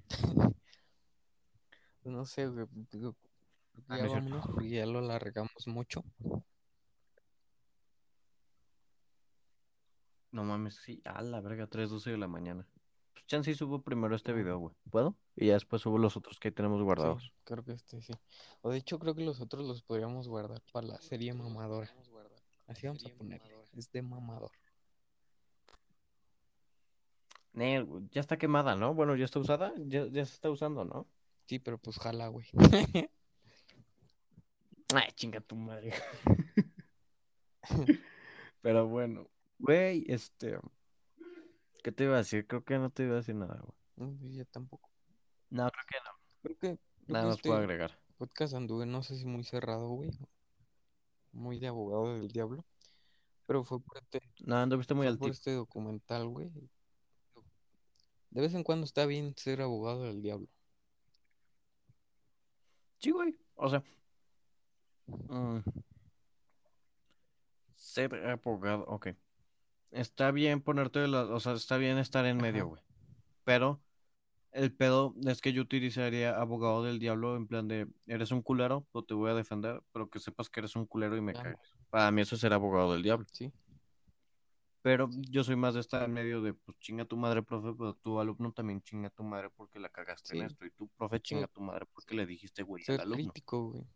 No 2.05 2.25
sé, 2.27 2.47
güey. 2.49 2.66
digo, 2.93 3.16
Ah, 3.89 3.97
ya 3.97 4.03
no 4.03 4.05
es 4.07 4.11
cierto. 4.12 4.25
vámonos 4.31 4.47
porque 4.47 4.68
ya 4.68 4.87
lo 4.87 4.99
alargamos 5.01 5.66
mucho. 5.66 6.05
No 10.31 10.43
mames, 10.45 10.77
sí, 10.77 11.01
a 11.05 11.22
la 11.22 11.41
verga, 11.41 11.68
3.12 11.68 12.11
de 12.11 12.18
la 12.18 12.27
mañana. 12.29 12.66
Pues 13.12 13.27
chance 13.27 13.51
y 13.51 13.55
subo 13.55 13.83
primero 13.83 14.16
este 14.16 14.33
video, 14.33 14.59
güey. 14.59 14.75
¿Puedo? 14.91 15.16
Y 15.37 15.47
ya 15.47 15.55
después 15.55 15.83
subo 15.83 15.99
los 15.99 16.16
otros 16.16 16.39
que 16.41 16.51
tenemos 16.51 16.83
guardados. 16.83 17.22
Sí, 17.22 17.33
creo 17.45 17.64
que 17.64 17.72
este 17.72 18.03
sí. 18.03 18.12
O 18.62 18.70
de 18.70 18.79
hecho, 18.79 18.99
creo 18.99 19.14
que 19.14 19.25
los 19.25 19.41
otros 19.41 19.64
los 19.66 19.83
podríamos 19.83 20.29
guardar 20.29 20.61
para 20.72 20.87
la 20.89 21.01
serie 21.01 21.33
mamadora. 21.35 21.89
Así 22.66 22.87
vamos 22.87 23.05
a 23.07 23.11
ponerle. 23.11 23.49
Es 23.77 23.91
de 23.93 24.03
mamador. 24.03 24.51
Nel, 27.55 27.84
güey, 27.84 28.09
ya 28.11 28.20
está 28.20 28.36
quemada, 28.36 28.76
¿no? 28.76 28.94
Bueno, 28.94 29.16
ya 29.16 29.24
está 29.24 29.38
usada, 29.38 29.72
ya, 29.78 30.07
ya 30.07 30.24
se 30.26 30.34
está 30.34 30.50
usando, 30.50 30.84
¿no? 30.84 31.07
Sí, 31.46 31.59
pero 31.59 31.78
pues 31.78 31.98
jala, 31.98 32.28
güey. 32.28 32.46
Ay, 34.94 35.11
chinga 35.14 35.40
tu 35.40 35.57
madre. 35.57 35.92
Pero 38.62 38.86
bueno, 38.88 39.28
güey, 39.59 40.05
este. 40.09 40.59
¿Qué 41.82 41.92
te 41.92 42.05
iba 42.05 42.14
a 42.14 42.18
decir? 42.18 42.46
Creo 42.46 42.64
que 42.64 42.78
no 42.78 42.90
te 42.90 43.02
iba 43.05 43.14
a 43.14 43.16
decir 43.16 43.34
nada, 43.34 43.61
güey. 43.61 43.76
No, 43.96 44.28
yo 44.28 44.44
tampoco. 44.46 44.90
No, 45.50 45.68
creo 45.70 45.84
que 45.88 45.96
no. 46.05 46.11
Creo 46.42 46.59
que, 46.59 46.78
creo 46.78 46.78
Nada 47.09 47.24
que 47.24 47.28
más 47.28 47.40
puedo 47.40 47.55
este 47.57 47.64
agregar. 47.64 47.98
podcast 48.16 48.55
anduve, 48.55 48.86
no 48.86 49.02
sé 49.02 49.16
si 49.16 49.26
muy 49.26 49.44
cerrado, 49.44 49.88
güey. 49.88 50.11
Muy 51.32 51.59
de 51.59 51.68
abogado 51.68 52.14
del 52.14 52.28
diablo. 52.28 52.64
Pero 53.46 53.64
fue 53.64 53.80
por 53.80 53.98
este, 53.98 54.22
No, 54.44 54.57
anduviste 54.57 54.94
muy 54.94 55.07
fue 55.09 55.18
por 55.18 55.30
este 55.30 55.52
documental, 55.52 56.28
güey. 56.28 56.50
De 58.35 58.43
vez 58.43 58.53
en 58.55 58.64
cuando 58.64 58.85
está 58.85 59.07
bien 59.07 59.32
ser 59.37 59.62
abogado 59.62 60.03
del 60.05 60.20
diablo. 60.20 60.49
Sí, 62.99 63.12
güey. 63.12 63.37
O 63.55 63.70
sea. 63.70 63.82
mm, 65.07 65.59
ser 67.76 68.14
abogado, 68.26 68.85
ok. 68.89 69.09
Está 69.93 70.32
bien 70.32 70.61
ponerte 70.61 70.99
de 70.99 71.07
la, 71.07 71.22
o 71.22 71.39
sea, 71.39 71.53
está 71.53 71.76
bien 71.76 71.97
estar 71.99 72.26
en 72.26 72.39
medio, 72.39 72.66
güey. 72.66 72.82
Pero 73.45 73.80
el 74.51 74.74
pedo 74.74 75.14
es 75.24 75.41
que 75.41 75.53
yo 75.53 75.62
utilizaría 75.62 76.35
abogado 76.35 76.82
del 76.82 76.99
diablo 76.99 77.37
en 77.37 77.47
plan 77.47 77.68
de, 77.68 77.87
eres 78.09 78.32
un 78.32 78.43
culero, 78.43 78.85
o 78.91 79.05
te 79.05 79.14
voy 79.14 79.30
a 79.30 79.35
defender, 79.35 79.80
pero 79.93 80.11
que 80.11 80.18
sepas 80.18 80.51
que 80.51 80.59
eres 80.59 80.74
un 80.74 80.87
culero 80.87 81.16
y 81.16 81.20
me 81.20 81.35
cagas. 81.35 81.76
Para 81.89 82.11
mí 82.11 82.22
eso 82.22 82.35
es 82.35 82.41
ser 82.41 82.53
abogado 82.53 82.95
del 82.95 83.05
diablo. 83.05 83.26
Sí, 83.30 83.53
Pero 84.85 85.09
yo 85.30 85.43
soy 85.43 85.57
más 85.57 85.72
de 85.72 85.80
estar 85.80 86.03
en 86.03 86.12
medio 86.12 86.43
de, 86.43 86.53
pues 86.53 86.78
chinga 86.78 87.07
tu 87.07 87.16
madre, 87.16 87.43
profe, 87.43 87.72
pero 87.72 87.95
tu 87.95 88.20
alumno 88.20 88.53
también 88.53 88.82
chinga 88.82 89.09
tu 89.09 89.22
madre 89.22 89.49
porque 89.49 89.78
la 89.78 89.89
cagaste 89.89 90.35
en 90.37 90.41
Sí. 90.41 90.47
esto. 90.53 90.66
Y 90.66 90.72
tu 90.72 90.89
profe 90.89 91.20
chinga 91.22 91.47
tu 91.47 91.62
madre 91.62 91.87
porque 91.95 92.14
le 92.14 92.26
dijiste 92.26 92.62
güey 92.62 92.85
al 92.89 93.01
alumno. 93.01 93.16
crítico, 93.32 93.70
güey. 93.70 93.87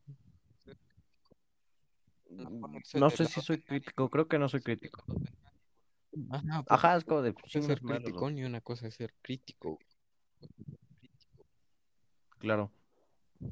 No 2.95 3.11
sé 3.11 3.27
si 3.27 3.43
soy 3.43 3.61
crítico, 3.61 4.09
creo 4.09 4.29
que 4.29 4.39
no 4.39 4.49
soy 4.49 4.63
crítico. 4.63 5.05
Ajá, 6.31 6.63
porque 6.63 6.75
Ajá, 6.75 6.97
es 6.97 7.05
como 7.05 7.21
de 7.21 7.31
una 7.33 7.35
cosa 7.35 7.47
es 7.47 7.53
chingas 7.53 7.67
ser 7.67 7.81
criticón 7.83 8.39
y 8.39 8.45
una 8.45 8.61
cosa 8.63 8.89
es 8.89 8.95
ser 8.95 9.15
crítico, 9.21 9.75
güey. 9.75 10.51
Claro. 12.39 12.73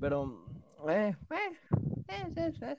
Pero, 0.01 0.49
eh, 0.89 1.15
eh, 1.31 1.59
eh, 2.09 2.33
eh, 2.35 2.53
eh, 2.63 2.79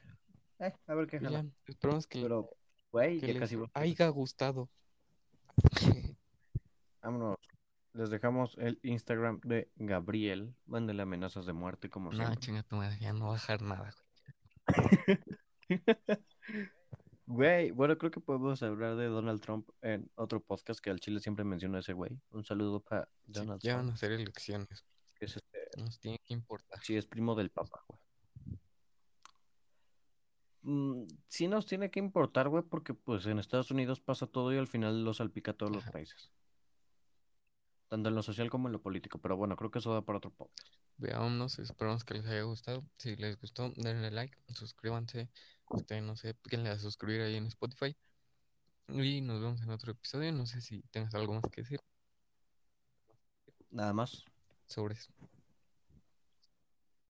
eh, 0.62 0.74
a 0.88 0.94
ver 0.96 1.06
qué 1.08 1.18
Y 1.18 1.20
jala. 1.20 1.44
ya, 1.44 1.50
esperamos 1.68 2.08
que, 2.08 2.22
Pero, 2.24 2.50
güey, 2.98 3.20
que 3.20 3.28
ya 3.28 3.34
les 3.34 3.42
casi 3.42 3.58
haya 3.74 4.08
gustado. 4.10 4.70
Vámonos. 7.02 7.38
Les 7.94 8.10
dejamos 8.10 8.56
el 8.60 8.80
Instagram 8.84 9.40
de 9.44 9.72
Gabriel. 9.76 10.54
Mándale 10.66 11.02
amenazas 11.02 11.46
de 11.46 11.54
muerte, 11.54 11.90
como 11.90 12.12
No, 12.12 12.36
chinga 12.36 12.64
tu 12.64 12.76
madre, 12.76 12.98
ya 13.00 13.14
no 13.14 13.26
va 13.26 13.30
a 13.30 13.34
bajar 13.34 13.62
nada, 13.62 13.94
güey. 14.68 15.20
Güey, 17.30 17.72
bueno, 17.72 17.98
creo 17.98 18.10
que 18.10 18.22
podemos 18.22 18.64
hablar 18.64 18.96
de 18.96 19.08
Donald 19.08 19.42
Trump 19.42 19.70
en 19.82 20.10
otro 20.16 20.42
podcast 20.42 20.80
que 20.80 20.90
al 20.90 21.02
Chile 21.02 21.20
siempre 21.20 21.44
menciona 21.44 21.80
ese 21.80 21.92
güey. 21.92 22.18
Un 22.30 22.46
saludo 22.46 22.80
para 22.80 23.10
Sí, 23.26 23.34
Donald 23.34 23.62
ya 23.62 23.76
van 23.76 23.90
a 23.90 23.94
hacer 23.94 24.14
elecciones. 24.14 24.86
es 25.20 25.36
este, 25.36 25.60
Nos 25.78 26.00
tiene 26.00 26.20
que 26.20 26.34
importar. 26.34 26.80
sí, 26.82 26.96
es 26.96 27.06
primo 27.06 27.36
del 27.36 27.50
Papa, 27.50 27.84
güey. 27.90 28.00
Mm, 30.68 31.08
sí 31.30 31.48
nos 31.48 31.66
tiene 31.66 31.90
que 31.90 32.00
importar, 32.00 32.50
güey, 32.50 32.62
porque 32.62 32.94
pues 32.94 33.26
en 33.26 33.40
Estados 33.40 33.72
Unidos 33.72 34.02
pasa 34.02 34.28
todo 34.28 34.54
y 34.54 34.58
al 34.58 34.68
final 34.68 35.06
lo 35.06 35.14
salpica 35.14 35.52
a 35.52 35.54
todos 35.54 35.74
los 35.74 35.86
países. 35.86 36.30
Tanto 37.88 38.10
en 38.10 38.16
lo 38.16 38.22
social 38.22 38.50
como 38.50 38.68
en 38.68 38.74
lo 38.74 38.82
político. 38.82 39.18
Pero 39.18 39.38
bueno, 39.38 39.56
creo 39.56 39.72
que 39.72 39.80
eso 39.80 39.94
da 39.94 40.02
para 40.02 40.18
otro 40.18 40.30
podcast. 40.30 40.68
Veámonos, 40.98 41.58
esperamos 41.60 42.04
que 42.04 42.16
les 42.16 42.26
haya 42.26 42.42
gustado. 42.42 42.84
Si 42.98 43.16
les 43.16 43.40
gustó, 43.40 43.72
denle 43.78 44.12
like, 44.12 44.38
suscríbanse. 44.50 45.30
Usted 45.70 46.02
no 46.02 46.18
sé, 46.18 46.34
píquenle 46.34 46.70
a 46.70 46.78
suscribir 46.78 47.22
ahí 47.22 47.36
en 47.36 47.46
Spotify. 47.46 47.96
Y 48.90 49.22
nos 49.22 49.40
vemos 49.40 49.62
en 49.62 49.70
otro 49.70 49.94
episodio. 49.94 50.34
No 50.34 50.46
sé 50.46 50.60
si 50.60 50.82
tengas 50.92 51.16
algo 51.16 51.34
más 51.34 51.44
que 51.50 51.62
decir 51.62 51.80
Nada 53.72 53.94
más. 53.94 54.26
sobre 54.66 54.96
eso. 54.96 55.14